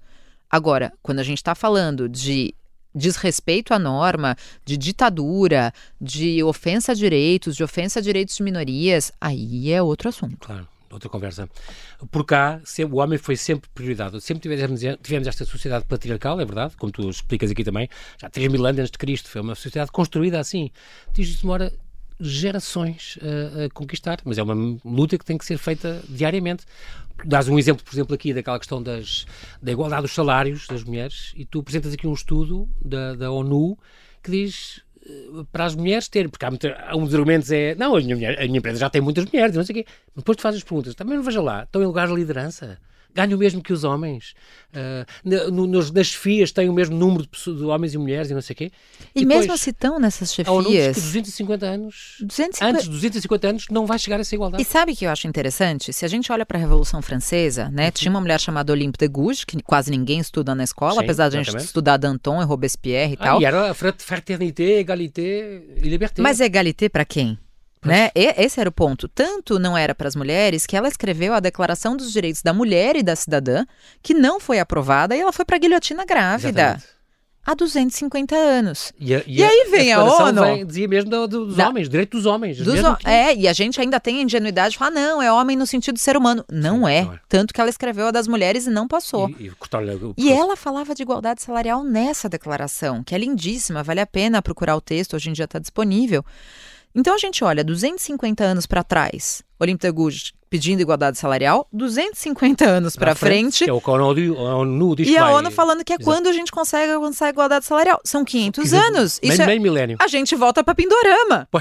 Agora, 0.50 0.92
quando 1.02 1.20
a 1.20 1.24
gente 1.24 1.38
está 1.38 1.56
falando 1.56 2.10
de 2.10 2.54
desrespeito 2.94 3.74
à 3.74 3.80
norma, 3.80 4.36
de 4.66 4.78
ditadura, 4.78 5.74
de 6.00 6.44
ofensa 6.44 6.92
a 6.92 6.96
direitos, 6.96 7.56
de 7.56 7.64
ofensa 7.64 8.00
a 8.00 8.02
direitos 8.02 8.38
de 8.38 8.44
minorias, 8.44 9.12
aí 9.20 9.72
é 9.72 9.82
outro 9.82 10.10
assunto. 10.10 10.38
Claro 10.40 10.68
outra 10.94 11.10
conversa. 11.10 11.50
Por 12.12 12.26
cá, 12.26 12.62
o 12.90 12.98
homem 12.98 13.18
foi 13.18 13.36
sempre 13.36 13.70
prioridade. 13.74 14.20
Sempre 14.22 14.42
tivemos, 14.42 14.82
tivemos 15.02 15.28
esta 15.28 15.46
sociedade 15.46 15.86
patriarcal, 15.86 16.40
é 16.40 16.46
verdade, 16.46 16.76
como 16.78 16.92
tu 16.92 17.10
explicas 17.10 17.52
aqui 17.52 17.64
também, 17.64 17.90
já 18.20 18.30
3 18.30 18.52
mil 18.52 18.66
anos 18.66 18.80
antes 18.80 18.92
de 18.92 18.98
Cristo, 18.98 19.30
foi 19.30 19.42
uma 19.42 19.56
sociedade 19.56 19.92
construída 19.92 20.40
assim. 20.40 20.72
Diz 21.14 21.36
que 21.36 21.42
demora 21.42 21.72
gerações 22.24 23.18
a, 23.22 23.66
a, 23.66 23.70
conquistar, 23.70 24.20
mas 24.24 24.38
é 24.38 24.44
uma 24.44 24.80
luta 24.84 25.18
que 25.18 25.26
tem 25.26 25.38
que 25.38 25.46
ser 25.46 25.58
feita 25.58 26.02
diariamente. 26.08 26.66
Dás 27.26 27.48
um 27.48 27.60
exemplo, 27.60 27.84
por 27.84 27.94
exemplo, 27.94 28.16
aqui 28.16 28.34
daquela 28.34 28.58
questão 28.58 28.82
das, 28.82 29.26
da 29.62 29.72
igualdade 29.72 30.04
dos 30.04 30.12
salários 30.12 30.68
das 30.68 30.84
mulheres 30.84 31.34
e 31.36 31.46
tu 31.46 31.60
apresentas 31.60 31.94
aqui 31.94 32.08
um 32.08 32.14
estudo 32.14 32.68
da, 32.84 33.16
da 33.16 33.32
ONU 33.32 33.78
que 34.22 34.32
diz 34.32 34.82
eh, 35.06 35.44
para 35.52 35.66
as 35.66 35.76
mulheres 35.76 36.08
terem, 36.08 36.30
porque 36.30 36.46
há, 36.46 36.50
há 36.90 36.96
um 36.96 37.06
dos 37.06 37.14
argumentos 37.14 37.52
é, 37.52 37.76
não, 37.76 37.96
a 37.96 38.00
minha, 38.00 38.16
mulher, 38.16 38.40
a 38.40 38.46
minha 38.46 38.58
empresa 38.58 38.80
já 38.80 38.90
tem 38.90 39.02
muitas 39.02 39.26
mulheres, 39.26 39.56
não 39.56 39.64
sei 39.64 39.82
o 39.82 39.84
quê. 39.84 39.92
Depois 40.16 40.38
tu 40.38 40.42
fazes 40.42 40.60
as 40.60 40.64
perguntas, 40.64 40.96
também 40.96 41.18
não 41.18 41.24
veja 41.24 41.42
lá, 41.42 41.64
estão 41.64 41.82
em 41.82 41.86
lugares 41.86 42.12
de 42.12 42.20
liderança 42.20 42.80
ganham 43.14 43.36
o 43.36 43.40
mesmo 43.40 43.62
que 43.62 43.72
os 43.72 43.84
homens. 43.84 44.34
Uh, 44.74 45.52
no, 45.52 45.68
nas 45.68 46.08
chefias 46.08 46.52
têm 46.52 46.68
o 46.68 46.74
mesmo 46.74 46.96
número 46.96 47.24
de, 47.24 47.56
de, 47.56 47.64
homens 47.64 47.94
e 47.94 47.98
mulheres 47.98 48.32
e 48.32 48.34
não 48.34 48.42
sei 48.42 48.54
o 48.54 48.58
quê. 48.58 48.72
E, 49.16 49.22
e 49.22 49.26
mesmo 49.26 49.54
assim 49.54 49.70
estão 49.70 50.00
nessas 50.00 50.34
chefias. 50.34 50.96
que 50.96 51.02
250 51.02 51.66
anos, 51.66 52.18
250... 52.22 52.66
antes 52.66 52.86
de 52.86 52.90
250 52.90 53.48
anos, 53.48 53.66
não 53.70 53.86
vai 53.86 54.00
chegar 54.00 54.18
a 54.18 54.22
essa 54.22 54.34
igualdade. 54.34 54.64
E 54.64 54.66
sabe 54.66 54.94
o 54.94 54.96
que 54.96 55.06
eu 55.06 55.12
acho 55.12 55.28
interessante? 55.28 55.94
Se 55.94 56.04
a 56.04 56.08
gente 56.08 56.32
olha 56.32 56.46
para 56.46 56.58
a 56.58 56.62
Revolução 56.62 57.02
Francesa, 57.02 57.70
né, 57.70 57.86
uhum. 57.86 57.92
tinha 57.92 58.10
uma 58.10 58.22
mulher 58.22 58.40
chamada 58.40 58.74
Olympe 58.74 58.98
de 58.98 59.08
Gouges, 59.08 59.44
que 59.44 59.62
quase 59.62 59.92
ninguém 59.92 60.20
estuda 60.20 60.56
na 60.56 60.64
escola, 60.64 60.96
Sim, 60.96 61.00
apesar 61.02 61.30
de 61.30 61.38
a 61.38 61.44
gente 61.44 61.58
estudar 61.58 61.98
Danton 61.98 62.42
e 62.42 62.46
Robespierre 62.46 63.14
e 63.14 63.18
ah, 63.20 63.24
tal. 63.24 63.42
E 63.42 63.46
era 63.46 63.74
fraternité, 63.74 64.80
égalité 64.80 65.62
e 65.78 65.88
liberté. 65.88 66.22
Mas 66.22 66.40
égalité 66.40 66.90
para 66.90 67.06
quem? 67.06 67.38
Né? 67.88 68.10
E, 68.16 68.34
esse 68.38 68.60
era 68.60 68.70
o 68.70 68.72
ponto. 68.72 69.08
Tanto 69.08 69.60
não 69.60 69.78
era 69.78 69.94
para 69.94 70.08
as 70.08 70.16
mulheres 70.16 70.66
que 70.66 70.76
ela 70.76 70.88
escreveu 70.88 71.34
a 71.34 71.40
Declaração 71.40 71.96
dos 71.96 72.12
Direitos 72.12 72.42
da 72.42 72.54
Mulher 72.54 72.96
e 72.96 73.04
da 73.04 73.16
Cidadã, 73.16 73.66
que 74.02 74.14
não 74.14 74.40
foi 74.40 74.60
aprovada 74.60 75.16
e 75.16 75.20
ela 75.20 75.34
foi 75.34 75.46
para 75.46 75.56
a 75.56 75.60
guilhotina 75.60 76.06
grávida. 76.06 76.62
Exatamente. 76.62 76.94
Há 77.46 77.56
250 77.56 78.34
anos. 78.34 78.94
E, 78.98 79.14
a, 79.14 79.22
e, 79.28 79.40
e 79.40 79.44
aí 79.44 79.68
vem 79.70 79.92
a, 79.92 79.98
a 79.98 80.04
ONU. 80.04 80.42
Vem, 80.42 80.66
dizia 80.66 80.88
mesmo 80.88 81.10
do, 81.10 81.28
do, 81.28 81.46
dos 81.48 81.58
da, 81.58 81.68
homens, 81.68 81.90
direito 81.90 82.16
dos 82.16 82.26
homens. 82.26 82.58
Dos 82.58 82.74
que... 83.00 83.10
É, 83.10 83.36
e 83.36 83.50
a 83.50 83.54
gente 83.54 83.82
ainda 83.82 84.00
tem 84.00 84.20
a 84.20 84.22
ingenuidade 84.22 84.72
de 84.72 84.78
falar, 84.78 84.92
não, 84.92 85.22
é 85.22 85.30
homem 85.30 85.58
no 85.58 85.68
sentido 85.68 85.96
de 85.96 86.02
ser 86.02 86.16
humano. 86.16 86.46
Não, 86.50 86.86
Sim, 86.86 86.92
é. 86.92 87.04
não 87.04 87.14
é. 87.14 87.20
Tanto 87.28 87.54
que 87.54 87.60
ela 87.60 87.70
escreveu 87.70 88.08
a 88.08 88.12
das 88.12 88.30
mulheres 88.30 88.66
e 88.66 88.70
não 88.70 88.88
passou. 88.88 89.30
E, 89.30 89.52
e, 90.18 90.30
e 90.30 90.32
ela 90.32 90.56
falava 90.56 90.96
de 90.96 91.04
igualdade 91.04 91.42
salarial 91.42 91.84
nessa 91.84 92.30
declaração, 92.30 93.04
que 93.04 93.14
é 93.14 93.18
lindíssima, 93.18 93.84
vale 93.84 94.00
a 94.00 94.08
pena 94.08 94.42
procurar 94.42 94.78
o 94.78 94.82
texto, 94.82 95.16
hoje 95.18 95.30
em 95.30 95.34
dia 95.34 95.44
está 95.44 95.60
disponível. 95.60 96.24
Então 96.96 97.16
a 97.16 97.18
gente 97.18 97.44
olha 97.44 97.64
250 97.64 98.44
anos 98.44 98.66
para 98.66 98.84
trás, 98.84 99.44
Olímpia 99.60 99.92
Gouges 99.92 100.34
pedindo 100.54 100.84
igualdade 100.84 101.18
salarial, 101.18 101.68
250 101.74 102.64
anos 102.64 102.96
para 102.96 103.16
frente, 103.16 103.58
frente, 103.58 103.64
que 103.64 103.70
é 103.72 103.74
o 103.74 103.82
ONU, 103.84 104.38
a 104.38 104.58
ONU 104.58 104.96
e 105.00 105.18
a 105.18 105.32
ONU 105.32 105.50
falando 105.50 105.84
que 105.84 105.92
é 105.92 105.96
Exato. 105.96 106.06
quando 106.06 106.28
a 106.28 106.32
gente 106.32 106.52
consegue 106.52 106.92
alcançar 106.92 107.26
a 107.26 107.30
igualdade 107.30 107.66
salarial. 107.66 108.00
São 108.04 108.24
500 108.24 108.64
Isso, 108.64 108.76
anos. 108.76 109.20
Isso 109.24 109.42
é, 109.42 109.58
milênio. 109.58 109.98
A 110.00 110.08
gente 110.08 110.36
volta 110.36 110.64
para 110.64 110.76
Pindorama. 110.76 111.50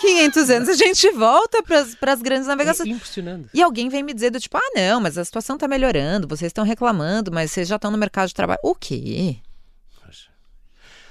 500 0.00 0.50
anos, 0.50 0.68
a 0.68 0.74
gente 0.74 1.10
volta 1.10 1.60
para 1.62 2.12
as 2.12 2.22
grandes 2.22 2.46
navegações. 2.46 2.88
É 2.88 2.92
impressionante. 2.92 3.48
E 3.52 3.60
alguém 3.60 3.88
vem 3.88 4.04
me 4.04 4.14
dizer 4.14 4.30
do 4.30 4.38
tipo, 4.38 4.56
ah, 4.56 4.70
não, 4.76 5.00
mas 5.00 5.18
a 5.18 5.24
situação 5.24 5.56
está 5.56 5.66
melhorando, 5.66 6.28
vocês 6.28 6.50
estão 6.50 6.64
reclamando, 6.64 7.32
mas 7.32 7.50
vocês 7.50 7.66
já 7.66 7.74
estão 7.76 7.90
no 7.90 7.98
mercado 7.98 8.28
de 8.28 8.34
trabalho. 8.34 8.60
O 8.62 8.74
quê? 8.76 9.38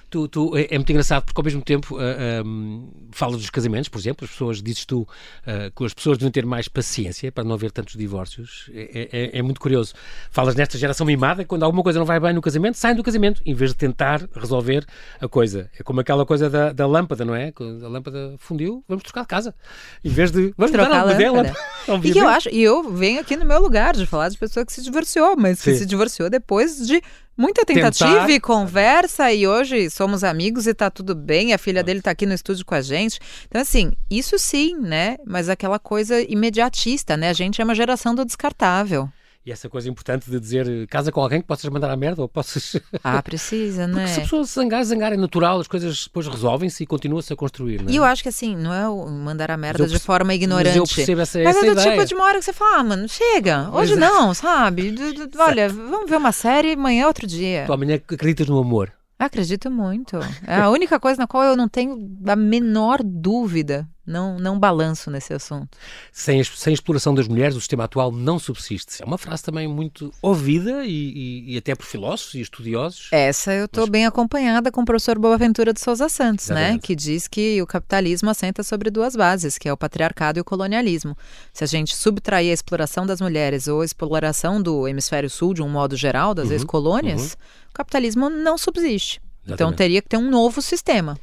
Tu, 0.09 0.27
tu, 0.27 0.55
é, 0.55 0.67
é, 0.71 0.77
muito 0.77 0.89
engraçado 0.89 1.23
porque 1.23 1.39
ao 1.39 1.43
mesmo 1.43 1.61
tempo 1.61 1.95
uh, 1.95 2.45
um, 2.45 2.91
falas 3.11 3.37
dos 3.37 3.49
casamentos, 3.49 3.89
por 3.89 3.97
exemplo, 3.97 4.25
as 4.25 4.31
pessoas, 4.31 4.61
dizes 4.61 4.85
tu, 4.85 5.01
uh, 5.01 5.71
que 5.75 5.85
as 5.85 5.93
pessoas 5.93 6.17
devem 6.17 6.31
ter 6.31 6.45
mais 6.45 6.67
paciência 6.67 7.31
para 7.31 7.43
não 7.43 7.53
haver 7.53 7.71
tantos 7.71 7.95
divórcios. 7.95 8.69
É, 8.73 9.09
é, 9.11 9.39
é, 9.39 9.41
muito 9.41 9.59
curioso. 9.59 9.93
Falas 10.29 10.55
nesta 10.55 10.77
geração 10.77 11.05
mimada, 11.05 11.43
quando 11.43 11.63
alguma 11.63 11.83
coisa 11.83 11.99
não 11.99 12.05
vai 12.05 12.19
bem 12.19 12.33
no 12.33 12.41
casamento, 12.41 12.77
saem 12.77 12.95
do 12.95 13.03
casamento, 13.03 13.41
em 13.45 13.53
vez 13.53 13.71
de 13.71 13.77
tentar 13.77 14.27
resolver 14.35 14.85
a 15.19 15.27
coisa. 15.27 15.69
É 15.77 15.83
como 15.83 15.99
aquela 15.99 16.25
coisa 16.25 16.49
da, 16.49 16.71
da 16.71 16.87
lâmpada, 16.87 17.25
não 17.25 17.35
é? 17.35 17.51
Quando 17.51 17.85
a 17.85 17.89
lâmpada 17.89 18.35
fundiu, 18.37 18.83
vamos 18.87 19.03
trocar 19.03 19.21
de 19.21 19.27
casa. 19.27 19.55
Em 20.03 20.09
vez 20.09 20.31
de. 20.31 20.53
Vamos 20.57 20.71
trocar 20.71 20.99
a 20.99 21.03
lâmpada. 21.03 21.53
e 22.03 22.11
que 22.11 22.19
eu 22.19 22.27
acho, 22.27 22.49
e 22.49 22.61
eu 22.61 22.91
venho 22.91 23.19
aqui 23.19 23.35
no 23.35 23.45
meu 23.45 23.59
lugar 23.59 23.95
de 23.95 24.05
falar 24.05 24.29
de 24.29 24.37
pessoa 24.37 24.65
que 24.65 24.73
se 24.73 24.81
divorciou, 24.81 25.35
mas 25.37 25.59
Sim. 25.59 25.71
que 25.71 25.77
se 25.77 25.85
divorciou 25.85 26.29
depois 26.29 26.85
de 26.85 27.01
Muita 27.37 27.65
tentativa 27.65 28.21
Tentar. 28.21 28.31
e 28.31 28.39
conversa, 28.39 29.33
e 29.33 29.45
hoje 29.45 29.89
somos 29.89 30.23
amigos 30.23 30.67
e 30.67 30.73
tá 30.73 30.89
tudo 30.89 31.13
bem, 31.13 31.53
a 31.53 31.57
filha 31.57 31.83
dele 31.83 32.01
tá 32.01 32.11
aqui 32.11 32.25
no 32.25 32.33
estúdio 32.33 32.65
com 32.65 32.75
a 32.75 32.81
gente. 32.81 33.19
Então, 33.45 33.61
assim, 33.61 33.91
isso 34.09 34.39
sim, 34.39 34.77
né? 34.79 35.17
Mas 35.25 35.49
aquela 35.49 35.77
coisa 35.77 36.21
imediatista, 36.21 37.17
né? 37.17 37.29
A 37.29 37.33
gente 37.33 37.61
é 37.61 37.63
uma 37.63 37.75
geração 37.75 38.15
do 38.15 38.23
descartável. 38.23 39.09
E 39.45 39.51
essa 39.51 39.69
coisa 39.69 39.87
importante 39.87 40.29
de 40.29 40.39
dizer 40.39 40.87
casa 40.87 41.11
com 41.11 41.21
alguém 41.21 41.39
que 41.39 41.45
possas 41.45 41.69
mandar 41.69 41.91
a 41.91 41.95
merda 41.95 42.19
ou 42.19 42.27
possas. 42.27 42.77
Ah, 43.03 43.21
precisa, 43.23 43.85
não 43.85 43.99
é? 43.99 44.07
se 44.07 44.19
a 44.19 44.23
pessoa 44.23 44.43
se 44.43 44.55
zangar, 44.55 44.83
zangar 44.83 45.13
é 45.13 45.17
natural, 45.17 45.59
as 45.59 45.67
coisas 45.67 46.05
depois 46.05 46.27
resolvem-se 46.27 46.81
e 46.83 46.87
continua-se 46.87 47.31
a 47.31 47.35
construir. 47.35 47.83
Não 47.83 47.89
é? 47.89 47.93
E 47.93 47.95
eu 47.95 48.03
acho 48.03 48.23
que 48.23 48.29
assim, 48.29 48.55
não 48.55 48.73
é 48.73 48.89
o 48.89 49.07
mandar 49.07 49.51
a 49.51 49.57
merda 49.57 49.85
de 49.85 49.99
forma 49.99 50.33
ignorante. 50.33 50.79
Mas 50.79 50.89
eu 50.89 50.95
percebo 50.95 51.21
essa, 51.21 51.37
mas 51.43 51.55
essa 51.55 51.65
é 51.65 51.69
do 51.69 51.79
ideia. 51.79 51.91
tipo 51.91 52.05
de 52.05 52.15
uma 52.15 52.23
hora 52.23 52.39
que 52.39 52.45
você 52.45 52.53
fala, 52.53 52.79
ah, 52.79 52.83
mano, 52.83 53.07
chega, 53.07 53.69
hoje 53.71 53.93
Exato. 53.93 54.13
não, 54.13 54.33
sabe? 54.33 54.95
Olha, 55.37 55.69
vamos 55.69 56.09
ver 56.09 56.17
uma 56.17 56.31
série, 56.31 56.71
amanhã 56.71 57.03
é 57.03 57.07
outro 57.07 57.27
dia. 57.27 57.65
Tu 57.67 57.73
amanhã 57.73 57.95
acreditas 57.95 58.47
no 58.47 58.57
amor. 58.57 58.91
Acredito 59.17 59.69
muito. 59.69 60.17
É 60.45 60.57
a 60.57 60.69
única 60.69 60.99
coisa 60.99 61.19
na 61.19 61.27
qual 61.27 61.43
eu 61.43 61.55
não 61.55 61.69
tenho 61.69 62.17
a 62.27 62.35
menor 62.35 63.01
dúvida. 63.03 63.87
Não, 64.05 64.37
não 64.37 64.59
balanço 64.59 65.09
nesse 65.09 65.33
assunto. 65.33 65.77
Sem, 66.11 66.43
sem 66.43 66.73
exploração 66.73 67.13
das 67.13 67.27
mulheres, 67.27 67.55
o 67.55 67.59
sistema 67.59 67.85
atual 67.85 68.11
não 68.11 68.37
subsiste. 68.37 69.01
É 69.01 69.05
uma 69.05 69.17
frase 69.17 69.43
também 69.43 69.67
muito 69.67 70.13
ouvida 70.21 70.85
e, 70.85 70.91
e, 70.91 71.53
e 71.53 71.57
até 71.57 71.73
por 71.73 71.85
filósofos 71.85 72.35
e 72.35 72.41
estudiosos. 72.41 73.09
Essa 73.11 73.53
eu 73.53 73.65
estou 73.65 73.83
Mas... 73.83 73.89
bem 73.89 74.05
acompanhada 74.05 74.71
com 74.71 74.81
o 74.81 74.85
professor 74.85 75.17
Boaventura 75.17 75.73
de 75.73 75.79
Souza 75.79 76.07
Santos, 76.07 76.49
né? 76.49 76.77
Que 76.77 76.95
diz 76.95 77.27
que 77.27 77.61
o 77.61 77.67
capitalismo 77.67 78.29
assenta 78.29 78.63
sobre 78.63 78.89
duas 78.89 79.15
bases, 79.15 79.57
que 79.57 79.67
é 79.67 79.73
o 79.73 79.77
patriarcado 79.77 80.39
e 80.39 80.41
o 80.41 80.45
colonialismo. 80.45 81.17
Se 81.51 81.63
a 81.63 81.67
gente 81.67 81.95
subtrair 81.95 82.51
a 82.51 82.53
exploração 82.53 83.05
das 83.05 83.19
mulheres 83.19 83.67
ou 83.67 83.81
a 83.81 83.85
exploração 83.85 84.61
do 84.61 84.87
hemisfério 84.87 85.29
sul 85.29 85.53
de 85.53 85.61
um 85.61 85.69
modo 85.69 85.97
geral, 85.97 86.33
das 86.33 86.47
uhum, 86.47 86.53
ex-colônias, 86.53 87.33
uhum 87.33 87.65
capitalismo 87.75 88.29
não 88.29 88.57
subsiste. 88.57 89.21
Então, 89.43 89.53
Exatamente. 89.53 89.53
Então 89.53 89.73
teria 89.73 90.01
que 90.01 90.09
ter 90.09 90.17
um 90.17 90.29
novo 90.29 90.61
sistema. 90.61 91.19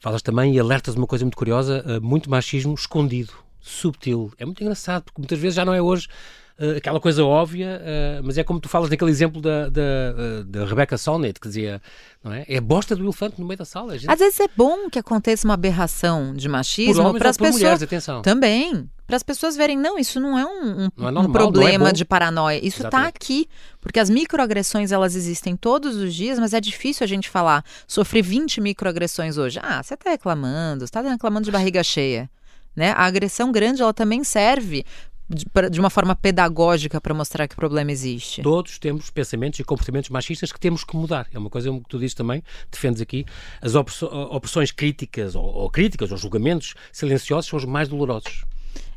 Falas 0.00 0.22
também 0.22 0.54
e 0.54 0.60
alertas 0.60 0.94
uma 0.94 1.06
coisa 1.06 1.24
muito 1.24 1.36
curiosa, 1.36 1.84
uh, 1.84 2.00
muito 2.00 2.30
machismo 2.30 2.72
escondido, 2.74 3.32
subtil. 3.60 4.32
É 4.38 4.44
muito 4.44 4.62
engraçado, 4.62 5.04
porque 5.04 5.20
muitas 5.20 5.38
vezes 5.38 5.56
já 5.56 5.64
não 5.64 5.74
é 5.74 5.82
hoje 5.82 6.06
uh, 6.58 6.76
aquela 6.76 7.00
coisa 7.00 7.24
óbvia, 7.24 7.80
uh, 7.80 8.22
mas 8.24 8.38
é 8.38 8.44
como 8.44 8.60
tu 8.60 8.68
falas 8.68 8.88
naquele 8.88 9.10
exemplo 9.10 9.40
da, 9.40 9.68
da, 9.68 10.42
da 10.46 10.64
Rebecca 10.64 10.96
Solnit, 10.96 11.40
que 11.40 11.48
dizia, 11.48 11.82
não 12.22 12.32
é? 12.32 12.44
É 12.48 12.58
a 12.58 12.60
bosta 12.60 12.94
do 12.94 13.02
elefante 13.02 13.40
no 13.40 13.46
meio 13.46 13.58
da 13.58 13.64
sala. 13.64 13.98
Gente... 13.98 14.08
Às 14.08 14.20
vezes 14.20 14.38
é 14.38 14.48
bom 14.56 14.88
que 14.88 15.00
aconteça 15.00 15.48
uma 15.48 15.54
aberração 15.54 16.32
de 16.32 16.48
machismo 16.48 17.14
para 17.18 17.30
as 17.30 17.36
pessoas. 17.36 17.60
Mulheres, 17.60 17.82
atenção. 17.82 18.22
Também 18.22 18.88
para 19.08 19.16
as 19.16 19.22
pessoas 19.22 19.56
verem, 19.56 19.78
não, 19.78 19.98
isso 19.98 20.20
não 20.20 20.38
é 20.38 20.44
um, 20.44 20.84
um, 20.84 20.88
não 20.94 21.08
é 21.08 21.10
normal, 21.10 21.24
um 21.24 21.32
problema 21.32 21.88
é 21.88 21.92
de 21.92 22.04
paranoia, 22.04 22.60
isso 22.62 22.84
está 22.84 23.06
aqui, 23.06 23.48
porque 23.80 23.98
as 23.98 24.10
microagressões 24.10 24.92
elas 24.92 25.16
existem 25.16 25.56
todos 25.56 25.96
os 25.96 26.14
dias, 26.14 26.38
mas 26.38 26.52
é 26.52 26.60
difícil 26.60 27.04
a 27.04 27.08
gente 27.08 27.26
falar, 27.26 27.64
sofri 27.86 28.20
20 28.20 28.60
microagressões 28.60 29.38
hoje. 29.38 29.58
Ah, 29.62 29.82
você 29.82 29.94
está 29.94 30.10
reclamando, 30.10 30.80
você 30.80 30.84
está 30.84 31.00
reclamando 31.00 31.46
de 31.46 31.50
barriga 31.50 31.82
cheia. 31.82 32.30
Né? 32.76 32.90
A 32.90 33.06
agressão 33.06 33.50
grande 33.50 33.80
ela 33.80 33.94
também 33.94 34.22
serve 34.22 34.84
de, 35.26 35.46
de 35.70 35.80
uma 35.80 35.88
forma 35.88 36.14
pedagógica 36.14 37.00
para 37.00 37.14
mostrar 37.14 37.48
que 37.48 37.54
o 37.54 37.56
problema 37.56 37.90
existe. 37.90 38.42
Todos 38.42 38.78
temos 38.78 39.08
pensamentos 39.08 39.58
e 39.58 39.64
comportamentos 39.64 40.10
machistas 40.10 40.52
que 40.52 40.60
temos 40.60 40.84
que 40.84 40.94
mudar. 40.94 41.26
É 41.32 41.38
uma 41.38 41.48
coisa 41.48 41.72
que 41.72 41.88
tu 41.88 41.98
dizes 41.98 42.14
também, 42.14 42.42
defendes 42.70 43.00
aqui. 43.00 43.24
As 43.62 43.74
opressões 43.74 44.70
críticas 44.70 45.34
ou, 45.34 45.44
ou 45.44 45.70
críticas 45.70 46.12
ou 46.12 46.18
julgamentos 46.18 46.74
silenciosos 46.92 47.48
são 47.48 47.56
os 47.56 47.64
mais 47.64 47.88
dolorosos. 47.88 48.44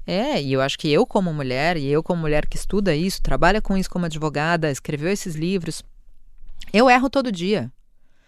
É, 0.06 0.42
e 0.42 0.54
eu 0.54 0.62
acho 0.62 0.78
que 0.78 0.90
eu, 0.90 1.06
como 1.06 1.34
mulher, 1.34 1.78
e 1.78 1.88
eu, 1.88 2.02
como 2.02 2.22
mulher 2.22 2.48
que 2.48 2.58
estuda 2.58 2.96
isso, 2.96 3.22
trabalha 3.22 3.62
com 3.62 3.78
isso 3.78 3.90
como 3.90 4.06
advogada, 4.06 4.72
escreveu 4.72 5.12
esses 5.12 5.36
livros, 5.36 5.84
eu 6.74 6.90
erro 6.90 7.10
todo 7.10 7.32
dia. 7.32 7.72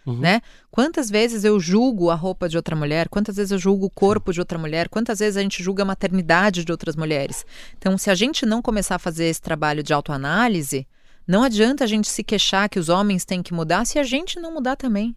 Uhum. 0.06 0.20
Né? 0.20 0.42
Quantas 0.70 1.10
vezes 1.10 1.46
eu 1.46 1.60
julgo 1.60 2.10
a 2.10 2.16
roupa 2.16 2.50
de 2.50 2.58
outra 2.58 2.76
mulher? 2.76 3.08
Quantas 3.08 3.38
vezes 3.38 3.52
eu 3.52 3.58
julgo 3.58 3.86
o 3.86 3.90
corpo 3.90 4.34
de 4.34 4.40
outra 4.40 4.58
mulher? 4.58 4.90
Quantas 4.90 5.20
vezes 5.20 5.38
a 5.38 5.42
gente 5.42 5.64
julga 5.64 5.84
a 5.84 5.86
maternidade 5.86 6.66
de 6.66 6.72
outras 6.72 6.96
mulheres? 6.96 7.46
Então, 7.78 7.98
se 7.98 8.10
a 8.10 8.16
gente 8.16 8.46
não 8.46 8.62
começar 8.62 8.96
a 8.96 9.00
fazer 9.00 9.26
esse 9.26 9.42
trabalho 9.42 9.82
de 9.82 9.94
autoanálise, 9.94 10.86
não 11.26 11.42
adianta 11.42 11.86
a 11.86 11.88
gente 11.88 12.10
se 12.10 12.22
queixar 12.22 12.68
que 12.68 12.80
os 12.80 12.90
homens 12.90 13.24
têm 13.24 13.42
que 13.42 13.54
mudar 13.54 13.86
se 13.86 13.98
a 13.98 14.04
gente 14.04 14.40
não 14.40 14.54
mudar 14.54 14.76
também 14.76 15.16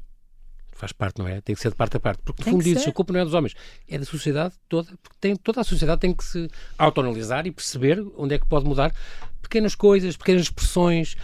faz 0.77 0.93
parte, 0.93 1.19
não 1.19 1.29
é? 1.29 1.41
Tem 1.41 1.55
que 1.55 1.61
ser 1.61 1.71
de 1.71 1.75
parte 1.75 1.97
a 1.97 2.01
parte. 2.01 2.21
Porque, 2.25 2.45
no 2.45 2.51
fundo, 2.53 2.65
diz 2.65 2.87
a 2.87 2.93
culpa 2.93 3.13
não 3.13 3.21
é 3.21 3.25
dos 3.25 3.35
homens, 3.35 3.55
é 3.89 3.99
da 3.99 4.05
sociedade 4.05 4.55
toda. 4.69 4.89
Porque 5.03 5.17
tem, 5.21 5.37
toda 5.37 5.61
a 5.61 5.65
sociedade 5.65 6.01
tem 6.01 6.15
que 6.15 6.25
se 6.25 6.49
autoanalisar 6.79 7.47
e 7.47 7.51
perceber 7.51 8.05
onde 8.17 8.35
é 8.35 8.39
que 8.39 8.47
pode 8.47 8.67
mudar 8.67 8.95
pequenas 9.43 9.75
coisas, 9.75 10.17
pequenas 10.17 10.43
expressões. 10.43 11.17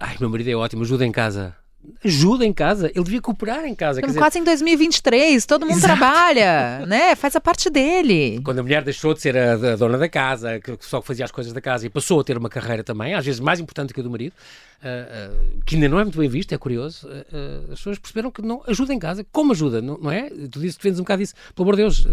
Ai, 0.00 0.16
meu 0.20 0.30
marido 0.30 0.50
é 0.50 0.54
ótimo, 0.54 0.82
ajuda 0.82 1.04
em 1.04 1.12
casa 1.12 1.56
ajuda 2.04 2.44
em 2.44 2.52
casa, 2.52 2.90
ele 2.94 3.04
devia 3.04 3.20
cooperar 3.20 3.64
em 3.66 3.74
casa. 3.74 4.00
Estamos 4.00 4.16
quase 4.16 4.38
em 4.38 4.44
2023, 4.44 5.44
todo 5.46 5.66
mundo 5.66 5.78
Exato. 5.78 5.98
trabalha, 5.98 6.84
né? 6.88 7.14
Faz 7.14 7.36
a 7.36 7.40
parte 7.40 7.68
dele. 7.70 8.40
Quando 8.44 8.60
a 8.60 8.62
mulher 8.62 8.82
deixou 8.82 9.14
de 9.14 9.20
ser 9.20 9.36
a, 9.36 9.52
a 9.52 9.76
dona 9.76 9.98
da 9.98 10.08
casa, 10.08 10.60
que 10.60 10.76
só 10.80 11.02
fazia 11.02 11.24
as 11.24 11.30
coisas 11.30 11.52
da 11.52 11.60
casa 11.60 11.86
e 11.86 11.90
passou 11.90 12.20
a 12.20 12.24
ter 12.24 12.36
uma 12.36 12.48
carreira 12.48 12.82
também, 12.82 13.14
às 13.14 13.24
vezes 13.24 13.40
mais 13.40 13.60
importante 13.60 13.92
que 13.92 14.00
a 14.00 14.02
do 14.02 14.10
marido, 14.10 14.34
uh, 14.84 15.32
uh, 15.32 15.62
que 15.64 15.74
ainda 15.74 15.88
não 15.88 15.98
é 15.98 16.04
muito 16.04 16.18
bem 16.18 16.28
visto, 16.28 16.52
é 16.52 16.58
curioso, 16.58 17.08
uh, 17.08 17.72
as 17.72 17.78
pessoas 17.78 17.98
perceberam 17.98 18.30
que 18.30 18.42
não 18.42 18.62
ajuda 18.66 18.92
em 18.92 18.98
casa. 18.98 19.24
Como 19.32 19.52
ajuda, 19.52 19.80
não, 19.80 19.98
não 19.98 20.10
é? 20.10 20.28
Tu 20.28 20.60
dizes, 20.60 20.76
defendes 20.76 21.00
um 21.00 21.02
bocado 21.02 21.22
isso. 21.22 21.34
Pelo 21.54 21.64
amor 21.64 21.76
de 21.76 21.82
Deus, 21.82 22.06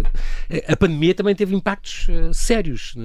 a 0.68 0.78
pandemia 0.78 1.14
também 1.14 1.36
teve 1.36 1.56
impactos 1.56 2.08
sérios. 2.34 2.96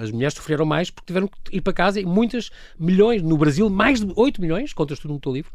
As 0.00 0.10
mulheres 0.10 0.34
sofreram 0.34 0.66
mais 0.66 0.90
porque 0.90 1.06
tiveram 1.06 1.28
que 1.28 1.56
ir 1.56 1.60
para 1.60 1.72
casa 1.72 2.00
e 2.00 2.04
muitas 2.04 2.50
milhões, 2.78 3.22
no 3.22 3.36
Brasil, 3.36 3.70
mais 3.70 4.00
de 4.00 4.12
8 4.14 4.40
milhões, 4.40 4.72
contas 4.72 4.98
tudo 4.98 5.14
no 5.14 5.20
teu 5.20 5.32
livro, 5.32 5.50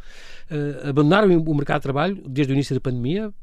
abandonaram 0.88 1.36
o 1.38 1.56
mercado 1.56 1.79
de 1.79 1.84
trabalho 1.84 2.23
desde 2.27 2.53
o 2.53 2.56
início 2.56 2.73
da 2.73 2.82
pandemia 2.82 3.34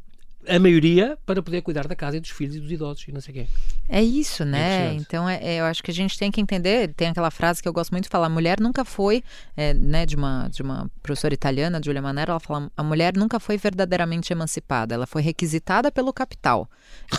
a 0.48 0.58
maioria 0.58 1.18
para 1.26 1.42
poder 1.42 1.62
cuidar 1.62 1.86
da 1.86 1.94
casa 1.94 2.16
e 2.16 2.20
dos 2.20 2.30
filhos 2.30 2.56
e 2.56 2.60
dos 2.60 2.70
idosos 2.70 3.04
e 3.06 3.12
não 3.12 3.20
sei 3.20 3.32
o 3.32 3.34
quê. 3.34 3.46
É 3.88 4.02
isso, 4.02 4.44
né? 4.44 4.88
É 4.88 4.94
então 4.94 5.28
é, 5.28 5.38
é, 5.42 5.60
eu 5.60 5.64
acho 5.64 5.82
que 5.82 5.90
a 5.90 5.94
gente 5.94 6.18
tem 6.18 6.30
que 6.30 6.40
entender, 6.40 6.92
tem 6.94 7.08
aquela 7.08 7.30
frase 7.30 7.62
que 7.62 7.68
eu 7.68 7.72
gosto 7.72 7.90
muito 7.90 8.04
de 8.04 8.10
falar, 8.10 8.26
a 8.26 8.30
mulher 8.30 8.60
nunca 8.60 8.84
foi, 8.84 9.22
é, 9.56 9.74
né, 9.74 10.06
de 10.06 10.16
uma, 10.16 10.48
de 10.48 10.62
uma 10.62 10.90
professora 11.02 11.34
italiana, 11.34 11.80
Giulia 11.82 12.00
Manera, 12.00 12.32
ela 12.32 12.40
fala, 12.40 12.70
a 12.76 12.82
mulher 12.82 13.16
nunca 13.16 13.38
foi 13.40 13.56
verdadeiramente 13.56 14.32
emancipada, 14.32 14.94
ela 14.94 15.06
foi 15.06 15.22
requisitada 15.22 15.90
pelo 15.90 16.12
capital. 16.12 16.68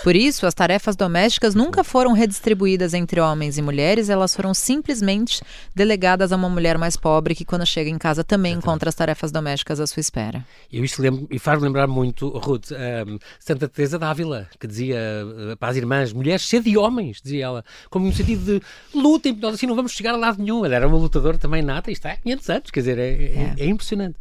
Por 0.03 0.15
isso, 0.15 0.45
as 0.45 0.53
tarefas 0.53 0.95
domésticas 0.95 1.53
nunca 1.53 1.83
foram 1.83 2.13
redistribuídas 2.13 2.93
entre 2.93 3.19
homens 3.19 3.57
e 3.57 3.61
mulheres, 3.61 4.09
elas 4.09 4.35
foram 4.35 4.53
simplesmente 4.53 5.41
delegadas 5.75 6.31
a 6.31 6.35
uma 6.35 6.49
mulher 6.49 6.77
mais 6.77 6.95
pobre 6.95 7.35
que 7.35 7.45
quando 7.45 7.65
chega 7.65 7.89
em 7.89 7.97
casa 7.97 8.23
também 8.23 8.53
encontra 8.53 8.89
as 8.89 8.95
tarefas 8.95 9.31
domésticas 9.31 9.79
à 9.79 9.87
sua 9.87 9.99
espera. 9.99 10.45
Eu 10.71 10.83
isso 10.83 11.01
lembro, 11.01 11.27
e 11.29 11.37
faz 11.37 11.61
lembrar 11.61 11.87
muito, 11.87 12.29
Ruth, 12.29 12.71
um, 12.71 13.10
Santa 13.39 13.67
Teresa 13.67 13.97
d'Ávila, 13.97 14.47
que 14.59 14.67
dizia 14.67 14.99
uh, 15.25 15.57
para 15.57 15.69
as 15.69 15.77
irmãs, 15.77 16.13
mulheres, 16.13 16.43
sede 16.47 16.71
de 16.71 16.77
homens, 16.77 17.21
dizia 17.21 17.45
ela, 17.45 17.65
como 17.89 18.05
no 18.05 18.13
sentido 18.13 18.43
de 18.43 18.61
lutem, 18.97 19.35
nós 19.39 19.55
assim 19.55 19.67
não 19.67 19.75
vamos 19.75 19.91
chegar 19.91 20.13
a 20.13 20.17
lado 20.17 20.41
nenhum. 20.41 20.65
Ela 20.65 20.75
era 20.75 20.87
uma 20.87 20.97
lutadora 20.97 21.37
também 21.37 21.61
nata 21.61 21.91
está 21.91 22.11
há 22.11 22.15
500 22.17 22.49
anos, 22.49 22.71
quer 22.71 22.79
dizer, 22.79 22.97
é, 22.97 23.09
é, 23.09 23.53
é. 23.57 23.63
é 23.63 23.65
impressionante. 23.65 24.17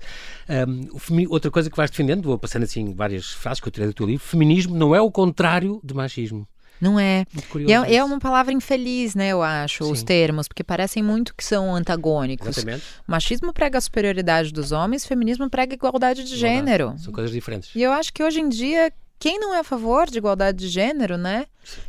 Um, 0.48 1.26
outra 1.28 1.50
coisa 1.50 1.70
que 1.70 1.76
vais 1.76 1.90
defendendo, 1.90 2.24
vou 2.24 2.38
passando 2.38 2.64
assim 2.64 2.94
várias 2.94 3.32
frases 3.32 3.60
que 3.60 3.68
eu 3.68 3.72
tirei 3.72 3.88
do 3.88 3.94
teu 3.94 4.06
livro, 4.06 4.24
feminismo 4.24 4.76
não 4.76 4.94
é 4.94 5.00
o 5.00 5.10
contrário 5.10 5.80
de 5.82 5.94
machismo. 5.94 6.46
Não 6.80 6.98
é. 6.98 7.24
É, 7.68 7.96
é, 7.96 8.04
uma 8.04 8.18
palavra 8.18 8.52
infeliz, 8.52 9.14
né, 9.14 9.28
eu 9.28 9.42
acho, 9.42 9.84
Sim. 9.84 9.92
os 9.92 10.02
termos, 10.02 10.48
porque 10.48 10.64
parecem 10.64 11.02
muito 11.02 11.34
que 11.34 11.44
são 11.44 11.74
antagônicos. 11.74 12.56
Exatamente. 12.56 12.84
Machismo 13.06 13.52
prega 13.52 13.78
a 13.78 13.80
superioridade 13.80 14.52
dos 14.52 14.72
homens, 14.72 15.04
feminismo 15.04 15.48
prega 15.50 15.74
a 15.74 15.76
igualdade 15.76 16.24
de 16.24 16.36
gênero. 16.36 16.94
São 16.98 17.12
coisas 17.12 17.30
diferentes. 17.30 17.70
E 17.74 17.82
eu 17.82 17.92
acho 17.92 18.12
que 18.12 18.22
hoje 18.22 18.40
em 18.40 18.48
dia 18.48 18.92
quem 19.20 19.38
não 19.38 19.54
é 19.54 19.58
a 19.58 19.64
favor 19.64 20.08
de 20.08 20.16
igualdade 20.16 20.56
de 20.56 20.68
gênero, 20.68 21.18
né? 21.18 21.44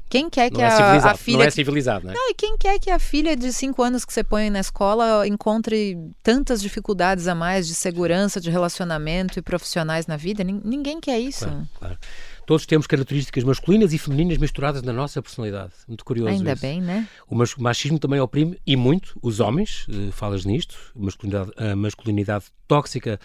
Quem 0.10 0.30
quer 0.30 0.52
que 0.52 0.62
é 0.62 0.68
a, 0.68 1.12
a, 1.12 1.16
filha. 1.16 1.38
Não 1.38 1.46
é 1.46 1.50
civilizado, 1.50 2.06
né? 2.06 2.14
Não, 2.14 2.30
e 2.30 2.34
quem 2.34 2.58
quer 2.58 2.78
que 2.78 2.92
a 2.92 3.00
filha 3.00 3.38
de 3.38 3.54
cinco 3.54 3.82
anos 3.82 4.04
que 4.04 4.12
você 4.12 4.22
põe 4.22 4.50
na 4.50 4.60
escola 4.60 5.26
encontre 5.26 5.98
tantas 6.22 6.62
dificuldades 6.62 7.30
a 7.30 7.34
mais 7.34 7.68
de 7.70 7.74
segurança, 7.74 8.42
de 8.42 8.50
relacionamento 8.50 9.40
e 9.40 9.42
profissionais 9.42 10.06
na 10.08 10.18
vida? 10.18 10.44
Ninguém 10.44 11.00
quer 11.00 11.22
isso. 11.22 11.46
Claro, 11.46 11.70
claro. 11.80 11.98
Todos 12.46 12.66
temos 12.66 12.88
características 12.88 13.44
masculinas 13.44 13.94
e 13.94 13.98
femininas 13.98 14.38
misturadas 14.38 14.82
na 14.82 14.92
nossa 14.92 15.22
personalidade. 15.22 15.74
Muito 15.88 16.04
curioso. 16.04 16.32
Ainda 16.32 16.54
isso. 16.54 16.62
bem, 16.62 16.82
né? 16.82 17.08
O 17.30 17.36
machismo 17.62 18.00
também 18.00 18.20
oprime, 18.20 18.60
e 18.66 18.76
muito, 18.76 19.18
os 19.22 19.40
homens. 19.40 19.88
Uh, 19.88 20.12
falas 20.12 20.46
nisto. 20.46 20.76
Masculinidade, 20.96 21.52
a 21.58 21.76
masculinidade 21.76 22.46
tóxica 22.68 23.20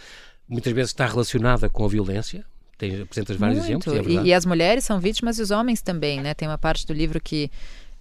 muitas 0.48 0.72
vezes 0.72 0.90
está 0.90 1.06
relacionada 1.06 1.68
com 1.68 1.84
a 1.84 1.88
violência. 1.88 2.44
Tem, 2.78 3.00
apresentas 3.00 3.36
vários 3.36 3.58
Muito. 3.66 3.88
exemplos. 3.88 4.06
E, 4.06 4.18
é 4.18 4.22
e, 4.22 4.26
e, 4.28 4.34
as 4.34 4.44
mulheres 4.44 4.84
são 4.84 5.00
vítimas 5.00 5.38
e 5.38 5.42
os 5.42 5.50
homens 5.50 5.80
também, 5.80 6.20
né? 6.20 6.34
Tem 6.34 6.46
uma 6.46 6.58
parte 6.58 6.86
do 6.86 6.92
livro 6.92 7.20
que 7.20 7.50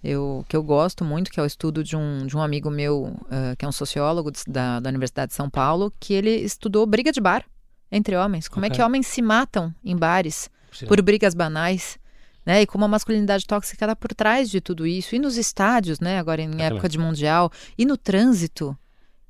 eu, 0.04 0.44
que 0.48 0.56
eu 0.56 0.62
gosto 0.62 1.04
muito, 1.04 1.30
que 1.30 1.40
é 1.40 1.42
o 1.42 1.46
estudo 1.46 1.82
de 1.82 1.96
um, 1.96 2.26
de 2.26 2.36
um 2.36 2.42
amigo 2.42 2.70
meu, 2.70 3.04
uh, 3.04 3.56
que 3.58 3.64
é 3.64 3.68
um 3.68 3.72
sociólogo 3.72 4.30
da, 4.46 4.78
da 4.80 4.90
Universidade 4.90 5.30
de 5.30 5.34
São 5.34 5.48
Paulo, 5.48 5.92
que 5.98 6.12
ele 6.12 6.30
estudou 6.30 6.86
briga 6.86 7.10
de 7.10 7.20
bar 7.20 7.44
entre 7.90 8.16
homens. 8.16 8.48
Como 8.48 8.66
okay. 8.66 8.74
é 8.74 8.76
que 8.76 8.82
homens 8.82 9.06
se 9.06 9.22
matam 9.22 9.74
em 9.82 9.96
bares 9.96 10.50
Sim. 10.78 10.86
por 10.86 11.00
brigas 11.02 11.34
banais. 11.34 11.98
Né, 12.44 12.62
e 12.62 12.66
como 12.66 12.84
a 12.84 12.88
masculinidade 12.88 13.44
tóxica 13.44 13.84
está 13.84 13.96
por 13.96 14.14
trás 14.14 14.48
de 14.48 14.60
tudo 14.60 14.86
isso, 14.86 15.16
e 15.16 15.18
nos 15.18 15.36
estádios, 15.36 15.98
né, 15.98 16.16
agora 16.16 16.40
em 16.40 16.62
época 16.62 16.88
de 16.88 16.96
mundial, 16.96 17.50
e 17.76 17.84
no 17.84 17.96
trânsito, 17.96 18.78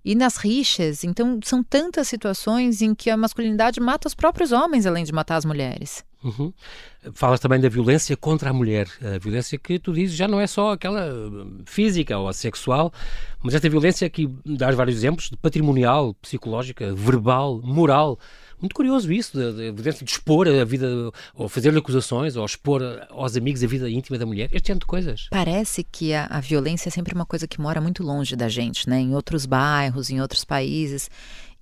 e 0.05 0.15
nas 0.15 0.37
rixas. 0.37 1.03
Então, 1.03 1.41
são 1.43 1.63
tantas 1.63 2.09
situações 2.09 2.83
em 2.83 2.95
que 2.95 3.09
a 3.09 3.17
masculinidade 3.17 3.81
mata 3.81 4.07
os 4.07 4.15
próprios 4.15 4.53
homens, 4.53 4.85
além 4.85 5.03
de 5.03 5.15
matar 5.15 5.37
as 5.37 5.47
mulheres. 5.47 6.05
Uhum. 6.27 6.53
Falas 7.15 7.39
também 7.39 7.61
da 7.61 7.69
violência 7.69 8.17
contra 8.17 8.51
a 8.51 8.53
mulher. 8.53 8.89
A 9.01 9.19
violência 9.19 9.57
que 9.57 9.79
tu 9.79 9.93
dizes 9.93 10.17
já 10.17 10.27
não 10.27 10.41
é 10.41 10.47
só 10.47 10.73
aquela 10.73 11.07
hum, 11.07 11.63
física 11.65 12.19
ou 12.19 12.29
a 12.29 12.33
sexual, 12.33 12.93
mas 13.41 13.55
esta 13.55 13.69
violência 13.69 14.11
que 14.11 14.29
dás 14.45 14.75
vários 14.75 14.97
exemplos 14.97 15.31
de 15.31 15.37
patrimonial, 15.37 16.15
psicológica, 16.15 16.93
verbal, 16.95 17.61
moral. 17.63 18.19
Muito 18.61 18.75
curioso 18.75 19.13
isso, 19.13 19.39
de, 19.39 19.71
de, 19.71 19.93
de 19.93 20.05
expor 20.05 20.49
a 20.49 20.65
vida, 20.65 20.89
ou 21.35 21.49
fazer-lhe 21.49 21.79
acusações, 21.79 22.37
ou 22.37 22.45
expor 22.45 22.83
aos 23.11 23.37
amigos 23.37 23.63
a 23.63 23.67
vida 23.67 23.89
íntima 23.89 24.19
da 24.19 24.25
mulher, 24.25 24.49
este 24.51 24.73
tipo 24.73 24.81
de 24.81 24.87
coisas. 24.87 25.29
Parece 25.31 25.85
que 25.85 26.15
a, 26.15 26.25
a 26.25 26.41
violência 26.41 26.89
é 26.89 26.91
sempre 26.91 27.15
uma 27.15 27.27
coisa 27.27 27.47
que 27.47 27.61
mora 27.61 27.81
muito 27.83 28.03
longe 28.03 28.35
da 28.35 28.49
gente, 28.49 28.89
né? 28.89 28.99
Em 28.99 29.15
outros 29.15 29.45
bairros, 29.45 30.09
em 30.09 30.23
outros 30.23 30.43
países. 30.43 31.11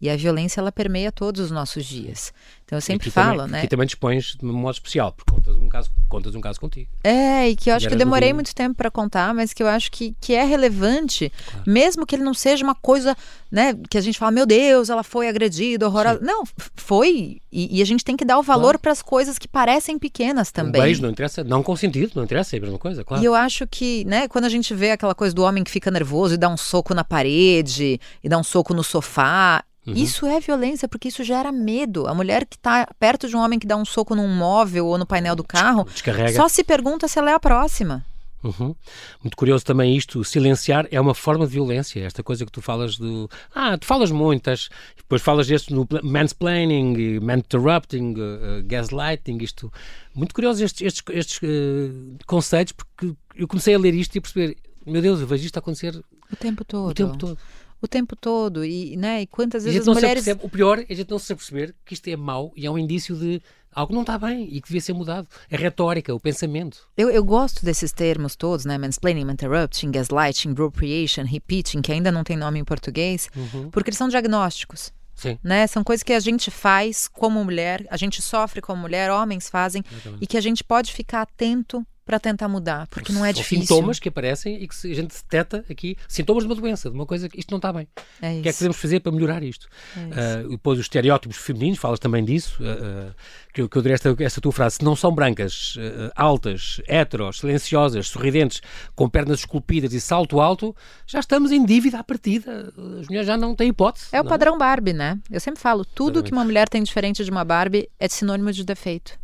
E 0.01 0.11
a 0.11 0.17
violência 0.17 0.61
ela 0.61 0.73
permeia 0.73 1.11
todos 1.11 1.41
os 1.41 1.51
nossos 1.51 1.85
dias. 1.85 2.33
Então 2.65 2.79
eu 2.79 2.81
sempre 2.81 3.11
falo, 3.11 3.41
também, 3.41 3.53
né? 3.53 3.61
Que 3.61 3.69
também 3.69 3.87
dispões 3.87 4.37
de 4.37 4.45
um 4.45 4.53
modo 4.53 4.75
especial, 4.75 5.13
porque 5.13 5.31
contas 5.31 5.57
um 5.57 5.69
caso, 5.69 5.91
contas 6.09 6.35
um 6.35 6.41
caso 6.41 6.59
contigo. 6.59 6.89
É, 7.03 7.51
e 7.51 7.57
que 7.57 7.71
eu 7.71 7.75
acho 7.75 7.87
que 7.87 7.95
eu 7.95 7.99
demorei 7.99 8.33
muito 8.33 8.55
tempo 8.55 8.75
para 8.75 8.91
contar, 8.91 9.35
mas 9.35 9.53
que 9.53 9.63
eu 9.63 9.67
acho 9.67 9.91
que, 9.91 10.15
que 10.21 10.35
é 10.35 10.45
relevante, 10.45 11.31
claro. 11.51 11.71
mesmo 11.71 12.07
que 12.07 12.15
ele 12.17 12.23
não 12.23 12.33
seja 12.33 12.65
uma 12.65 12.75
coisa, 12.75 13.15
né, 13.51 13.75
que 13.89 13.99
a 13.99 14.01
gente 14.01 14.19
fala, 14.19 14.33
meu 14.33 14.47
Deus, 14.47 14.89
ela 14.89 15.03
foi 15.03 15.29
agredida, 15.29 15.87
horrorosa. 15.87 16.19
Sim. 16.19 16.25
Não, 16.25 16.45
foi. 16.75 17.41
E, 17.53 17.79
e, 17.79 17.83
a 17.83 17.85
gente 17.85 18.03
tem 18.03 18.17
que 18.17 18.25
dar 18.25 18.39
o 18.39 18.43
valor 18.43 18.63
claro. 18.63 18.79
para 18.79 18.93
as 18.93 19.03
coisas 19.03 19.39
que 19.39 19.47
parecem 19.47 19.99
pequenas 19.99 20.51
também. 20.51 20.81
Um 20.81 20.85
beijo 20.85 21.03
não 21.03 21.11
interessa, 21.11 21.45
não 21.45 21.63
consentido, 21.63 22.13
não 22.17 22.25
interessa, 22.25 22.57
é 22.57 22.59
a 22.59 22.63
mesma 22.63 22.79
coisa, 22.79 23.05
claro. 23.05 23.23
E 23.23 23.27
eu 23.27 23.35
acho 23.35 23.67
que, 23.67 24.05
né, 24.07 24.27
quando 24.27 24.47
a 24.47 24.49
gente 24.49 24.75
vê 24.75 24.91
aquela 24.91 25.15
coisa 25.15 25.35
do 25.35 25.43
homem 25.43 25.63
que 25.63 25.71
fica 25.71 25.91
nervoso 25.91 26.35
e 26.35 26.39
dá 26.39 26.49
um 26.49 26.57
soco 26.57 26.95
na 26.95 27.05
parede, 27.05 28.01
e 28.23 28.29
dá 28.29 28.39
um 28.39 28.43
soco 28.43 28.73
no 28.73 28.83
sofá, 28.83 29.63
Uhum. 29.87 29.95
Isso 29.95 30.27
é 30.27 30.41
violência, 30.41 30.89
porque 30.89 31.09
isso 31.09 31.23
gera 31.23 31.53
medo. 31.53 32.07
A 32.07 32.15
mulher 32.15 32.47
que 32.47 32.57
está 32.57 32.87
perto 32.99 33.29
de 33.29 33.37
um 33.37 33.41
homem 33.41 33.59
que 33.59 33.67
dá 33.67 33.77
um 33.77 33.85
soco 33.85 34.15
num 34.15 34.29
móvel 34.29 34.87
ou 34.87 34.97
no 34.97 35.07
painel 35.07 35.37
do 35.37 35.45
carro 35.45 35.85
Descarrega. 35.85 36.33
só 36.33 36.49
se 36.49 36.65
pergunta 36.65 37.07
se 37.07 37.19
ela 37.19 37.31
é 37.31 37.35
a 37.35 37.41
próxima. 37.41 38.05
Uhum. 38.43 38.75
Muito 39.23 39.37
curioso 39.37 39.65
também 39.65 39.97
isto, 39.97 40.23
silenciar 40.23 40.87
é 40.91 41.01
uma 41.01 41.15
forma 41.15 41.47
de 41.47 41.53
violência, 41.53 42.01
esta 42.01 42.23
coisa 42.23 42.45
que 42.45 42.53
tu 42.53 42.61
falas 42.61 42.99
do... 42.99 43.29
Ah, 43.55 43.79
tu 43.79 43.87
falas 43.87 44.11
muitas, 44.11 44.69
depois 44.99 45.23
falas 45.23 45.51
este 45.51 45.73
no 45.73 45.89
mansplaining, 46.03 47.21
man 47.21 47.39
interrupting, 47.39 48.13
uh, 48.13 48.61
uh, 48.61 48.63
gaslighting, 48.67 49.39
isto... 49.41 49.73
Muito 50.15 50.35
curioso 50.35 50.63
estes, 50.63 50.83
estes, 50.83 51.03
estes 51.11 51.39
uh, 51.39 52.19
conceitos, 52.27 52.75
porque 52.75 53.17
eu 53.35 53.49
comecei 53.49 53.75
a 53.75 53.79
ler 53.79 53.95
isto 53.95 54.15
e 54.15 54.19
a 54.19 54.23
perceber, 54.23 54.59
meu 54.85 55.01
Deus, 55.01 55.21
eu 55.21 55.27
vejo 55.27 55.47
isto 55.47 55.59
acontecer... 55.59 55.97
O 56.31 56.37
tempo 56.37 56.65
todo. 56.67 56.91
O 56.91 56.95
tempo 56.95 57.17
todo 57.17 57.39
o 57.85 57.89
tempo 57.89 58.17
todo 58.17 58.65
e, 58.65 58.97
né, 58.97 59.23
e 59.23 59.27
quantas 59.27 59.65
vezes 59.65 59.87
as 59.87 59.95
mulheres... 59.95 60.27
o 60.43 60.49
pior 60.49 60.79
é 60.79 60.87
a 60.89 60.95
gente 60.95 61.11
não 61.11 61.19
se 61.19 61.35
perceber 61.35 61.75
que 61.85 61.95
isto 61.95 62.09
é 62.09 62.17
mau 62.17 62.53
e 62.57 62.67
é 62.67 62.71
um 62.71 62.79
indício 62.79 63.15
de 63.17 63.43
algo 63.75 63.93
não 63.93 64.03
está 64.03 64.17
bem 64.17 64.49
e 64.51 64.61
que 64.61 64.69
devia 64.69 64.81
ser 64.81 64.93
mudado. 64.93 65.27
É 65.51 65.57
retórica, 65.57 66.15
o 66.15 66.21
pensamento. 66.21 66.89
Eu, 66.97 67.11
eu 67.11 67.25
gosto 67.25 67.65
desses 67.65 67.93
termos 67.93 68.37
todos, 68.37 68.65
né? 68.65 68.79
Mansplaining, 68.79 69.31
interrupting, 69.31 69.91
gaslighting, 69.91 70.53
appropriation, 70.53 71.25
repeating, 71.25 71.83
que 71.83 71.93
ainda 71.93 72.13
não 72.13 72.23
tem 72.23 72.37
nome 72.37 72.61
em 72.61 72.65
português, 72.65 73.29
uhum. 73.37 73.71
porque 73.71 73.91
eles 73.91 73.99
são 73.99 74.09
diagnósticos. 74.09 74.93
Sim. 75.15 75.39
Né? 75.43 75.67
São 75.67 75.85
coisas 75.85 76.03
que 76.03 76.13
a 76.13 76.21
gente 76.21 76.51
faz 76.51 77.09
como 77.09 77.45
mulher, 77.45 77.87
a 77.91 77.97
gente 77.97 78.23
sofre 78.23 78.61
como 78.61 78.81
mulher, 78.83 79.11
homens 79.11 79.49
fazem, 79.49 79.83
e 80.21 80.27
que 80.27 80.37
a 80.37 80.41
gente 80.41 80.63
pode 80.65 80.93
ficar 80.93 81.23
atento 81.23 81.85
para 82.05 82.21
tentar 82.21 82.49
mudar, 82.49 82.87
porque 82.89 83.13
não 83.13 83.25
é 83.25 83.33
São 83.33 83.43
difícil. 83.43 83.67
sintomas 83.67 83.99
que 83.99 84.09
aparecem 84.09 84.63
e 84.63 84.69
que 84.69 84.75
a 84.91 84.95
gente 84.95 85.15
detecta 85.15 85.65
aqui, 85.71 85.97
sintomas 86.07 86.45
de 86.45 86.49
uma 86.49 86.55
doença, 86.55 86.91
de 86.91 86.95
uma 86.95 87.07
coisa 87.07 87.29
que 87.29 87.39
isto 87.39 87.51
não 87.51 87.57
está 87.57 87.73
bem. 87.73 87.89
É 88.21 88.39
o 88.39 88.43
que 88.43 88.49
é 88.49 88.53
que 88.53 88.59
podemos 88.59 88.77
fazer 88.77 89.01
para 89.01 89.13
melhorar 89.13 89.43
isto? 89.43 89.69
É 89.97 90.45
uh, 90.45 90.49
depois 90.51 90.79
os 90.79 90.85
estereótipos 90.85 91.39
femininos, 91.39 91.79
falas 91.79 91.99
também 91.99 92.25
disso, 92.25 92.63
uh, 92.63 93.11
uh, 93.11 93.15
que, 93.53 93.63
eu, 93.63 93.69
que 93.69 93.77
eu 93.77 93.83
direi 93.83 93.95
esta, 93.95 94.15
esta 94.21 94.41
tua 94.41 94.53
frase, 94.53 94.77
se 94.77 94.85
não 94.85 94.95
são 94.95 95.15
brancas, 95.15 95.77
altas, 96.15 96.81
heteros, 96.87 97.39
silenciosas, 97.39 98.09
sorridentes, 98.09 98.61
com 98.95 99.09
pernas 99.09 99.41
esculpidas 99.41 99.93
e 99.93 100.01
salto 100.01 100.41
alto, 100.41 100.75
já 101.07 101.21
estamos 101.21 101.53
em 101.53 101.65
dívida 101.65 101.99
à 101.99 102.05
partida. 102.05 102.73
As 103.01 103.07
mulheres 103.07 103.27
já 103.27 103.37
não 103.37 103.55
têm 103.55 103.69
hipótese. 103.69 104.07
É 104.13 104.21
o 104.21 104.27
é? 104.27 104.29
padrão 104.29 104.59
Barbie, 104.59 104.93
né? 104.93 105.19
Eu 105.31 105.41
sempre 105.41 105.61
falo, 105.61 105.85
tudo 105.85 106.19
Exatamente. 106.19 106.29
que 106.29 106.33
uma 106.33 106.45
mulher 106.45 106.69
tem 106.69 106.83
diferente 106.83 107.25
de 107.25 107.31
uma 107.31 107.45
Barbie 107.45 107.89
é 107.99 108.09
sinônimo 108.09 108.53
de 108.53 108.65
defeito. 108.65 109.24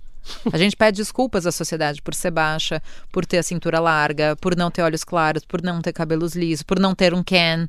A 0.53 0.59
gente 0.59 0.77
pede 0.77 0.99
desculpas 0.99 1.47
à 1.47 1.53
sociedade 1.53 2.01
por 2.03 2.15
ser 2.15 2.31
baixa, 2.31 2.83
por 3.13 3.25
ter 3.25 3.39
a 3.39 3.43
cintura 3.43 3.81
larga, 3.81 4.37
por 4.37 4.57
não 4.57 4.71
ter 4.71 4.83
olhos 4.83 5.05
claros, 5.05 5.45
por 5.45 5.63
não 5.63 5.81
ter 5.81 5.93
cabelos 5.93 6.35
lisos, 6.35 6.63
por 6.63 6.79
não 6.79 6.95
ter 6.95 7.15
um 7.15 7.23
Ken. 7.23 7.69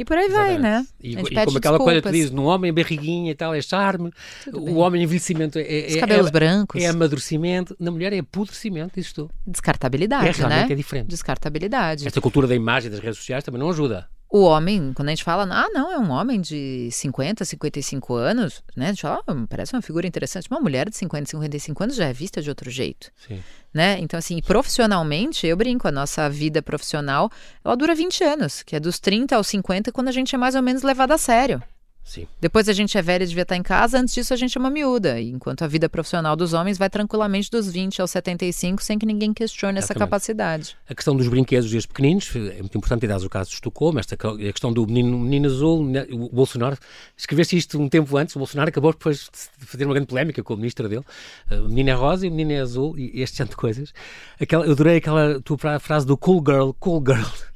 E 0.00 0.04
por 0.04 0.16
aí 0.16 0.30
vai, 0.30 0.58
né? 0.58 0.86
E, 0.98 1.12
e 1.12 1.14
como 1.16 1.26
aquela 1.26 1.44
desculpas. 1.44 1.78
coisa 1.78 2.00
que 2.00 2.10
diz, 2.10 2.30
no 2.30 2.44
homem 2.44 2.72
barriguinha 2.72 3.32
e 3.32 3.34
tal 3.34 3.54
é 3.54 3.60
charme, 3.60 4.10
o 4.50 4.76
homem 4.76 5.02
envelhecimento 5.02 5.58
é, 5.58 5.86
Os 5.88 5.96
é, 5.96 6.00
cabelos 6.00 6.28
é, 6.28 6.30
brancos. 6.30 6.82
é 6.82 6.86
amadurecimento, 6.86 7.76
na 7.78 7.90
mulher 7.90 8.10
é 8.14 8.18
apodrecimento, 8.18 8.98
isso 8.98 9.28
Descartabilidade, 9.46 10.42
é, 10.42 10.48
né? 10.48 10.66
É 10.70 10.74
diferente. 10.74 11.08
Descartabilidade. 11.08 12.06
Esta 12.06 12.18
cultura 12.18 12.46
da 12.46 12.54
imagem 12.54 12.90
das 12.90 12.98
redes 12.98 13.18
sociais 13.18 13.44
também 13.44 13.60
não 13.60 13.68
ajuda. 13.68 14.08
O 14.32 14.42
homem, 14.42 14.92
quando 14.94 15.08
a 15.08 15.10
gente 15.10 15.24
fala, 15.24 15.42
ah, 15.50 15.68
não, 15.70 15.90
é 15.90 15.98
um 15.98 16.10
homem 16.10 16.40
de 16.40 16.88
50, 16.92 17.44
55 17.44 18.14
anos, 18.14 18.62
né? 18.76 18.86
A 18.86 18.88
gente 18.90 19.02
fala, 19.02 19.20
ah, 19.26 19.34
parece 19.48 19.74
uma 19.74 19.82
figura 19.82 20.06
interessante. 20.06 20.48
Uma 20.48 20.60
mulher 20.60 20.88
de 20.88 20.96
50, 20.96 21.30
55 21.30 21.82
anos 21.82 21.96
já 21.96 22.06
é 22.06 22.12
vista 22.12 22.40
de 22.40 22.48
outro 22.48 22.70
jeito. 22.70 23.10
Sim. 23.26 23.42
Né? 23.74 23.98
Então, 23.98 24.16
assim, 24.16 24.40
profissionalmente, 24.40 25.48
eu 25.48 25.56
brinco, 25.56 25.88
a 25.88 25.92
nossa 25.92 26.30
vida 26.30 26.62
profissional, 26.62 27.28
ela 27.64 27.76
dura 27.76 27.92
20 27.92 28.22
anos, 28.22 28.62
que 28.62 28.76
é 28.76 28.80
dos 28.80 29.00
30 29.00 29.34
aos 29.34 29.48
50, 29.48 29.90
quando 29.90 30.08
a 30.08 30.12
gente 30.12 30.32
é 30.32 30.38
mais 30.38 30.54
ou 30.54 30.62
menos 30.62 30.84
levado 30.84 31.10
a 31.10 31.18
sério. 31.18 31.60
Sim. 32.04 32.26
Depois 32.40 32.68
a 32.68 32.72
gente 32.72 32.98
é 32.98 33.02
velha 33.02 33.22
e 33.22 33.26
devia 33.26 33.42
estar 33.42 33.54
em 33.54 33.62
casa, 33.62 33.98
antes 33.98 34.14
disso 34.14 34.34
a 34.34 34.36
gente 34.36 34.56
é 34.56 34.60
uma 34.60 34.70
miúda. 34.70 35.20
Enquanto 35.20 35.62
a 35.62 35.68
vida 35.68 35.88
profissional 35.88 36.34
dos 36.34 36.52
homens 36.52 36.76
vai 36.76 36.90
tranquilamente 36.90 37.50
dos 37.50 37.70
20 37.70 38.00
aos 38.00 38.10
75 38.10 38.82
sem 38.82 38.98
que 38.98 39.06
ninguém 39.06 39.32
questione 39.32 39.78
Exatamente. 39.78 39.92
essa 39.92 39.94
capacidade. 39.94 40.76
A 40.88 40.94
questão 40.94 41.14
dos 41.14 41.28
brinquedos 41.28 41.70
desde 41.70 41.86
pequeninos 41.86 42.28
é 42.34 42.58
muito 42.58 42.76
importante, 42.76 43.04
e 43.04 43.08
dás 43.08 43.22
o 43.22 43.30
caso 43.30 43.50
de 43.50 43.54
Estocolmo, 43.54 44.00
esta, 44.00 44.16
a 44.16 44.36
questão 44.52 44.72
do 44.72 44.84
menino, 44.86 45.18
menino 45.18 45.46
azul, 45.46 45.84
né, 45.84 46.06
o 46.10 46.28
Bolsonaro, 46.30 46.76
escreveste 47.16 47.56
isto 47.56 47.80
um 47.80 47.88
tempo 47.88 48.16
antes, 48.16 48.34
o 48.34 48.38
Bolsonaro 48.38 48.68
acabou 48.70 48.90
depois 48.90 49.30
de 49.58 49.66
fazer 49.66 49.84
uma 49.84 49.94
grande 49.94 50.08
polémica 50.08 50.42
com 50.42 50.54
o 50.54 50.56
ministro 50.56 50.88
dele, 50.88 51.04
o 51.50 51.68
menino 51.68 51.90
é 51.90 51.94
rosa 51.94 52.26
e 52.26 52.28
o 52.28 52.32
menino 52.32 52.52
é 52.52 52.60
azul, 52.60 52.98
e 52.98 53.22
este 53.22 53.36
tipo 53.44 53.50
de 53.50 53.56
coisas. 53.56 53.92
Aquela, 54.40 54.66
eu 54.66 54.72
adorei 54.72 54.96
aquela 54.96 55.40
tua 55.40 55.78
frase 55.78 56.06
do 56.06 56.16
cool 56.16 56.42
girl, 56.44 56.70
cool 56.80 57.02
girl 57.06 57.49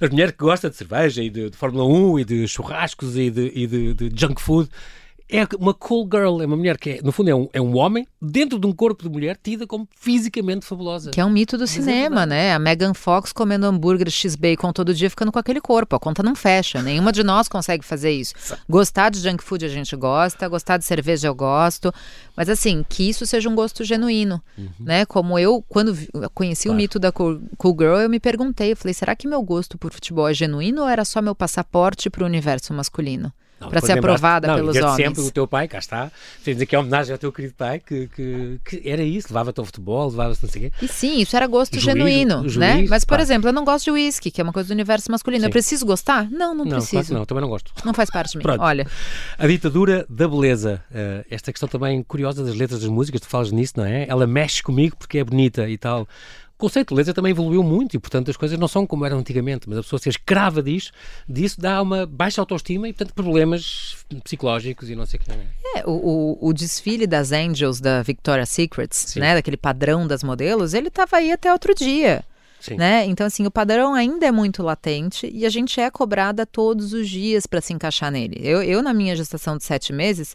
as 0.00 0.10
mulheres 0.10 0.32
que 0.32 0.44
gostam 0.44 0.70
de 0.70 0.76
cerveja 0.76 1.22
e 1.22 1.30
de, 1.30 1.50
de 1.50 1.56
Fórmula 1.56 1.84
1 1.84 2.20
e 2.20 2.24
de 2.24 2.48
churrascos 2.48 3.16
e 3.16 3.30
de, 3.30 3.52
e 3.54 3.66
de, 3.66 3.94
de 3.94 4.10
junk 4.14 4.40
food 4.40 4.68
é 5.28 5.46
uma 5.58 5.74
cool 5.74 6.08
girl, 6.10 6.40
é 6.40 6.46
uma 6.46 6.56
mulher 6.56 6.78
que, 6.78 6.90
é, 6.90 7.00
no 7.02 7.10
fundo, 7.10 7.30
é 7.30 7.34
um, 7.34 7.48
é 7.52 7.60
um 7.60 7.76
homem 7.76 8.06
dentro 8.22 8.58
de 8.60 8.66
um 8.66 8.72
corpo 8.72 9.02
de 9.02 9.08
mulher 9.08 9.36
tida 9.42 9.66
como 9.66 9.88
fisicamente 9.98 10.64
fabulosa. 10.64 11.10
Que 11.10 11.20
é 11.20 11.24
um 11.24 11.30
mito 11.30 11.56
do 11.56 11.62
Mas 11.62 11.70
é 11.70 11.74
cinema, 11.74 12.22
é 12.22 12.26
né? 12.26 12.54
A 12.54 12.58
Megan 12.58 12.94
Fox 12.94 13.32
comendo 13.32 13.66
hambúrguer 13.66 14.08
X-Bacon 14.08 14.72
todo 14.72 14.94
dia 14.94 15.10
ficando 15.10 15.32
com 15.32 15.38
aquele 15.38 15.60
corpo. 15.60 15.96
A 15.96 15.98
conta 15.98 16.22
não 16.22 16.36
fecha. 16.36 16.80
Nenhuma 16.80 17.10
de 17.12 17.24
nós 17.24 17.48
consegue 17.48 17.84
fazer 17.84 18.12
isso. 18.12 18.34
Gostar 18.68 19.10
de 19.10 19.18
junk 19.18 19.42
food 19.42 19.64
a 19.64 19.68
gente 19.68 19.96
gosta, 19.96 20.48
gostar 20.48 20.76
de 20.76 20.84
cerveja 20.84 21.26
eu 21.26 21.34
gosto. 21.34 21.92
Mas 22.36 22.48
assim, 22.48 22.84
que 22.88 23.08
isso 23.08 23.26
seja 23.26 23.48
um 23.48 23.54
gosto 23.54 23.82
genuíno, 23.82 24.40
uhum. 24.56 24.68
né? 24.78 25.04
Como 25.06 25.38
eu, 25.38 25.64
quando 25.68 25.96
conheci 26.34 26.64
claro. 26.64 26.74
o 26.74 26.76
mito 26.76 26.98
da 26.98 27.10
cool, 27.10 27.40
cool 27.56 27.76
Girl, 27.76 27.96
eu 27.96 28.08
me 28.08 28.20
perguntei, 28.20 28.72
eu 28.72 28.76
falei, 28.76 28.94
será 28.94 29.16
que 29.16 29.26
meu 29.26 29.42
gosto 29.42 29.76
por 29.76 29.92
futebol 29.92 30.28
é 30.28 30.34
genuíno 30.34 30.82
ou 30.82 30.88
era 30.88 31.04
só 31.04 31.20
meu 31.20 31.34
passaporte 31.34 32.08
para 32.08 32.22
o 32.22 32.26
universo 32.26 32.72
masculino? 32.72 33.32
Para 33.58 33.80
ser 33.80 33.98
aprovada 33.98 34.48
não, 34.48 34.56
pelos 34.56 34.76
homens. 34.76 34.96
sempre 34.96 35.22
o 35.22 35.30
teu 35.30 35.46
pai, 35.46 35.66
cá 35.66 35.78
está, 35.78 36.10
tens 36.44 36.60
aqui 36.60 36.76
a 36.76 36.80
homenagem 36.80 37.12
ao 37.12 37.18
teu 37.18 37.32
querido 37.32 37.54
pai, 37.54 37.80
que, 37.80 38.08
que, 38.08 38.60
que 38.64 38.88
era 38.88 39.02
isso, 39.02 39.28
levava-te 39.30 39.58
ao 39.58 39.64
futebol, 39.64 40.10
levava-te 40.10 40.42
não 40.42 40.50
sei 40.50 40.66
o 40.66 40.70
quê. 40.70 40.76
E 40.82 40.88
sim, 40.88 41.20
isso 41.20 41.34
era 41.34 41.46
gosto 41.46 41.78
genuíno, 41.80 42.42
né? 42.56 42.84
Mas, 42.88 43.04
por 43.04 43.16
pá. 43.16 43.22
exemplo, 43.22 43.48
eu 43.48 43.52
não 43.52 43.64
gosto 43.64 43.84
de 43.86 43.90
whisky, 43.92 44.30
que 44.30 44.40
é 44.40 44.44
uma 44.44 44.52
coisa 44.52 44.68
do 44.68 44.72
universo 44.72 45.10
masculino. 45.10 45.40
Sim. 45.40 45.46
Eu 45.46 45.50
preciso 45.50 45.86
gostar? 45.86 46.30
Não, 46.30 46.54
não, 46.54 46.64
não 46.64 46.76
preciso. 46.78 47.02
Claro 47.02 47.14
não, 47.14 47.24
também 47.24 47.42
não 47.42 47.48
gosto. 47.48 47.72
Não 47.84 47.94
faz 47.94 48.10
parte 48.10 48.32
de 48.32 48.38
mim. 48.38 48.44
Olha. 48.58 48.86
A 49.38 49.46
ditadura 49.46 50.06
da 50.08 50.28
beleza. 50.28 50.82
Uh, 50.90 51.24
esta 51.30 51.52
questão 51.52 51.68
também 51.68 52.02
curiosa 52.02 52.44
das 52.44 52.54
letras 52.54 52.80
das 52.80 52.88
músicas, 52.88 53.20
tu 53.20 53.28
falas 53.28 53.50
nisso, 53.50 53.74
não 53.76 53.84
é? 53.84 54.06
Ela 54.08 54.26
mexe 54.26 54.62
comigo 54.62 54.96
porque 54.96 55.18
é 55.18 55.24
bonita 55.24 55.68
e 55.68 55.78
tal 55.78 56.06
O 56.56 56.58
conceito 56.58 56.88
de 56.88 56.94
beleza 56.94 57.12
também 57.12 57.32
evoluiu 57.32 57.62
muito 57.62 57.96
e, 57.96 57.98
portanto, 57.98 58.30
as 58.30 58.36
coisas 58.36 58.58
não 58.58 58.66
são 58.66 58.86
como 58.86 59.04
eram 59.04 59.18
antigamente, 59.18 59.68
mas 59.68 59.76
a 59.76 59.82
pessoa 59.82 60.00
ser 60.00 60.08
escrava 60.08 60.62
disso, 60.62 60.90
disso 61.28 61.60
dá 61.60 61.82
uma 61.82 62.06
baixa 62.06 62.40
autoestima 62.40 62.88
e, 62.88 62.94
portanto, 62.94 63.14
problemas 63.14 63.98
psicológicos 64.24 64.88
e 64.88 64.96
não 64.96 65.04
sei 65.04 65.20
o 65.20 65.22
que. 65.22 65.30
É, 65.76 65.84
o, 65.84 65.90
o, 65.90 66.48
o, 66.48 66.52
desfile 66.54 67.06
das 67.06 67.30
Angels 67.30 67.78
da 67.78 68.02
Victoria's 68.02 68.48
Secrets, 68.48 68.96
Sim. 68.96 69.20
né, 69.20 69.34
daquele 69.34 69.58
padrão 69.58 70.06
das 70.06 70.22
modelos, 70.22 70.72
ele 70.72 70.88
estava 70.88 71.18
aí 71.18 71.30
até 71.30 71.52
outro 71.52 71.74
dia. 71.74 72.24
Né? 72.74 73.04
Então, 73.04 73.26
assim, 73.26 73.46
o 73.46 73.50
padrão 73.50 73.94
ainda 73.94 74.26
é 74.26 74.32
muito 74.32 74.62
latente 74.62 75.30
e 75.32 75.44
a 75.44 75.50
gente 75.50 75.78
é 75.78 75.90
cobrada 75.90 76.46
todos 76.46 76.92
os 76.92 77.08
dias 77.08 77.46
para 77.46 77.60
se 77.60 77.72
encaixar 77.72 78.10
nele. 78.10 78.40
Eu, 78.42 78.62
eu, 78.62 78.82
na 78.82 78.94
minha 78.94 79.14
gestação 79.14 79.56
de 79.56 79.62
sete 79.62 79.92
meses, 79.92 80.34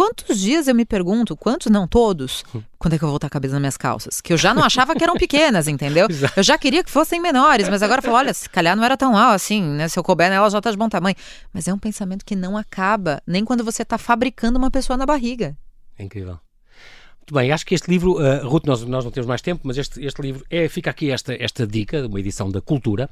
Quantos 0.00 0.40
dias 0.40 0.66
eu 0.66 0.74
me 0.74 0.86
pergunto, 0.86 1.36
quantos 1.36 1.70
não 1.70 1.86
todos, 1.86 2.42
quando 2.78 2.94
é 2.94 2.98
que 2.98 3.04
eu 3.04 3.06
vou 3.06 3.12
voltar 3.12 3.26
a 3.26 3.30
cabeça 3.30 3.52
nas 3.52 3.60
minhas 3.60 3.76
calças? 3.76 4.18
Que 4.18 4.32
eu 4.32 4.36
já 4.38 4.54
não 4.54 4.64
achava 4.64 4.94
que 4.94 5.04
eram 5.04 5.12
pequenas, 5.12 5.68
entendeu? 5.68 6.08
Eu 6.34 6.42
já 6.42 6.56
queria 6.56 6.82
que 6.82 6.90
fossem 6.90 7.20
menores, 7.20 7.68
mas 7.68 7.82
agora 7.82 7.98
eu 7.98 8.02
falo, 8.04 8.16
olha, 8.16 8.32
se 8.32 8.48
calhar 8.48 8.74
não 8.74 8.82
era 8.82 8.96
tão 8.96 9.12
mal 9.12 9.32
assim, 9.32 9.62
né? 9.62 9.88
Se 9.88 9.98
eu 9.98 10.02
couber 10.02 10.30
nela, 10.30 10.48
já 10.48 10.58
tá 10.58 10.70
de 10.70 10.76
bom 10.78 10.88
tamanho. 10.88 11.16
Mas 11.52 11.68
é 11.68 11.74
um 11.74 11.78
pensamento 11.78 12.24
que 12.24 12.34
não 12.34 12.56
acaba, 12.56 13.22
nem 13.26 13.44
quando 13.44 13.62
você 13.62 13.82
está 13.82 13.98
fabricando 13.98 14.58
uma 14.58 14.70
pessoa 14.70 14.96
na 14.96 15.04
barriga. 15.04 15.54
É 15.98 16.02
incrível. 16.02 16.38
Muito 17.18 17.34
bem, 17.34 17.52
acho 17.52 17.66
que 17.66 17.74
este 17.74 17.90
livro, 17.90 18.14
uh, 18.14 18.48
Ruth, 18.48 18.64
nós, 18.64 18.82
nós 18.82 19.04
não 19.04 19.10
temos 19.10 19.26
mais 19.26 19.42
tempo, 19.42 19.60
mas 19.64 19.76
este, 19.76 20.02
este 20.02 20.22
livro 20.22 20.42
é, 20.48 20.66
fica 20.66 20.88
aqui 20.88 21.10
esta, 21.10 21.34
esta 21.34 21.66
dica, 21.66 22.06
uma 22.06 22.18
edição 22.18 22.50
da 22.50 22.62
Cultura. 22.62 23.10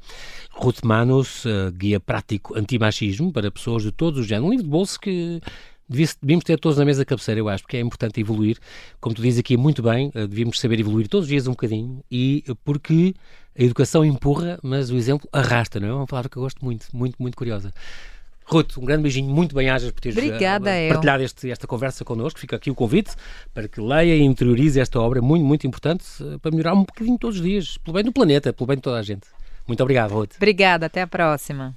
Ruth 0.52 0.82
Manos, 0.82 1.44
uh, 1.44 1.70
Guia 1.70 2.00
Prático 2.00 2.58
Antimachismo 2.58 3.30
para 3.30 3.50
pessoas 3.50 3.82
de 3.82 3.92
todos 3.92 4.20
os 4.20 4.26
géneros. 4.26 4.46
Um 4.48 4.50
livro 4.52 4.64
de 4.64 4.70
bolso 4.70 4.98
que 4.98 5.42
devíamos 5.88 6.44
ter 6.44 6.58
todos 6.58 6.78
na 6.78 6.84
mesa 6.84 7.04
cabeceira, 7.04 7.40
eu 7.40 7.48
acho, 7.48 7.62
porque 7.62 7.76
é 7.76 7.80
importante 7.80 8.20
evoluir. 8.20 8.58
Como 9.00 9.14
tu 9.14 9.22
dizes 9.22 9.40
aqui 9.40 9.56
muito 9.56 9.82
bem, 9.82 10.08
uh, 10.08 10.28
devíamos 10.28 10.60
saber 10.60 10.78
evoluir 10.78 11.08
todos 11.08 11.24
os 11.24 11.28
dias 11.28 11.46
um 11.46 11.52
bocadinho 11.52 12.04
e 12.10 12.44
porque 12.64 13.14
a 13.58 13.62
educação 13.62 14.04
empurra, 14.04 14.58
mas 14.62 14.90
o 14.90 14.96
exemplo 14.96 15.28
arrasta, 15.32 15.80
não 15.80 15.88
é? 15.88 15.90
É 15.90 15.94
uma 15.94 16.06
palavra 16.06 16.28
que 16.28 16.36
eu 16.36 16.42
gosto 16.42 16.64
muito, 16.64 16.86
muito, 16.92 17.16
muito 17.18 17.36
curiosa. 17.36 17.72
Ruth, 18.44 18.78
um 18.78 18.84
grande 18.84 19.02
beijinho, 19.02 19.28
muito 19.28 19.54
bem-ajas 19.54 19.90
por 19.90 20.00
teres 20.00 20.16
Obrigada, 20.16 20.70
uh, 20.70 20.88
partilhado 20.88 21.22
este, 21.22 21.50
esta 21.50 21.66
conversa 21.66 22.04
connosco. 22.04 22.40
Fica 22.40 22.56
aqui 22.56 22.70
o 22.70 22.74
convite 22.74 23.12
para 23.52 23.68
que 23.68 23.80
leia 23.80 24.16
e 24.16 24.22
interiorize 24.22 24.80
esta 24.80 24.98
obra 25.00 25.20
muito, 25.20 25.44
muito 25.44 25.66
importante 25.66 26.04
para 26.40 26.50
melhorar 26.50 26.74
um 26.74 26.84
bocadinho 26.84 27.18
todos 27.18 27.36
os 27.36 27.42
dias, 27.42 27.76
pelo 27.78 27.94
bem 27.94 28.04
do 28.04 28.12
planeta, 28.12 28.52
pelo 28.52 28.66
bem 28.66 28.76
de 28.76 28.82
toda 28.82 28.98
a 28.98 29.02
gente. 29.02 29.26
Muito 29.66 29.82
obrigado, 29.82 30.12
Ruth. 30.12 30.32
Obrigada, 30.36 30.86
até 30.86 31.02
a 31.02 31.06
próxima. 31.06 31.76